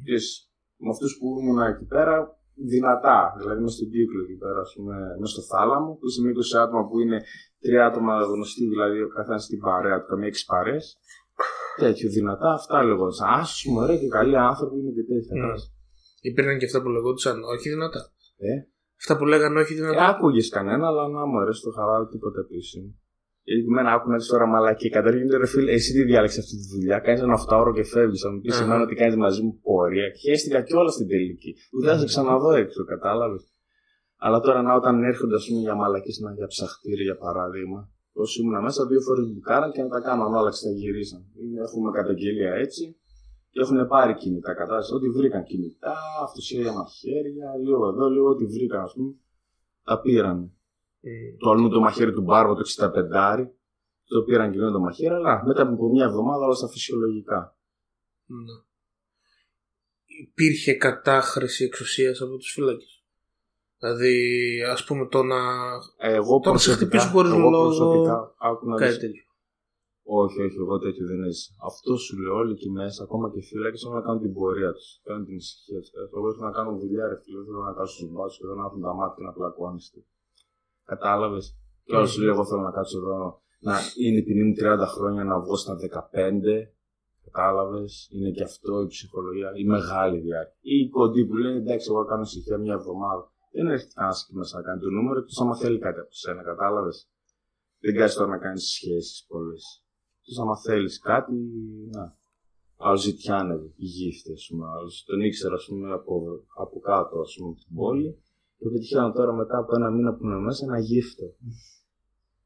Ξέρεις, 0.04 0.28
με 0.82 0.88
αυτούς 0.94 1.10
που 1.18 1.26
ήμουν 1.40 1.60
εκεί 1.72 1.86
πέρα, 1.94 2.14
δυνατά. 2.72 3.18
Δηλαδή, 3.38 3.60
με 3.64 3.70
στον 3.76 3.88
κύκλο 3.94 4.20
εκεί 4.24 4.36
πέρα, 4.42 4.60
ας 4.66 4.72
πούμε, 4.76 4.94
μες 5.20 5.30
στο 5.34 5.42
θάλαμο, 5.50 5.90
που 5.98 6.06
είσαι 6.08 6.20
με 6.24 6.28
20 6.30 6.62
άτομα 6.64 6.82
που 6.88 6.96
είναι 7.02 7.18
τρία 7.64 7.82
άτομα 7.90 8.12
γνωστοί, 8.32 8.64
δηλαδή 8.72 8.98
ο 9.06 9.08
καθένας 9.16 9.42
στην 9.44 9.58
παρέα 9.66 9.96
του, 10.00 10.06
καμία 10.10 10.28
έξι 10.32 10.44
παρέες. 10.52 10.86
Τέτοιο 11.84 12.08
δυνατά, 12.16 12.50
αυτά 12.58 12.76
λεγόταν. 12.82 13.28
Άσου 13.38 13.70
μου, 13.70 13.86
ρε 13.86 13.96
και 13.96 14.08
καλοί 14.08 14.36
άνθρωποι 14.50 14.76
είναι 14.80 14.92
και 14.96 15.04
τέτοια. 15.10 15.32
Mm. 15.34 15.34
κατάλαβες. 15.34 15.64
Υπήρχαν 16.28 16.58
και 16.58 16.64
αυτά 16.68 16.78
που 16.82 16.88
λεγόντουσαν 16.88 17.36
όχι 17.54 17.68
δυνατά. 17.68 18.02
Ε, 18.48 18.52
Αυτά 19.00 19.16
που 19.16 19.24
λέγανε 19.32 19.60
όχι 19.60 19.72
ε, 19.72 19.76
δυνατά. 19.76 20.06
άκουγες 20.08 20.48
κανένα, 20.48 20.86
αλλά 20.86 21.08
να 21.08 21.26
μου 21.26 21.38
αρέσει 21.42 21.62
το 21.62 21.70
χαλάρο 21.70 22.06
τίποτα 22.06 22.40
επίσημο. 22.40 22.88
Γιατί 23.42 23.62
εμένα 23.70 23.92
άκου 23.92 24.08
να 24.10 24.16
δει 24.16 24.26
τώρα 24.26 24.46
μαλακή. 24.46 24.88
Καταρχήν, 24.90 25.26
ρε 25.42 25.46
φίλε, 25.46 25.72
εσύ 25.72 25.92
τι 25.92 26.02
διάλεξες 26.02 26.38
αυτή 26.44 26.56
τη 26.56 26.66
δουλειά; 26.74 26.98
Κάνεις 26.98 27.20
ένα 27.20 27.34
8 27.48 27.58
ώρο 27.60 27.72
και 27.72 27.84
φεύγεις. 27.84 28.20
Θα 28.20 28.30
μου 28.32 28.40
πει 28.40 28.50
Αχα. 28.52 28.64
εμένα 28.64 28.82
ότι 28.82 28.94
κάνεις 28.94 29.16
μαζί 29.16 29.42
μου 29.42 29.58
πορεία. 29.62 30.08
Και 30.10 30.18
χαίστηκα 30.24 30.62
κιόλας 30.62 30.94
στην 30.94 31.08
τελική. 31.08 31.54
Ούτε 31.74 31.86
θα 31.90 31.98
σε 31.98 32.04
ξαναδώ 32.04 32.50
έξω, 32.62 32.84
κατάλαβες. 32.84 33.44
Αλλά 34.16 34.40
τώρα 34.40 34.62
να 34.62 34.74
όταν 34.74 35.02
έρχονται 35.04 35.34
ας 35.34 35.46
πούμε, 35.46 35.60
για 35.60 35.74
μαλακής 35.74 36.18
να 36.24 36.32
για 36.32 36.46
ψαχτήρι 36.46 37.02
για 37.02 37.16
παράδειγμα. 37.16 37.80
Όσοι 38.12 38.40
ήμουν 38.40 38.62
μέσα, 38.62 38.86
δύο 38.86 39.00
φορές 39.00 39.24
μπουκάραν 39.32 39.70
και 39.72 39.82
να 39.82 39.88
τα 39.88 40.00
κάναν 40.00 40.34
όλα 40.34 40.50
και 40.50 40.62
τα 40.66 40.70
γυρίσαν. 40.80 41.20
Είναι- 41.40 41.60
Έχουμε 41.66 41.90
καταγγελία 41.90 42.52
έτσι 42.64 42.82
και 42.99 42.99
έχουν 43.52 43.86
πάρει 43.86 44.14
κινητά 44.14 44.54
κατάσταση. 44.54 44.94
Ό,τι 44.94 45.08
βρήκαν 45.08 45.44
κινητά, 45.44 45.96
αυτοσχέδια 46.22 46.72
μαχαίρια, 46.72 47.56
λίγο 47.62 47.88
εδώ, 47.88 48.08
λίγο 48.08 48.28
ό,τι 48.28 48.46
βρήκαν, 48.46 48.80
ας 48.80 48.92
πούμε. 48.92 49.14
Τα 49.82 50.00
πήραν 50.00 50.38
Μμ. 50.38 51.36
το 51.38 51.50
αλλού 51.50 51.68
το 51.68 51.80
μαχαίρι 51.80 52.12
του 52.12 52.22
Μπάρβο 52.22 52.54
το 52.54 52.62
65 52.76 53.46
το 54.04 54.22
πήραν 54.22 54.50
και 54.50 54.56
εκείνο 54.56 54.72
το 54.72 54.80
μαχαίρι, 54.80 55.14
αλλά 55.14 55.42
μετά 55.46 55.62
από 55.62 55.88
μια 55.88 56.04
εβδομάδα 56.04 56.44
όλα 56.44 56.54
στα 56.54 56.68
φυσιολογικά. 56.68 57.56
Ναι. 58.26 58.62
Υπήρχε 60.22 60.74
κατάχρηση 60.74 61.64
εξουσίας 61.64 62.20
από 62.20 62.36
τους 62.36 62.52
φυλάκες. 62.52 63.04
Δηλαδή, 63.78 64.62
ας 64.62 64.84
πούμε 64.84 65.06
το 65.06 65.22
να... 65.22 65.36
Εγώ 65.96 66.40
Τώρα 66.40 66.58
σε 66.58 66.70
προσωπικά, 66.70 66.76
χτυπήσουν 66.76 67.10
χωρίς 67.10 67.30
εγώ 67.30 67.50
λόγο, 67.50 67.66
προσωπικά 67.66 68.34
άκου 68.38 68.68
να 68.68 68.76
Κάτι 68.76 68.90
δεις. 68.90 68.98
τέτοιο. 69.00 69.22
Όχι, 70.18 70.38
όχι, 70.46 70.58
εγώ 70.64 70.76
τέτοιο 70.84 71.04
δεν 71.10 71.22
είσαι. 71.28 71.46
Αυτό 71.70 71.92
σου 72.04 72.14
λέω 72.22 72.34
όλοι 72.40 72.52
εκεί 72.56 72.70
μέσα, 72.80 73.02
ακόμα 73.06 73.26
και 73.30 73.38
οι 73.38 73.46
φύλακες, 73.50 73.80
θέλουν 73.80 73.96
να 74.00 74.04
κάνουν 74.06 74.20
την 74.24 74.32
πορεία 74.38 74.72
τους. 74.76 74.88
Κάνουν 75.06 75.24
την 75.28 75.36
ησυχία 75.42 75.80
τους. 75.80 75.90
Εγώ 76.16 76.26
θέλω 76.34 76.46
να 76.50 76.54
κάνω 76.58 76.70
δουλειά, 76.82 77.04
ρε 77.10 77.16
φίλε. 77.22 77.36
Δεν 77.38 77.46
θέλω 77.48 77.62
να 77.70 77.74
κάτσω 77.78 77.94
στους 77.96 78.10
μπάτσους 78.12 78.40
εδώ 78.44 78.54
να 78.60 78.64
έχουν 78.68 78.80
τα 78.86 78.92
μάτια 78.98 79.14
και 79.16 79.24
να 79.28 79.32
πλακώνεστε. 79.36 79.98
Κατάλαβες; 80.92 81.46
Και 81.84 81.94
όλος 81.96 82.10
σου 82.12 82.20
λέω, 82.22 82.32
εγώ 82.34 82.44
θέλω 82.50 82.62
να 82.68 82.74
κάτσω 82.78 82.96
εδώ 83.02 83.18
να 83.68 83.74
είναι 84.02 84.18
η 84.22 84.24
ποινή 84.26 84.42
μου 84.48 84.54
30 84.60 84.86
χρόνια 84.94 85.22
να 85.24 85.36
βγω 85.42 85.56
στα 85.56 85.74
15. 85.76 86.74
Κατάλαβες; 87.24 87.92
Είναι 88.14 88.30
και 88.36 88.44
αυτό 88.50 88.72
η 88.86 88.86
ψυχολογία. 88.94 89.50
Η 89.62 89.64
μεγάλη 89.64 90.18
διάρκεια. 90.26 90.58
Ή 90.60 90.74
οι 90.82 90.88
κοντοί 90.88 91.22
που 91.26 91.36
λένε 91.42 91.58
εντάξει, 91.62 91.86
εγώ 91.90 92.04
κάνω 92.04 92.22
ησυχία 92.22 92.58
μια 92.58 92.74
εβδομάδα. 92.80 93.24
Δεν 93.54 93.66
έρχεται 93.74 93.92
κανένας 93.94 94.22
εκεί 94.22 94.34
μέσα 94.36 94.56
να 94.58 94.62
κάνει 94.66 94.80
το 94.80 94.90
νούμερο 94.96 95.18
εκτό 95.22 95.32
άμα 95.42 95.54
θέλει 95.62 95.78
κάτι 95.78 96.00
από 96.04 96.12
σένα, 96.22 96.42
κατάλαβες; 96.50 96.98
Δεν 97.84 97.94
κάνει 97.98 98.12
τώρα 98.12 98.30
να 98.36 98.38
κάνεις 98.38 98.64
σχέσεις 98.74 99.24
πολλές. 99.28 99.64
Εκτό 100.30 100.42
άμα 100.42 100.56
θέλεις 100.56 100.98
κάτι, 100.98 101.32
να. 101.90 102.18
Άλλο 102.76 102.96
ζητιάνευε, 102.96 103.66
η 103.76 103.84
γύφτη, 103.84 104.32
ας 104.32 104.46
πούμε. 104.48 104.66
Άλλος 104.74 105.04
τον 105.06 105.20
ήξερα, 105.20 105.54
ας 105.54 105.64
πούμε, 105.68 105.92
από, 105.92 106.14
από 106.62 106.78
κάτω, 106.80 107.14
ας 107.20 107.34
πούμε, 107.36 107.48
από 107.50 107.58
την 107.64 107.74
πόλη. 107.74 108.10
Και 108.58 108.68
πετυχαίνω 108.72 109.12
τώρα 109.12 109.32
μετά 109.32 109.56
από 109.58 109.70
ένα 109.78 109.90
μήνα 109.90 110.14
που 110.14 110.24
είναι 110.24 110.38
μέσα 110.48 110.64
ένα 110.64 110.78
γύφτο. 110.78 111.26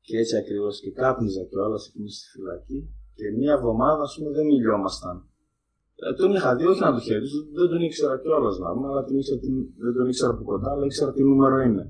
Και 0.01 0.19
έτσι 0.19 0.37
ακριβώς 0.37 0.81
και 0.81 0.91
κάπνιζα 0.91 1.43
κιόλα 1.45 1.79
εκεί 1.89 2.09
στη 2.17 2.27
φυλακή. 2.33 2.81
Και 3.19 3.27
μία 3.39 3.53
εβδομάδα, 3.53 4.03
ας 4.03 4.15
πούμε, 4.19 4.31
δεν 4.31 4.47
μιλιόμασταν. 4.47 5.17
Ε, 5.97 6.15
τον 6.21 6.31
είχα 6.35 6.57
δει, 6.57 6.65
όχι 6.67 6.81
να 6.81 6.93
το 6.93 7.01
χαιρετήσω, 7.07 7.39
δεν 7.59 7.69
τον 7.69 7.81
ήξερα 7.89 8.19
κιόλας 8.23 8.59
να 8.59 8.73
πούμε, 8.73 8.87
αλλά 8.89 9.05
τον 9.05 9.17
ήξερα, 9.17 9.39
τι- 9.41 9.69
δεν 9.85 9.93
τον 9.97 10.07
ήξερα 10.09 10.33
από 10.33 10.45
κοντά, 10.45 10.71
αλλά 10.73 10.85
ήξερα 10.85 11.13
τι 11.13 11.23
νούμερο 11.23 11.57
είναι. 11.61 11.85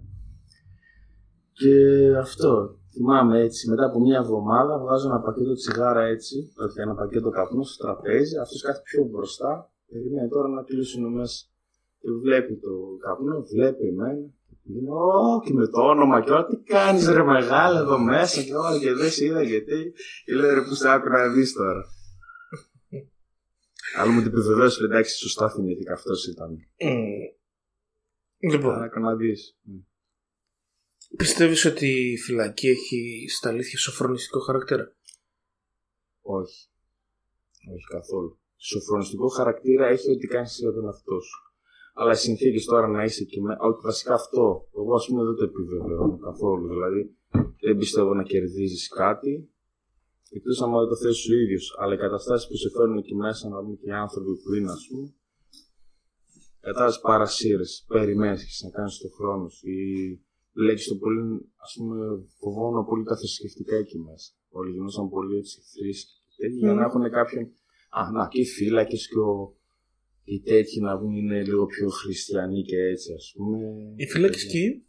Και 1.60 1.74
αυτό, 2.16 2.78
θυμάμαι 2.92 3.40
έτσι, 3.40 3.70
μετά 3.70 3.84
από 3.84 4.00
μια 4.00 4.18
εβδομάδα 4.18 4.78
βγάζω 4.78 5.08
ένα 5.08 5.20
πακέτο 5.20 5.54
τσιγάρα 5.54 6.04
έτσι, 6.04 6.52
όχι 6.56 6.80
ένα 6.80 6.94
πακέτο 6.94 7.30
καπνού 7.30 7.64
στο 7.64 7.84
τραπέζι, 7.84 8.36
αυτός 8.38 8.62
κάθεται 8.62 8.82
πιο 8.84 9.04
μπροστά, 9.04 9.70
περιμένει 9.90 10.28
τώρα 10.28 10.48
να 10.48 10.62
κλείσουν 10.62 11.12
μέσα. 11.12 11.46
Και 12.00 12.10
βλέπει 12.22 12.56
το 12.56 12.70
καπνό, 13.00 13.42
βλέπει 13.52 13.86
εμένα. 13.86 14.26
και 14.62 14.72
Είναι, 14.72 14.90
Ω, 14.90 15.40
και 15.44 15.52
με 15.52 15.66
το 15.66 15.80
όνομα 15.80 16.20
και 16.20 16.30
όλα, 16.30 16.46
τι 16.46 16.56
κάνεις 16.56 17.08
ρε 17.08 17.22
μεγάλα 17.22 17.78
εδώ 17.80 17.98
μέσα 17.98 18.42
και 18.42 18.54
όλα 18.54 18.78
και 18.78 18.92
δεν 18.92 19.10
σε 19.10 19.24
είδα 19.24 19.44
και 19.44 19.60
τι. 19.60 19.92
Και 20.24 20.34
λέει 20.34 20.54
ρε 20.54 20.62
που 20.62 20.74
σε 20.74 20.88
άκου 20.88 21.08
να 21.08 21.28
δεις 21.28 21.52
τώρα. 21.52 21.82
Αλλά 23.98 24.12
μου 24.12 24.20
την 24.20 24.28
επιβεβαίωσε, 24.28 24.80
λέει, 24.80 24.90
εντάξει, 24.90 25.16
σωστά 25.16 25.50
θυμήθηκα, 25.50 25.92
αυτός 25.92 26.26
ήταν. 26.26 26.50
Μμ. 26.50 27.34
Λοιπόν, 28.52 28.82
Άκου 28.82 29.00
να 29.00 29.14
δεις. 29.16 29.56
Πιστεύεις 31.16 31.64
ότι 31.64 32.12
η 32.12 32.18
φυλακή 32.18 32.68
έχει 32.68 33.26
στα 33.28 33.48
αλήθεια 33.48 33.78
σοφρονιστικό 33.78 34.40
χαρακτήρα; 34.40 34.96
Όχι. 36.20 36.68
Όχι 37.74 37.86
καθόλου. 37.88 38.38
Σοφρονιστικό 38.56 39.28
χαρακτήρα 39.28 39.86
έχει 39.86 40.10
ότι 40.10 40.26
κάνεις 40.26 40.50
εσύ 40.50 40.62
τον 40.62 40.84
εαυτό 40.84 41.20
σου. 41.20 41.38
Αλλά 41.94 42.12
οι 42.12 42.16
συνθήκες 42.16 42.64
τώρα 42.64 42.88
να 42.88 43.04
είσαι 43.04 43.22
εκεί 43.22 43.40
μέσα. 43.40 43.58
Όχι, 43.60 43.80
βασικά 43.82 44.14
αυτό. 44.14 44.68
Εγώ 44.76 44.94
ας 44.94 45.06
πούμε 45.06 45.24
δεν 45.24 45.34
το 45.34 45.44
επιβεβαιώνω 45.44 46.18
καθόλου. 46.18 46.68
Δηλαδή 46.68 47.16
δεν 47.60 47.76
πιστεύω 47.76 48.14
να 48.14 48.22
κερδίζεις 48.22 48.88
κάτι. 48.88 49.48
Εκτός 50.30 50.62
άμα 50.62 50.78
δεν 50.80 50.88
το 50.88 50.96
θέσει 50.96 51.32
ο 51.32 51.36
ίδιος. 51.38 51.76
Αλλά 51.78 51.94
οι 51.94 51.98
καταστάσεις 51.98 52.48
που 52.48 52.56
σε 52.56 52.70
φέρνουν 52.70 52.98
εκεί 52.98 53.14
μέσα 53.14 53.48
να 53.48 53.62
δουν 53.62 53.78
και 53.78 53.88
οι 53.88 53.92
άνθρωποι 53.92 54.32
που 54.42 54.54
είναι, 54.54 54.70
ας 54.70 54.86
πούμε. 54.90 55.14
Κατάσταση 56.60 57.00
παρασύρε. 57.00 57.62
Περιμένεις 57.86 58.60
να 58.64 58.70
κάνεις 58.70 58.98
το 58.98 59.08
χρόνο 59.08 59.48
σου. 59.48 59.68
Ή 59.68 60.23
λέξει 60.54 60.88
το 60.88 60.96
πολύ, 60.96 61.20
ας 61.64 61.72
πούμε, 61.76 61.96
φοβόμουν 62.40 62.84
πολύ 62.84 63.04
τα 63.04 63.16
θρησκευτικά 63.16 63.76
εκεί 63.76 63.98
μέσα. 63.98 64.32
Όλοι 64.50 64.70
γινόταν 64.72 65.08
πολύ 65.08 65.36
έτσι 65.38 65.56
θρήσκοι 65.72 66.12
και 66.28 66.42
τέτοιοι, 66.42 66.56
για 66.58 66.70
Μμμ. 66.72 66.78
να 66.78 66.84
έχουν 66.84 67.10
κάποιον. 67.10 67.44
Α, 67.98 68.00
να, 68.12 68.28
και 68.28 68.40
οι 68.40 68.44
φύλακες 68.46 69.08
και 69.08 69.18
ο. 69.18 69.56
Οι 70.26 70.40
τέτοιοι 70.40 70.80
να 70.80 70.98
βγουν 70.98 71.14
είναι 71.16 71.42
λίγο 71.44 71.66
πιο 71.66 71.88
χριστιανοί 71.88 72.62
και 72.62 72.76
έτσι, 72.92 73.12
ας 73.12 73.32
πούμε. 73.36 73.58
Οι 73.96 74.06
φυλάκες 74.06 74.46
και 74.46 74.58
οι- 74.58 74.82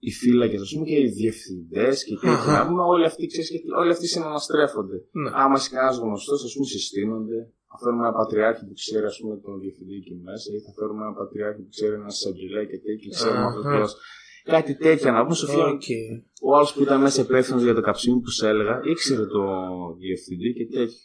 Οι 0.00 0.10
φύλακες, 0.20 0.60
ας 0.60 0.70
πούμε, 0.72 0.84
και 0.90 0.98
οι 1.00 1.08
διευθυντές 1.20 2.04
και 2.04 2.12
οι 2.12 2.16
τέτοιοι. 2.16 2.34
Αχα. 2.34 2.52
Να 2.58 2.66
πούμε, 2.68 2.82
όλοι 2.82 3.04
αυτοί, 3.10 3.26
ξέρεις, 3.26 3.50
γιατί 3.50 3.68
όλοι 3.80 3.90
αυτοί 3.96 4.06
συναναστρέφονται. 4.14 4.96
Ναι. 5.20 5.30
Άμα 5.42 5.54
είσαι 5.58 5.70
κανένας 5.74 5.96
γνωστός, 5.98 6.44
ας 6.46 6.52
πούμε, 6.54 6.66
συστήνονται. 6.66 7.38
Θα 7.70 7.76
φέρουμε 7.82 8.02
ένα 8.06 8.12
πατριάρχη 8.18 8.62
που 8.66 8.72
ξέρει, 8.82 9.04
ας 9.12 9.16
πούμε, 9.20 9.34
τον 9.44 9.54
διευθυντή 9.62 9.94
εκεί 10.00 10.14
μέσα, 10.28 10.46
ή 10.56 10.58
θα 10.66 10.72
φέρουμε 10.78 11.00
ένα 11.06 11.14
πατριάρχη 11.20 11.60
που 11.64 11.68
ξέρει 11.76 11.94
ένα 12.00 12.06
εισαγγελέα 12.14 12.64
και 12.70 12.78
τέτοιο, 12.84 13.08
και 13.10 13.14
ξέρουμε 13.18 13.38
Αχα. 13.46 13.48
αυτό 13.48 13.60
κιόλας. 13.70 13.94
Κάτι 14.50 14.74
τέτοια 14.76 15.12
να 15.12 15.22
πούμε, 15.22 15.34
Σοφία. 15.34 15.64
Οκ. 15.66 15.82
Ο 16.42 16.56
άλλος 16.56 16.72
που 16.74 16.82
ήταν 16.82 17.00
μέσα 17.00 17.20
υπεύθυνος 17.22 17.62
για 17.62 17.74
το 17.74 17.80
ΚΨΜ 17.80 18.20
που 18.20 18.30
σε 18.30 18.48
έλεγα, 18.48 18.80
ήξερε 18.84 19.26
το 19.26 19.42
διευθυντή 19.98 20.52
και 20.52 20.66
τέτοιο. 20.76 20.98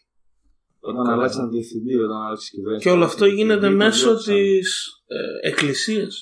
Όταν 0.80 1.04
Καλά. 1.04 1.14
αλλάξαν 1.18 1.50
διευθυντή, 1.50 1.96
όταν 1.96 2.18
άλλαξε 2.26 2.50
κυβέρνηση. 2.56 2.84
Και 2.86 2.92
όλο 2.96 3.04
αυτό 3.04 3.26
γίνεται 3.26 3.60
διευθυντή, 3.60 3.84
μέσω 3.84 4.06
τον 4.06 4.14
διώξαν. 4.24 4.36
της 4.36 4.68
ε, 5.16 5.48
εκκλησίας. 5.50 6.14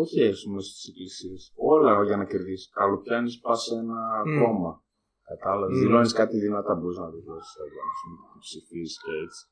Όχι, 0.00 0.18
ας 0.32 0.34
πούμε, 0.44 0.60
στις 0.62 0.90
εκκλησίες. 0.90 1.36
Όλα 1.72 2.04
για 2.04 2.16
να 2.16 2.24
κερδίσεις. 2.24 2.70
Καλοπιάνεις, 2.78 3.38
πας 3.44 3.62
σε 3.62 3.74
ένα 3.74 3.98
Μμ. 4.26 4.38
κόμμα. 4.42 4.72
Κατάλαβες. 5.30 5.76
Μμ. 5.76 5.80
Δηλώνεις 5.80 6.12
κάτι 6.12 6.36
δυνατά, 6.38 6.74
μπορείς 6.74 6.98
να 6.98 7.08
δηλώσεις. 7.16 7.52
Για 7.72 7.82
να 7.88 7.92
σου 7.98 8.08
ψηφίσεις 8.46 8.96
και 9.04 9.12
έτσι. 9.24 9.42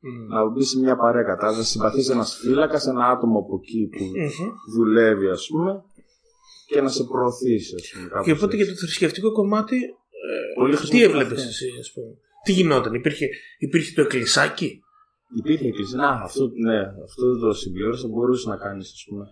Μμ. 0.00 0.26
Να 0.32 0.48
μπεις 0.50 0.68
σε 0.68 0.78
μια 0.78 0.96
παρέα 0.96 1.22
κατάσταση, 1.32 1.58
να 1.58 1.64
συμπαθείς 1.64 2.08
ένας 2.08 2.30
φύλακας, 2.40 2.86
ένα 2.86 3.04
άτομο 3.14 3.38
από 3.38 3.54
εκεί 3.62 3.88
που 3.92 4.04
Μμμ. 4.04 4.50
δουλεύει, 4.76 5.28
ας 5.28 5.46
πούμε, 5.50 5.70
και 6.70 6.80
να 6.80 6.88
σε 6.88 7.04
προωθήσει, 7.04 7.74
ας 7.80 7.86
πούμε. 7.92 8.08
κάπως 8.08 8.24
Και 8.26 8.32
οπότε 8.32 8.52
έτσι. 8.54 8.56
για 8.56 8.66
το 8.72 8.78
θρησκευτικό 8.80 9.32
κομμάτι, 9.32 9.76
ε, 9.76 10.54
Πολύ 10.58 10.72
τι 10.72 10.76
χρησιμοποιούν 10.78 11.10
έβλεπες 11.10 11.38
αυτό. 11.38 11.48
εσύ, 11.48 11.68
ας 11.80 11.92
πούμε; 11.92 12.10
Τι 12.44 12.52
γινόταν, 12.52 12.94
υπήρχε, 12.94 13.26
υπήρχε 13.58 13.90
το 13.94 14.00
εκκλησάκι; 14.00 14.70
Υπήρχε 15.40 15.66
εκκλησία. 15.66 15.96
Να, 16.02 16.08
αυτό, 16.28 16.42
ναι, 16.66 16.80
αυτό 17.08 17.22
δεν 17.30 17.40
το 17.40 17.52
συμπλήρωσα. 17.52 18.08
Μπορούσες 18.08 18.46
να 18.46 18.56
κάνεις, 18.56 18.88
ας 18.96 19.04
πούμε, 19.08 19.24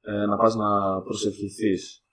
ε, 0.00 0.26
να 0.26 0.36
πας 0.36 0.54
να 0.54 0.68
προσευχηθείς. 1.06 2.04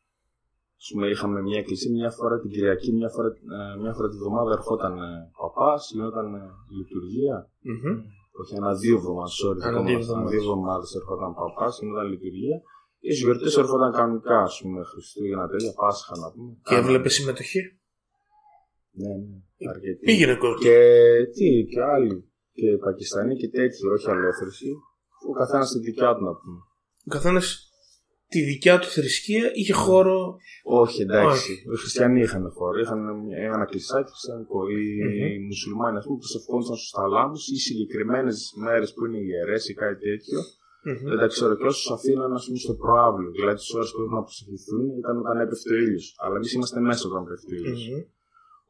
Α 0.83 0.93
πούμε, 0.93 1.07
είχαμε 1.13 1.41
μια 1.41 1.59
εκκλησία 1.59 1.91
μια 1.91 2.11
φορά 2.11 2.39
την 2.39 2.49
Κυριακή, 2.53 2.89
μια 2.93 3.09
φορά, 3.09 3.27
ε, 3.27 3.79
μια 3.81 3.93
φορά 3.93 4.07
τη 4.09 4.15
βδομάδα 4.21 4.51
ερχόταν 4.51 4.93
ε, 4.97 5.31
παπάς, 5.41 5.91
γινόταν 5.93 6.27
ε, 6.35 6.41
λειτουργία. 6.77 7.35
Μμμ. 7.61 7.97
Όχι, 8.41 8.53
ανά 8.59 8.71
δύο 8.83 8.95
εβδομάδες, 8.99 9.35
sorry. 9.43 9.59
Ανά 9.67 9.77
το 9.77 9.83
δύο 9.83 9.97
κόμμα, 9.97 9.99
εβδομάδες. 10.03 10.31
δύο 10.31 10.41
εβδομάδες 10.41 10.89
ερχόταν 10.99 11.31
παπάς, 11.41 11.73
γινόταν 11.79 12.07
λειτουργία. 12.13 12.57
Και 12.99 13.13
στι 13.13 13.23
γιορτές 13.23 13.57
ερχόταν 13.57 13.91
κανονικά, 13.91 14.41
ας 14.41 14.59
πούμε, 14.61 14.83
Χριστούγεννα 14.83 15.47
τέτοια, 15.47 15.73
Πάσχα 15.73 16.17
να 16.17 16.31
πούμε. 16.31 16.51
Και 16.63 16.75
έβλεπες 16.75 17.13
συμμετοχή; 17.13 17.61
Ναι, 18.91 19.13
ναι. 19.13 19.69
Αρκετή. 19.69 20.05
Πήγαινε 20.05 20.35
κόσμο. 20.35 20.57
Και 20.65 20.77
τι, 21.33 21.65
και 21.71 21.81
άλλοι. 21.81 22.31
Και 22.51 22.77
Πακιστανοί 22.77 23.35
και 23.35 23.49
τέτοιοι, 23.49 23.87
όχι 23.93 24.09
αλόθρησοι. 24.09 24.71
Ο 25.29 25.31
καθένας 25.31 25.67
στη 25.69 25.79
δικιά 25.79 26.15
του 26.15 26.23
να 26.23 26.33
πούμε. 26.35 26.59
Ο 27.05 27.09
καθένας 27.09 27.67
τη 28.27 28.41
δικιά 28.41 28.79
του 28.79 28.87
θρησκεία 28.87 29.51
είχε 29.53 29.73
χώρο. 29.73 30.37
Όχι, 30.63 31.01
εντάξει. 31.01 31.51
Όχι. 31.51 31.51
Οι 31.73 31.77
χριστιανοί 31.77 32.21
είχαν 32.21 32.51
χώρο. 32.57 32.79
Είχαν 32.79 33.31
ένα 33.31 33.65
κλεισάκι 33.65 34.09
χριστιανικό. 34.09 34.59
Οι 34.69 34.83
Μμμ. 35.03 35.45
μουσουλμάνοι, 35.45 35.97
ας 35.97 36.05
πούμε, 36.05 36.17
προσευχόντουσαν 36.17 36.75
στους 36.75 36.89
θαλάμους 36.89 37.47
ή 37.47 37.55
συγκεκριμένες 37.55 38.37
μέρες 38.63 38.93
που 38.93 39.05
είναι 39.05 39.17
ιερές 39.17 39.69
ή 39.69 39.73
κάτι 39.73 39.99
τέτοιο. 40.09 40.39
Μμμ. 40.87 41.07
Δεν 41.09 41.17
τα 41.23 41.27
ξέρω. 41.33 41.53
Και 41.59 41.67
όσου 41.71 41.93
αφήναν, 41.97 42.31
ας 42.37 42.43
πούμε, 42.45 42.59
στο 42.65 42.73
προάβλιο. 42.83 43.29
Δηλαδή, 43.37 43.57
τις 43.61 43.73
ώρες 43.77 43.89
που 43.91 43.97
έπρεπε 43.99 44.15
να 44.19 44.23
προσευχηθούν 44.27 44.83
ήταν 45.01 45.15
όταν 45.23 45.35
έπεφτε 45.43 45.69
ο 45.75 45.77
ήλιο. 45.85 46.01
Αλλά 46.23 46.35
εμείς 46.39 46.51
είμαστε 46.55 46.79
μέσα 46.89 47.03
όταν 47.09 47.21
πέφτει 47.27 47.53
ο 47.53 47.57
ήλιο. 47.59 47.75
Μμμ. 47.77 48.01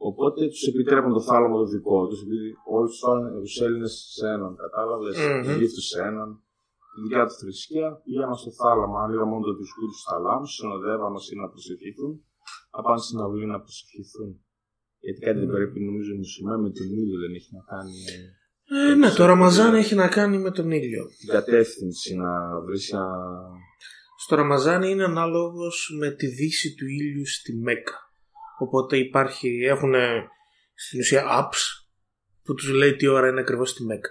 Οπότε 0.08 0.40
τους 0.52 0.64
επιτρέπουν 0.70 1.12
το 1.18 1.22
θάλαμο 1.28 1.56
το 1.62 1.66
δικό 1.74 1.98
τους, 2.08 2.20
επειδή 2.24 2.48
όλους 2.76 2.94
τους 3.44 3.56
Έλληνες 3.66 3.92
σε 4.16 4.26
έναν, 4.36 4.50
κατάλαβες. 4.62 5.14
Μμμ. 5.18 5.58
Γύφτου 5.58 5.84
σε 5.90 5.98
έναν. 6.10 6.28
Τη 6.92 6.98
δικιά 7.04 7.22
τους 7.26 7.36
θρησκεία 7.42 7.88
πηγαίναν 8.04 8.36
στο 8.42 8.50
θάλαμα. 8.60 8.96
Αν 9.02 9.08
είδα 9.12 9.26
μόνο 9.32 9.44
το 9.48 9.54
δυσκού 9.60 9.84
τους 9.92 10.02
θαλάμου, 10.08 10.46
συνοδεύαν 10.56 11.12
όσοι 11.18 11.32
να 11.42 11.46
προσευχηθούν, 11.52 12.12
να 12.72 12.80
πάνε 12.84 13.00
στην 13.06 13.18
αυλή 13.24 13.46
να 13.54 13.58
προσευχηθούν. 13.64 14.30
Γιατί 15.04 15.20
κάτι 15.26 15.38
δεν 15.42 15.48
Μμμ. 15.48 15.54
πρέπει, 15.56 15.78
νομίζω, 15.88 16.10
οι 16.14 16.20
μουσουλμάνοι 16.22 16.62
με 16.66 16.70
τον 16.78 16.86
ήλιο 17.00 17.18
δεν 17.24 17.32
έχει 17.38 17.50
να 17.58 17.62
κάνει. 17.72 17.94
Ε, 18.70 18.90
Ε, 18.90 18.94
ναι, 18.94 19.10
το 19.10 19.26
Ραμαζάν 19.26 19.74
έχει 19.74 19.94
να 19.94 20.08
κάνει 20.08 20.38
με 20.38 20.50
τον 20.50 20.70
ήλιο. 20.70 21.06
την 21.18 21.28
κατεύθυνση 21.28 22.16
να 22.16 22.60
βρεις 22.60 22.92
ένα. 22.92 23.06
Στο 24.18 24.36
Ραμαζάν 24.36 24.82
είναι 24.82 25.04
ανάλογος 25.04 25.96
με 25.98 26.10
τη 26.10 26.26
δύση 26.26 26.74
του 26.74 26.86
ήλιου 26.86 27.26
στη 27.26 27.54
Μέκα. 27.54 28.10
Οπότε 28.58 28.96
υπάρχει, 28.96 29.48
έχουν 29.64 29.94
στην 30.74 31.00
ουσία 31.00 31.24
apps 31.40 31.86
που 32.42 32.54
τους 32.54 32.68
λέει 32.70 32.96
τι 32.96 33.06
ώρα 33.06 33.28
είναι 33.28 33.40
ακριβώς 33.40 33.70
στη 33.70 33.84
Μέκα. 33.84 34.10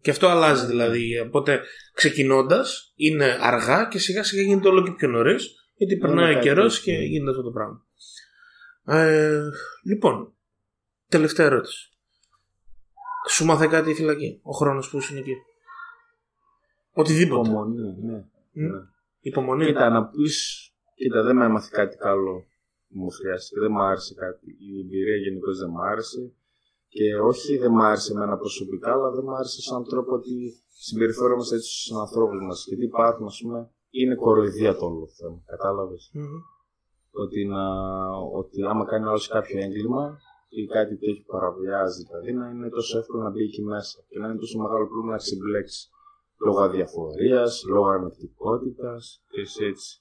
Και 0.00 0.10
αυτό 0.10 0.26
αλλάζει 0.26 0.66
δηλαδή. 0.66 1.20
Οπότε 1.20 1.60
ξεκινώντας 1.94 2.92
είναι 2.96 3.38
αργά 3.40 3.88
και 3.88 3.98
σιγά 3.98 4.22
σιγά 4.22 4.42
γίνεται 4.42 4.68
όλο 4.68 4.82
και 4.82 4.90
πιο 4.90 5.08
νωρίς. 5.08 5.54
Γιατί 5.76 5.96
περνάει 5.96 6.30
ο 6.30 6.34
κάτι 6.34 6.46
καιρός 6.46 6.78
τέτοιο. 6.78 6.94
και 6.94 7.02
γίνεται 7.02 7.30
αυτό 7.30 7.42
το 7.42 7.50
πράγμα. 7.50 7.86
Ε, 8.84 9.40
λοιπόν, 9.84 10.36
τελευταία 11.08 11.46
ερώτηση. 11.46 11.95
Σου 13.28 13.44
μάθε 13.44 13.66
κάτι 13.66 13.90
η 13.90 13.94
φυλακή, 13.94 14.40
ο 14.42 14.52
χρόνος 14.52 14.90
που 14.90 14.96
ήσουν 14.96 15.16
εκεί. 15.16 15.34
Οτιδήποτε. 16.92 17.48
Υπομονή, 17.48 17.96
ναι. 18.02 18.24
Μμ. 18.52 18.62
ναι. 18.72 18.78
Υπομονή. 19.20 19.66
Κοίτα, 19.66 19.88
να 19.90 20.06
πεις. 20.06 20.36
Κοίτα, 20.94 21.22
δεν 21.22 21.36
με 21.36 21.44
έμαθε 21.44 21.68
κάτι 21.72 21.96
καλό 21.96 22.44
που 22.88 22.98
μου 22.98 23.10
χρειάστηκε. 23.10 23.60
Δεν 23.60 23.70
μ' 23.70 23.80
άρεσε 23.80 24.14
κάτι. 24.14 24.46
Η 24.68 24.80
εμπειρία 24.80 25.16
γενικώ 25.16 25.54
δεν 25.54 25.70
μ' 25.70 25.80
άρεσε. 25.80 26.32
Και 26.88 27.16
όχι 27.16 27.56
δεν 27.58 27.70
μ' 27.70 27.80
άρεσε 27.80 28.12
εμένα 28.12 28.36
προσωπικά, 28.36 28.92
αλλά 28.92 29.10
δεν 29.10 29.24
μ' 29.24 29.30
άρεσε 29.30 29.60
σαν 29.62 29.84
τρόπο 29.84 30.14
ότι 30.14 30.34
συμπεριφέρομαι 30.68 31.44
έτσι 31.52 31.70
στου 31.82 31.98
ανθρώπους 31.98 32.40
μας. 32.46 32.64
Γιατί 32.68 32.84
υπάρχουν, 32.84 33.26
ας 33.26 33.40
πούμε, 33.42 33.70
είναι 33.90 34.14
κοροϊδία 34.14 34.76
το 34.76 34.86
όλο 34.86 35.06
θέμα. 35.06 35.42
Κατάλαβες; 35.46 36.10
Μμμ. 36.12 36.40
Ότι, 37.10 37.44
να, 37.44 37.62
ότι 38.40 38.62
άμα 38.62 38.84
κάνει 38.84 39.06
άλλος 39.06 39.28
κάποιο 39.28 39.58
έγκλημα 39.58 40.18
ή 40.60 40.66
κάτι 40.66 40.94
τέτοιο 41.00 41.22
που 41.22 41.30
παραβιάζει, 41.34 42.00
δηλαδή 42.08 42.32
να 42.32 42.46
είναι 42.50 42.68
τόσο 42.68 42.98
εύκολο 42.98 43.22
να 43.22 43.30
μπει 43.30 43.42
εκεί 43.42 43.62
μέσα 43.62 43.96
και 44.08 44.18
να 44.18 44.26
είναι 44.28 44.38
τόσο 44.38 44.58
μεγάλο 44.62 44.84
πρόβλημα 44.86 45.12
να 45.16 45.16
ξεμπλέξει. 45.24 45.88
Λόγω 46.44 46.60
αδιαφορίας, 46.60 47.52
λόγω 47.72 47.88
ανεκτικότητα 47.88 48.92
και 49.30 49.40
εσύ 49.40 49.64
έτσι. 49.64 50.00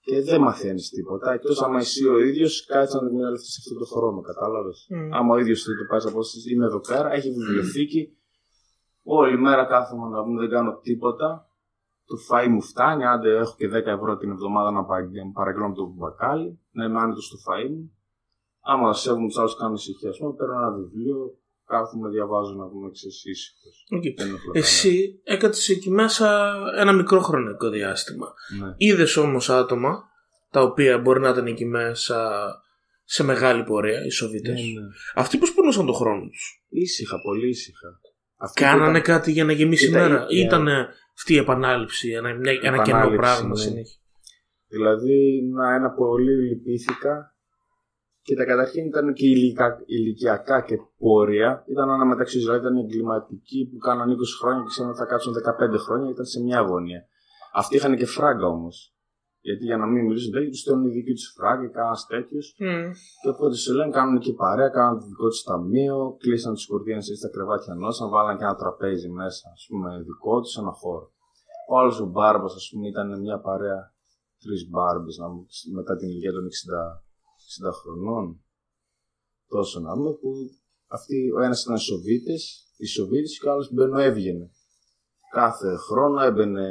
Και 0.00 0.22
δεν 0.22 0.40
μαθαίνεις 0.40 0.88
τίποτα. 0.88 1.32
Εκτός 1.32 1.62
άμα 1.62 1.78
εσύ 1.78 2.06
ο 2.08 2.18
ίδιος 2.18 2.66
κάτσε 2.66 2.98
να 3.00 3.06
εκμεταλλευτείς 3.06 3.58
αυτό 3.58 3.74
το 3.78 3.84
χρόνο, 3.84 4.20
κατάλαβες. 4.20 4.86
Μμ. 4.90 5.14
Άμα 5.14 5.34
ο 5.34 5.38
ίδιος 5.38 5.62
θέλει 5.62 5.76
το 5.78 5.84
πάρεις 5.88 6.06
απόσταση, 6.06 6.52
είμαι 6.52 6.64
εδώ 6.66 6.80
πέρα, 6.80 7.12
έχει 7.12 7.30
βιβλιοθήκη. 7.30 8.16
Όλη 9.02 9.38
μέρα 9.38 9.64
κάθομαι 9.64 10.08
να 10.08 10.22
πούμε 10.22 10.40
δεν 10.40 10.50
κάνω 10.50 10.78
τίποτα. 10.82 11.48
Το 12.06 12.16
φάι 12.16 12.48
μου 12.48 12.62
φτάνει, 12.62 13.04
άντε 13.04 13.36
έχω 13.36 13.54
και 13.56 13.68
10 13.68 13.72
ευρώ 13.72 14.16
την 14.16 14.30
εβδομάδα 14.30 14.70
να 14.70 14.84
πα- 14.84 15.08
παραγγέλνω 15.32 15.72
το 15.74 15.86
μπακάλι, 15.86 16.60
να 16.70 16.84
είμαι 16.84 17.00
άνετος 17.00 17.24
στο 17.24 17.36
φαΐ 17.46 17.68
μου. 17.70 17.92
Άμα 18.66 18.92
σέβομαι 18.92 19.28
του 19.28 19.40
άλλου, 19.40 19.54
κάνω 19.60 19.74
ησυχία. 19.74 20.10
Α 20.10 20.12
πούμε, 20.18 20.32
παίρνω 20.38 20.54
ένα 20.54 20.70
βιβλίο, 20.72 21.38
κάθομαι, 21.66 22.08
διαβάζω 22.08 22.54
να 22.54 22.66
πούμε 22.68 22.86
έτσι 22.88 23.06
ήσυχος. 23.06 23.86
Οκ. 23.90 24.02
Δεν 24.02 24.26
ενοχλώ 24.28 24.52
Εσύ 24.54 25.20
έκατσες 25.24 25.72
εκεί 25.72 25.90
μέσα 25.90 26.54
ένα 26.76 26.92
μικρό 26.92 27.20
χρονικό 27.20 27.68
διάστημα. 27.68 28.26
κανένα. 28.48 28.68
Ναι. 28.68 28.74
Είδες 28.76 29.16
όμως 29.16 29.50
άτομα 29.50 30.02
τα 30.50 30.62
οποία 30.62 30.98
μπορεί 30.98 31.20
να 31.20 31.28
ήταν 31.28 31.46
εκεί 31.46 31.64
μέσα 31.66 32.48
σε 33.04 33.22
μεγάλη 33.22 33.64
πορεία, 33.64 34.04
ισοβίτες. 34.04 34.54
Ναι, 34.54 34.80
ναι. 34.80 34.86
Αυτοί 35.14 35.38
πώς 35.38 35.54
περνούσαν 35.54 35.86
τον 35.86 35.94
χρόνο 35.94 36.28
τους; 36.28 36.64
Ήσυχα, 36.68 37.20
πολύ 37.22 37.48
ήσυχα. 37.48 37.88
Αυτοί 38.36 38.62
που 38.62 38.66
Κάνανε 38.68 38.98
ήταν- 38.98 39.02
κάτι 39.02 39.32
για 39.32 39.44
να 39.44 39.52
γεμίσει 39.52 39.86
η 39.86 39.88
Ήταν- 39.88 40.10
μέρα; 40.10 40.26
ε, 40.30 40.38
Ήταν 40.40 40.68
αυτή 41.16 41.32
η 41.34 41.36
επανάληψη, 41.36 42.10
ένα, 42.10 42.34
μια- 42.34 42.52
ένα 42.52 42.82
κενό 42.82 42.98
Επανάληψη, 42.98 43.16
πράγμα 43.16 43.48
ναι. 43.48 43.54
συνέχεια; 43.56 43.98
Δηλαδή, 44.68 45.42
να 45.54 45.74
ένα 45.74 45.90
πολύ 45.90 46.32
λυπήθηκα. 46.48 47.33
Και 48.26 48.34
τα 48.34 48.44
καταρχήν 48.44 48.84
ήταν 48.86 49.12
και 49.12 49.26
ηλικα- 49.26 49.82
ηλικιακά 49.86 50.60
και 50.68 50.76
πορεία. 50.98 51.64
Ήταν 51.66 51.88
ένα 51.90 52.04
μεταξύ 52.04 52.38
δηλαδή 52.38 52.58
ήταν 52.58 52.76
εγκληματικοί 52.76 53.60
που 53.70 53.78
κάναν 53.86 54.06
20 54.10 54.14
χρόνια 54.40 54.60
και 54.62 54.68
ξέρουν 54.74 54.90
ότι 54.90 54.98
θα 54.98 55.06
κάτσουν 55.12 55.32
15 55.32 55.78
χρόνια. 55.84 56.10
Ήταν 56.10 56.24
σε 56.24 56.38
μια 56.42 56.58
αγωνία. 56.58 57.00
Αυτοί 57.60 57.76
είχαν 57.76 57.96
και 57.96 58.06
φράγκα 58.06 58.46
όμως. 58.46 58.76
Γιατί 59.40 59.64
για 59.64 59.76
να 59.76 59.86
μην 59.86 60.04
μιλήσουν 60.06 60.32
τέτοιοι, 60.32 60.48
τους 60.48 60.60
στέλνουν 60.60 60.84
η 60.90 60.90
δική 60.96 61.12
τους 61.12 61.32
φράγκα, 61.36 61.68
κάνα 61.76 61.96
τέτοιος. 62.08 62.46
Μμ. 62.58 62.90
Και 63.22 63.28
οπότε 63.28 63.54
σου 63.56 63.72
λένε 63.74 63.90
κάνουν 63.98 64.18
και 64.24 64.32
παρέα, 64.32 64.68
κάνουν 64.68 65.00
το 65.00 65.06
δικό 65.06 65.28
τους 65.28 65.42
ταμείο, 65.42 66.16
κλείσαν 66.22 66.54
τις 66.54 66.66
κουρτίνε 66.66 66.96
έτσι 66.96 67.20
τα 67.24 67.28
κρεβάτια 67.34 67.74
νόσαν, 67.74 68.08
βάλαν 68.14 68.36
και 68.38 68.44
ένα 68.44 68.54
τραπέζι 68.62 69.08
μέσα, 69.08 69.44
ας 69.56 69.62
πούμε, 69.68 69.88
δικό 70.08 70.40
τους, 70.40 70.56
ένα 70.56 70.72
χώρο. 70.80 71.06
Ο 71.70 71.78
άλλος 71.78 72.00
ο 72.00 72.06
μπάρμπας, 72.06 72.54
ας 72.54 72.68
πούμε, 72.70 72.88
ήταν 72.88 73.20
μια 73.20 73.38
παρέα 73.48 73.80
τρεις 74.42 74.62
μπάρμπες 74.70 75.16
μετά 75.74 75.96
την 75.96 76.08
ηλικία 76.08 76.32
των 76.32 76.44
60, 76.44 76.50
60 76.50 77.03
χρονών. 77.72 78.44
Τόσο 79.48 79.80
να 79.80 79.94
πούμε 79.94 80.12
που 80.12 80.30
αυτοί, 80.86 81.30
ο 81.30 81.40
ένας 81.42 81.62
ήταν 81.62 81.78
Σοβίτε, 81.78 82.34
οι 82.76 82.86
Σοβίτε 82.86 83.28
και 83.40 83.48
ο 83.48 83.52
άλλος 83.52 83.72
μπαίνω 83.72 83.98
έβγαινε. 83.98 84.50
Κάθε 85.30 85.76
χρόνο 85.76 86.20
έμπαινε 86.20 86.66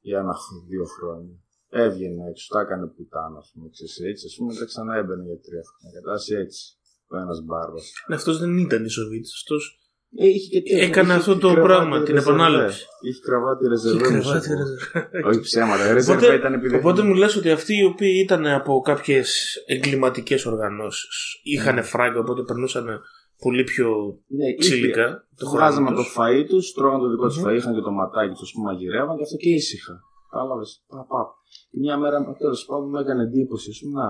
για 0.00 0.18
ένα 0.18 0.34
δύο 0.68 0.84
χρόνια. 0.84 1.36
Έβγαινε 1.68 2.28
έξω, 2.28 2.52
τα 2.52 2.60
έκανε 2.60 2.86
πουτάνα, 2.86 3.38
ας 3.38 3.50
πούμε, 3.54 3.68
ξέρεις, 3.70 3.98
έτσι, 3.98 4.26
ας 4.26 4.34
πούμε, 4.36 4.52
μετά 4.52 4.64
ξανά 4.64 4.94
έμπαινε 4.96 5.24
για 5.24 5.40
τρία 5.40 5.62
χρόνια. 5.68 6.00
Κατάσταση 6.00 6.34
έτσι. 6.34 6.76
Ο 7.10 7.16
ένας 7.16 7.42
μπάρμπας. 7.44 7.92
Ναι, 8.08 8.14
αυτός 8.14 8.38
δεν 8.38 8.58
ήταν 8.58 8.84
η 8.84 8.88
Σοβίτης. 8.88 9.32
Αυτός 9.34 9.62
Ε, 9.70 9.87
είχε 10.10 10.48
και 10.48 10.60
τέτοιο, 10.70 10.86
Έκανε 10.86 11.08
είχε 11.08 11.18
αυτό 11.18 11.32
και 11.34 11.38
το 11.40 11.48
κρεβάτι 11.52 11.66
πράγμα, 11.68 12.02
την 12.02 12.14
ρεζερβέ. 12.14 12.42
επανάληψη. 12.42 12.86
Είχε 13.06 13.20
κρεβάτι 13.20 13.68
ρεζερβέ. 13.68 14.04
είχε 14.04 14.14
μου 14.16 14.22
σου 14.22 14.28
κρεβάτι. 14.30 14.48
πω. 14.92 15.18
ρε. 15.18 15.28
Όχι 15.28 15.40
ψέματα. 15.40 15.92
Ρεζερβέ 15.92 16.24
Οπότε, 16.26 16.38
ήταν 16.40 16.52
επειδή. 16.54 16.74
οπότε 16.76 17.02
μου 17.02 17.14
λες 17.14 17.36
ότι 17.36 17.50
αυτοί 17.50 17.76
οι 17.76 17.84
οποίοι 17.84 18.20
ήταν 18.24 18.46
από 18.46 18.80
κάποιες 18.80 19.54
εγκληματικές 19.66 20.46
οργανώσεις 20.46 21.40
είχαν 21.42 21.84
φράγκα 21.84 22.18
οπότε 22.20 22.42
περνούσαν 22.42 23.00
πολύ 23.42 23.64
πιο 23.64 23.88
Ναι, 24.26 24.46
είχε- 24.46 24.56
ξυλικά 24.58 25.26
το 25.36 25.46
χρόνο 25.46 25.64
Βγάζαμε 25.64 25.90
το 25.90 25.96
τους. 26.02 26.14
φαΐ 26.18 26.44
τους, 26.48 26.72
τρώγαν 26.72 27.00
το 27.00 27.08
δικό 27.10 27.26
τους 27.26 27.38
Μμμ. 27.38 27.44
φαΐ, 27.48 27.54
είχαν 27.56 27.74
και 27.74 27.80
το 27.80 27.90
ματάκι 27.90 28.34
τους, 28.34 28.50
που 28.52 28.60
μαγειρεύαν 28.62 29.16
και 29.16 29.22
αυτό 29.22 29.36
και 29.36 29.48
ήσυχα. 29.50 29.94
Κατάλαβες. 30.30 30.84
Παπ. 30.88 31.28
Και 31.70 31.78
μια 31.84 31.96
μέρα 31.98 32.34
τέλος 32.38 32.64
πάντων 32.64 32.88
μου 32.90 32.96
έκανε 32.96 33.22
εντύπωση. 33.22 33.70
Α 33.70 33.74
πούμε, 33.80 34.02
να, 34.02 34.08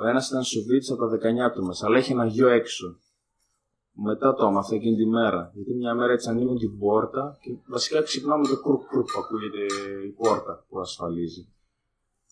ο 0.00 0.08
ένας 0.10 0.28
ήταν 0.28 0.42
Σοβίτης 0.42 0.90
από 0.90 1.00
τα 1.02 1.08
19 1.08 1.52
του 1.54 1.64
μέσα, 1.66 1.86
αλλά 1.86 1.98
είχε 1.98 2.12
ένα 2.12 2.26
γιο 2.26 2.48
έξω. 2.48 2.86
Μετά 4.02 4.34
το 4.34 4.46
έμαθα 4.46 4.74
εκείνη 4.74 4.96
τη 4.96 5.06
μέρα. 5.06 5.50
Γιατί 5.54 5.74
μια 5.74 5.94
μέρα 5.94 6.12
έτσι 6.12 6.28
ανοίγουν 6.28 6.58
την 6.58 6.78
πόρτα 6.78 7.38
και 7.40 7.50
βασικά 7.68 8.02
ξυπνάμε 8.02 8.46
το 8.46 8.60
κουρκ 8.60 8.80
κουρκ 8.88 9.06
που 9.12 9.20
ακούγεται 9.24 9.62
η 10.06 10.10
πόρτα 10.10 10.64
που 10.68 10.80
ασφαλίζει. 10.80 11.52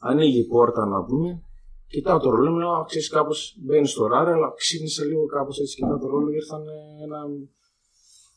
Ανοίγει 0.01 0.39
η 0.39 0.47
πόρτα 0.47 0.87
να 0.87 1.05
πούμε, 1.05 1.43
κοιτάω 1.87 2.19
το 2.19 2.31
ρολόι, 2.31 2.59
λέω, 2.59 2.85
ξέρεις 2.85 3.09
κάπως 3.09 3.57
μπαίνει 3.61 3.87
στο 3.87 4.05
ωράριο, 4.05 4.33
αλλά 4.33 4.53
ξύπνησα 4.57 5.05
λίγο 5.05 5.27
κάπως 5.27 5.59
έτσι. 5.59 5.75
Κοιτάω 5.75 5.99
το 5.99 6.09
ρολόι, 6.09 6.35
ήρθαν 6.35 6.63
ένα, 7.03 7.21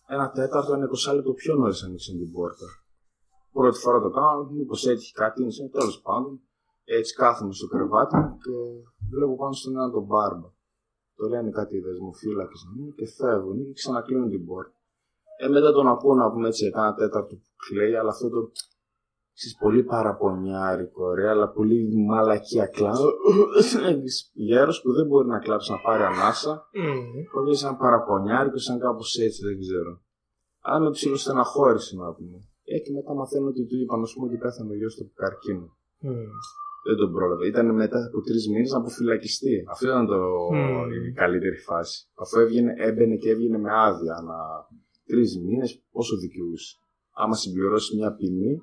ένα 0.07 0.31
τέταρτο, 0.31 0.73
ένα 0.73 0.83
εικοσάλεπτο 0.83 1.31
πιο 1.33 1.55
νωρίς 1.55 1.83
ανοίξαν 1.83 2.17
την 2.17 2.31
πόρτα. 2.31 2.65
Πρώτη 3.51 3.77
φορά 3.77 4.01
το 4.01 4.09
κάνω, 4.09 4.49
μήπως 4.51 4.85
έτυχε 4.87 5.11
κάτι, 5.13 5.41
είναι 5.41 5.69
τέλος 5.71 6.01
πάντων. 6.01 6.41
Έτσι 6.83 7.13
κάθομαι 7.13 7.53
στο 7.53 7.67
κρεβάτι 7.67 8.15
μου 8.15 8.37
και 8.37 8.51
βλέπω 9.09 9.35
πάνω 9.35 9.53
στον 9.53 9.75
ένα 9.75 9.91
τον 9.91 10.03
μπάρμπα. 10.03 10.47
Το 11.21 11.27
λένε 11.27 11.49
κάτι 11.49 11.75
οι 11.75 11.79
δεσμοφύλακες 11.79 12.61
και 12.95 13.07
φεύγουν 13.17 13.57
και 13.65 13.73
ξανακλίνουν 13.73 14.29
την 14.29 14.45
πόρτα. 14.45 14.77
Ε, 15.37 15.47
μετά 15.47 15.71
τον 15.71 15.87
ακούω 15.87 16.13
να 16.15 16.31
πούμε 16.31 16.47
έτσι, 16.47 16.71
κάνα 16.71 16.93
τέταρτο 16.93 17.35
που 17.35 17.47
κλαίει, 17.67 17.95
αλλά 17.95 18.09
αυτό 18.09 18.29
το 18.29 18.51
ξέρεις, 19.33 19.57
πολύ 19.57 19.83
παραπονιάρικο, 19.83 21.13
ρε, 21.13 21.29
αλλά 21.29 21.49
πολύ 21.49 21.77
μαλακία 22.07 22.65
κλάδο. 22.65 23.09
Γέρος 24.33 24.81
που 24.81 24.93
δεν 24.93 25.05
μπορεί 25.07 25.27
να 25.27 25.39
κλάψει 25.39 25.71
να 25.71 25.77
πάρει 25.77 26.03
ανάσα. 26.03 26.69
Mm. 26.75 27.43
Όχι 27.43 27.55
σαν 27.55 27.77
παραπονιάρικο, 27.77 28.57
σαν 28.57 28.79
κάπως 28.79 29.17
έτσι, 29.17 29.45
δεν 29.45 29.59
ξέρω. 29.59 30.01
Αλλά 30.59 30.79
με 30.79 30.89
ψηλό 30.89 31.15
στεναχώρησε 31.15 31.95
να 31.95 32.13
πούμε. 32.13 32.37
Ε, 32.63 32.79
και 32.79 32.91
μετά 32.91 33.13
μαθαίνω 33.13 33.47
ότι 33.47 33.65
του 33.65 33.77
είπαν, 33.77 33.99
α 34.03 34.07
πούμε, 34.13 34.25
ότι 34.27 34.37
πέθανε 34.37 34.71
ο 34.71 34.75
γιος 34.75 34.95
του 34.95 35.11
καρκίνο. 35.15 35.77
Mm. 36.81 36.87
Δεν 36.87 36.95
τον 37.01 37.11
πρόλαβε. 37.11 37.47
Ήταν 37.47 37.75
μετά 37.75 37.99
από 38.07 38.21
τρεις 38.21 38.47
μήνες 38.51 38.71
να 38.71 38.77
αποφυλακιστεί. 38.77 39.63
Αυτό 39.71 39.87
ήταν 39.87 40.05
το... 40.05 40.19
mm. 40.53 41.09
η 41.09 41.11
καλύτερη 41.11 41.57
φάση. 41.57 41.97
Αφού 42.21 42.39
έβγαινε, 42.39 42.73
έμπαινε 42.77 43.15
και 43.15 43.29
έβγαινε 43.29 43.57
με 43.57 43.71
άδεια 43.87 44.15
να 44.29 44.37
τρεις 45.05 45.31
μήνες, 45.45 45.83
πόσο 45.91 46.17
δικαιούσε. 46.17 46.77
Άμα 47.21 47.35
συμπληρώσει 47.35 47.95
μια 47.95 48.11
ποινή, 48.13 48.53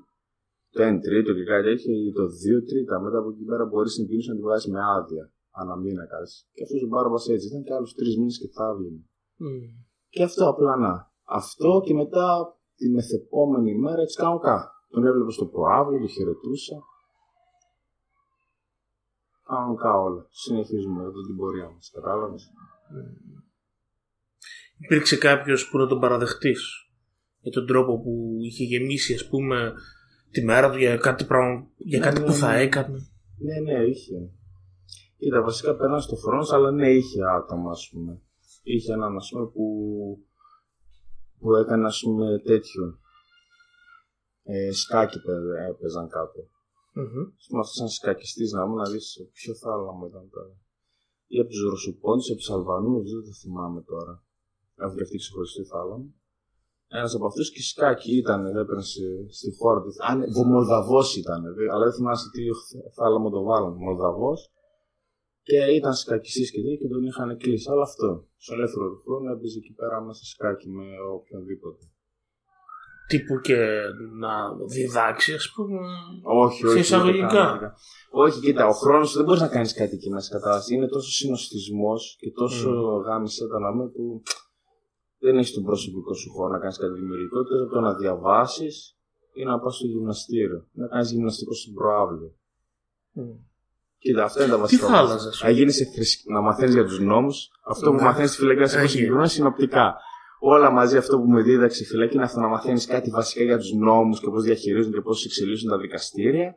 το 0.74 0.80
1 0.88 0.98
τρίτο 1.06 1.30
και 1.36 1.44
κάτι 1.44 1.64
τέτοιο, 1.68 1.92
ή 2.06 2.12
το 2.18 2.24
2 2.24 2.66
τρίτα, 2.68 3.00
μετά 3.00 3.18
από 3.18 3.30
εκεί 3.30 3.44
πέρα 3.50 3.64
μπορείς 3.64 3.94
την 3.94 4.06
ποινή 4.06 4.22
να 4.28 4.34
τη 4.34 4.40
βγάζει 4.46 4.70
με 4.70 4.80
άδεια. 4.96 5.24
Ανά 5.60 5.76
μήνα 5.76 6.04
κάτι. 6.14 6.30
Και 6.54 6.62
αυτός 6.64 6.80
ο 6.82 6.88
Μπάρμπας 6.90 7.28
έτσι 7.28 7.46
ήταν 7.50 7.62
και 7.66 7.74
άλλους 7.74 7.92
τρεις 7.98 8.14
μήνες 8.18 8.38
και 8.40 8.48
θα 8.56 8.64
έβγαινε. 8.72 9.02
Mm. 9.44 9.68
Και 10.14 10.22
αυτό 10.22 10.42
απλά 10.48 10.76
να. 10.76 10.92
Αυτό 11.38 11.70
και 11.84 11.94
μετά 11.94 12.26
τη 12.78 12.86
μεθεπόμενη 12.88 13.72
μέρα 13.84 14.00
έτσι 14.02 14.16
κάνω 14.22 14.38
κα. 14.38 14.56
Τον 14.92 15.04
έβλεπα 15.06 15.30
στο 15.30 15.46
προάβλιο, 15.46 15.98
τον 15.98 16.08
χαιρετούσα. 16.08 16.76
Κανονικά 19.48 20.00
όλα. 20.00 20.26
Συνεχίζουμε 20.30 21.02
εδώ 21.02 21.20
την 21.26 21.36
πορεία 21.36 21.68
μας. 21.74 21.90
Κατάλαβες; 21.94 22.50
Mm. 22.90 23.42
Υπήρξε 24.78 25.16
κάποιος 25.16 25.68
που 25.68 25.78
να 25.78 25.86
τον 25.86 26.00
παραδεχτείς 26.00 26.88
για 27.40 27.52
τον 27.52 27.66
τρόπο 27.66 28.00
που 28.00 28.36
είχε 28.40 28.64
γεμίσει, 28.64 29.14
ας 29.14 29.28
πούμε, 29.28 29.74
τη 30.30 30.44
μέρα 30.44 30.70
του 30.70 30.78
για 30.78 30.96
κάτι, 30.96 31.24
πράγμα, 31.24 31.66
για 31.76 31.98
κάτι 31.98 32.20
ναι, 32.20 32.26
που 32.26 32.32
θα 32.32 32.52
ναι. 32.52 32.60
έκανε; 32.60 32.98
Ναι, 33.38 33.60
ναι, 33.60 33.84
είχε. 33.84 34.30
Κοίτα, 35.18 35.42
βασικά 35.42 35.76
πέρασε 35.76 36.08
το 36.08 36.16
χρόνο, 36.16 36.46
αλλά 36.50 36.70
ναι, 36.70 36.90
είχε 36.90 37.20
άτομα, 37.24 37.70
ας 37.70 37.88
πούμε. 37.92 38.20
Είχε 38.62 38.92
έναν, 38.92 39.16
ας 39.16 39.28
πούμε, 39.32 39.46
που, 39.46 39.64
που 41.38 41.54
έκανε, 41.56 41.86
ας 41.86 42.00
πούμε, 42.04 42.38
τέτοιο. 42.38 42.98
Ε, 44.42 44.72
σκάκι 44.72 45.18
έπαιζαν 45.68 46.08
κάτω. 46.08 46.48
Mm-hmm. 46.98 47.26
Α 47.40 47.44
πούμε, 47.46 47.60
αυτό 47.64 47.74
σαν 47.80 47.88
σκακιστής 47.88 48.50
να 48.52 48.66
μου 48.66 48.74
να 48.80 48.86
δεις 48.92 49.06
ποιο 49.32 49.52
θάλαμο 49.62 50.06
ήταν 50.06 50.26
τώρα. 50.34 50.54
Ή 51.34 51.36
από 51.40 51.48
τους 51.50 51.62
Ρωσοπόντε, 51.70 52.22
από 52.32 52.40
τους 52.40 52.50
Αλβανούς, 52.50 53.12
δεν 53.14 53.24
το 53.28 53.32
θυμάμαι 53.42 53.80
τώρα. 53.92 54.14
Έχουν 54.82 54.96
και 54.96 55.02
αυτοί 55.02 55.16
ξεχωριστή 55.16 55.64
θάλαμο. 55.72 56.08
Ένας 56.88 57.14
από 57.14 57.26
αυτούς 57.26 57.50
και 57.52 57.62
σκάκι 57.62 58.16
ήταν, 58.16 58.40
έπαιρνε 58.46 58.82
στη 59.38 59.48
χώρα 59.58 59.80
του. 59.82 59.92
Αν 60.08 60.16
Μολδαβός 60.52 61.16
ήταν, 61.16 61.40
αλλά 61.72 61.84
δεν 61.84 61.94
θυμάσαι 61.94 62.28
τι 62.30 62.42
θάλαμο 62.94 63.30
το 63.30 63.42
βάλαν. 63.42 63.72
Μολδαβός. 63.72 64.40
Και 65.42 65.58
ήταν 65.78 65.94
σκακιστής 65.94 66.50
και 66.50 66.62
τέτοιο 66.62 66.76
και 66.76 66.88
τον 66.88 67.02
είχαν 67.04 67.36
κλείσει. 67.36 67.70
Αλλά 67.70 67.82
αυτό. 67.82 68.26
Στο 68.36 68.54
ελεύθερο 68.54 68.88
του 68.90 69.00
χρόνου 69.04 69.32
έπαιζε 69.32 69.58
εκεί 69.58 69.72
πέρα 69.72 70.00
μέσα 70.00 70.24
σκάκι 70.24 70.68
με 70.68 70.86
οποιονδήποτε. 71.14 71.84
Τύπου 73.08 73.40
και 73.40 73.56
να 74.18 74.32
διδάξει, 74.68 75.32
ας 75.32 75.52
πούμε. 75.54 75.78
Όχι, 76.22 76.66
όχι. 76.66 76.74
Σε 76.74 76.78
εισαγωγικά. 76.78 77.74
Όχι, 78.10 78.40
κοίτα, 78.40 78.66
ο 78.66 78.72
χρόνος 78.72 79.14
δεν 79.16 79.24
μπορείς 79.24 79.40
να 79.40 79.48
κάνεις 79.48 79.74
κάτι 79.74 79.94
εκεί 79.94 80.10
μέσα 80.10 80.38
κατάσταση. 80.38 80.74
Είναι 80.74 80.88
τόσο 80.88 81.10
συνοστισμός 81.10 82.16
και 82.20 82.30
τόσο 82.30 82.70
mm. 82.70 83.04
γάμισε 83.04 83.48
τα 83.48 83.58
να 83.58 83.88
που 83.90 84.22
δεν 85.18 85.38
έχεις 85.38 85.52
τον 85.52 85.64
προσωπικό 85.64 86.14
σου 86.14 86.30
χώρο 86.30 86.52
να 86.52 86.58
κάνεις 86.58 86.78
κάτι 86.78 86.92
δημιουργικό, 86.92 87.38
εκτό 87.38 87.62
από 87.62 87.72
το 87.72 87.80
να 87.80 87.94
διαβάσεις 87.94 88.96
ή 89.32 89.44
να 89.44 89.58
πας 89.58 89.74
στο 89.76 89.86
γυμναστήριο. 89.86 90.66
Να 90.72 90.86
κάνεις 90.86 91.10
γυμναστικό 91.10 91.54
στην 91.54 91.74
προάβλιο. 91.74 92.34
Mm. 93.16 93.20
Κοίτα, 93.98 94.24
αυτά 94.24 94.42
είναι 94.42 94.52
τα 94.52 94.58
βασικά. 94.58 94.86
Τι 94.86 94.92
θα 94.92 94.98
άλλαζε. 94.98 95.30
Να, 95.42 95.50
γίνει 95.50 95.72
να 96.32 96.40
μαθαίνεις 96.40 96.74
για 96.74 96.84
τους 96.84 97.00
νόμους. 97.00 97.50
Αυτό 97.64 97.90
που 97.90 98.02
μαθαίνεις 98.02 98.30
στη 98.30 98.40
φυλακή 98.40 98.60
να 98.60 98.66
σε 98.66 98.86
συγκεκριμένα 98.86 99.28
συνοπτικά. 99.28 99.96
Όλα 100.40 100.70
μαζί 100.70 100.96
αυτό 100.96 101.20
που 101.20 101.28
με 101.28 101.42
δίδαξε 101.42 101.82
η 101.82 101.86
φυλακή 101.86 102.14
είναι 102.14 102.24
αυτό 102.24 102.40
να 102.40 102.48
μαθαίνει 102.48 102.80
κάτι 102.80 103.10
βασικά 103.10 103.44
για 103.44 103.58
τους 103.58 103.72
νόμους 103.72 104.20
και 104.20 104.30
πώς 104.30 104.42
διαχειρίζονται 104.42 104.96
και 104.96 105.02
πώς 105.02 105.24
εξελίσσουν 105.24 105.70
τα 105.70 105.78
δικαστήρια. 105.78 106.54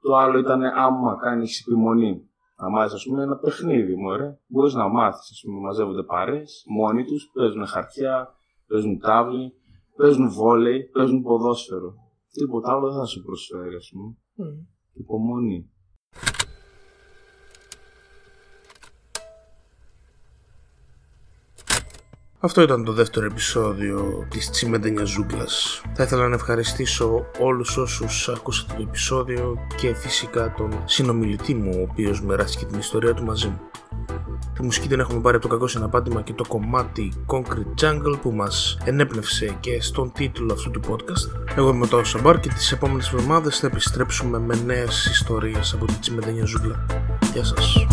Το 0.00 0.16
άλλο 0.16 0.38
ήταν 0.38 0.62
άμα 0.62 1.16
κάνει 1.16 1.48
επιμονή 1.66 2.26
να 2.62 2.70
μάθεις, 2.70 2.94
ας 2.94 3.04
πούμε, 3.04 3.22
ένα 3.22 3.36
παιχνίδι, 3.36 3.94
μωρέ. 3.96 4.38
Μπορείς 4.46 4.74
να 4.74 4.88
μάθεις, 4.88 5.30
ας 5.30 5.40
πούμε, 5.44 5.60
μαζεύονται 5.60 6.02
παρέ, 6.02 6.42
μόνοι 6.66 7.04
τους, 7.04 7.30
παίζουν 7.34 7.66
χαρτιά, 7.66 8.34
παίζουν 8.68 8.98
τάβλη, 8.98 9.52
παίζουν 9.96 10.30
βόλεϊ, 10.30 10.82
παίζουν 10.82 11.22
ποδόσφαιρο. 11.22 11.94
Τίποτα 12.32 12.72
άλλο 12.72 12.90
δεν 12.90 12.98
θα 12.98 13.04
σου 13.04 13.22
προσφέρει, 13.22 13.74
ας 13.74 13.90
πούμε. 13.92 14.16
Mm. 14.38 14.66
Υπομονή. 14.92 15.71
Αυτό 22.44 22.62
ήταν 22.62 22.84
το 22.84 22.92
δεύτερο 22.92 23.26
επεισόδιο 23.26 24.26
της 24.28 24.50
Τσιμέντενια 24.50 25.04
Ζούγκλας. 25.04 25.82
Θα 25.94 26.02
ήθελα 26.02 26.28
να 26.28 26.34
ευχαριστήσω 26.34 27.26
όλους 27.38 27.76
όσους 27.76 28.28
ακούσατε 28.28 28.74
το 28.76 28.82
επεισόδιο 28.82 29.58
και 29.76 29.94
φυσικά 29.94 30.54
τον 30.56 30.82
συνομιλητή 30.84 31.54
μου, 31.54 31.70
ο 31.78 31.82
οποίος 31.90 32.22
μοιράστηκε 32.22 32.64
την 32.64 32.78
ιστορία 32.78 33.14
του 33.14 33.24
μαζί 33.24 33.46
μου. 33.48 33.60
Τη 34.54 34.62
μουσική 34.62 34.88
την 34.88 35.00
έχουμε 35.00 35.20
πάρει 35.20 35.36
από 35.36 35.48
το 35.48 35.54
κακό 35.54 35.66
συναπάντημα 35.66 36.22
και 36.22 36.32
το 36.32 36.44
κομμάτι 36.48 37.12
Concrete 37.26 37.84
Jungle 37.84 38.18
που 38.22 38.30
μας 38.30 38.78
ενέπνευσε 38.84 39.56
και 39.60 39.82
στον 39.82 40.12
τίτλο 40.12 40.52
αυτού 40.52 40.70
του 40.70 40.80
podcast. 40.88 41.54
Εγώ 41.56 41.68
είμαι 41.68 41.86
ο 41.92 42.04
Σαμπάρ 42.04 42.40
και 42.40 42.48
τις 42.48 42.72
επόμενες 42.72 43.12
εβδομάδες 43.12 43.58
θα 43.58 43.66
επιστρέψουμε 43.66 44.38
με 44.38 44.54
νέες 44.64 45.06
ιστορίες 45.06 45.72
από 45.72 45.84
τη 45.84 45.94
Τσιμέντενια 45.94 46.44
Ζούγκλα. 46.44 46.86
Γεια 47.32 47.44
σας. 47.44 47.86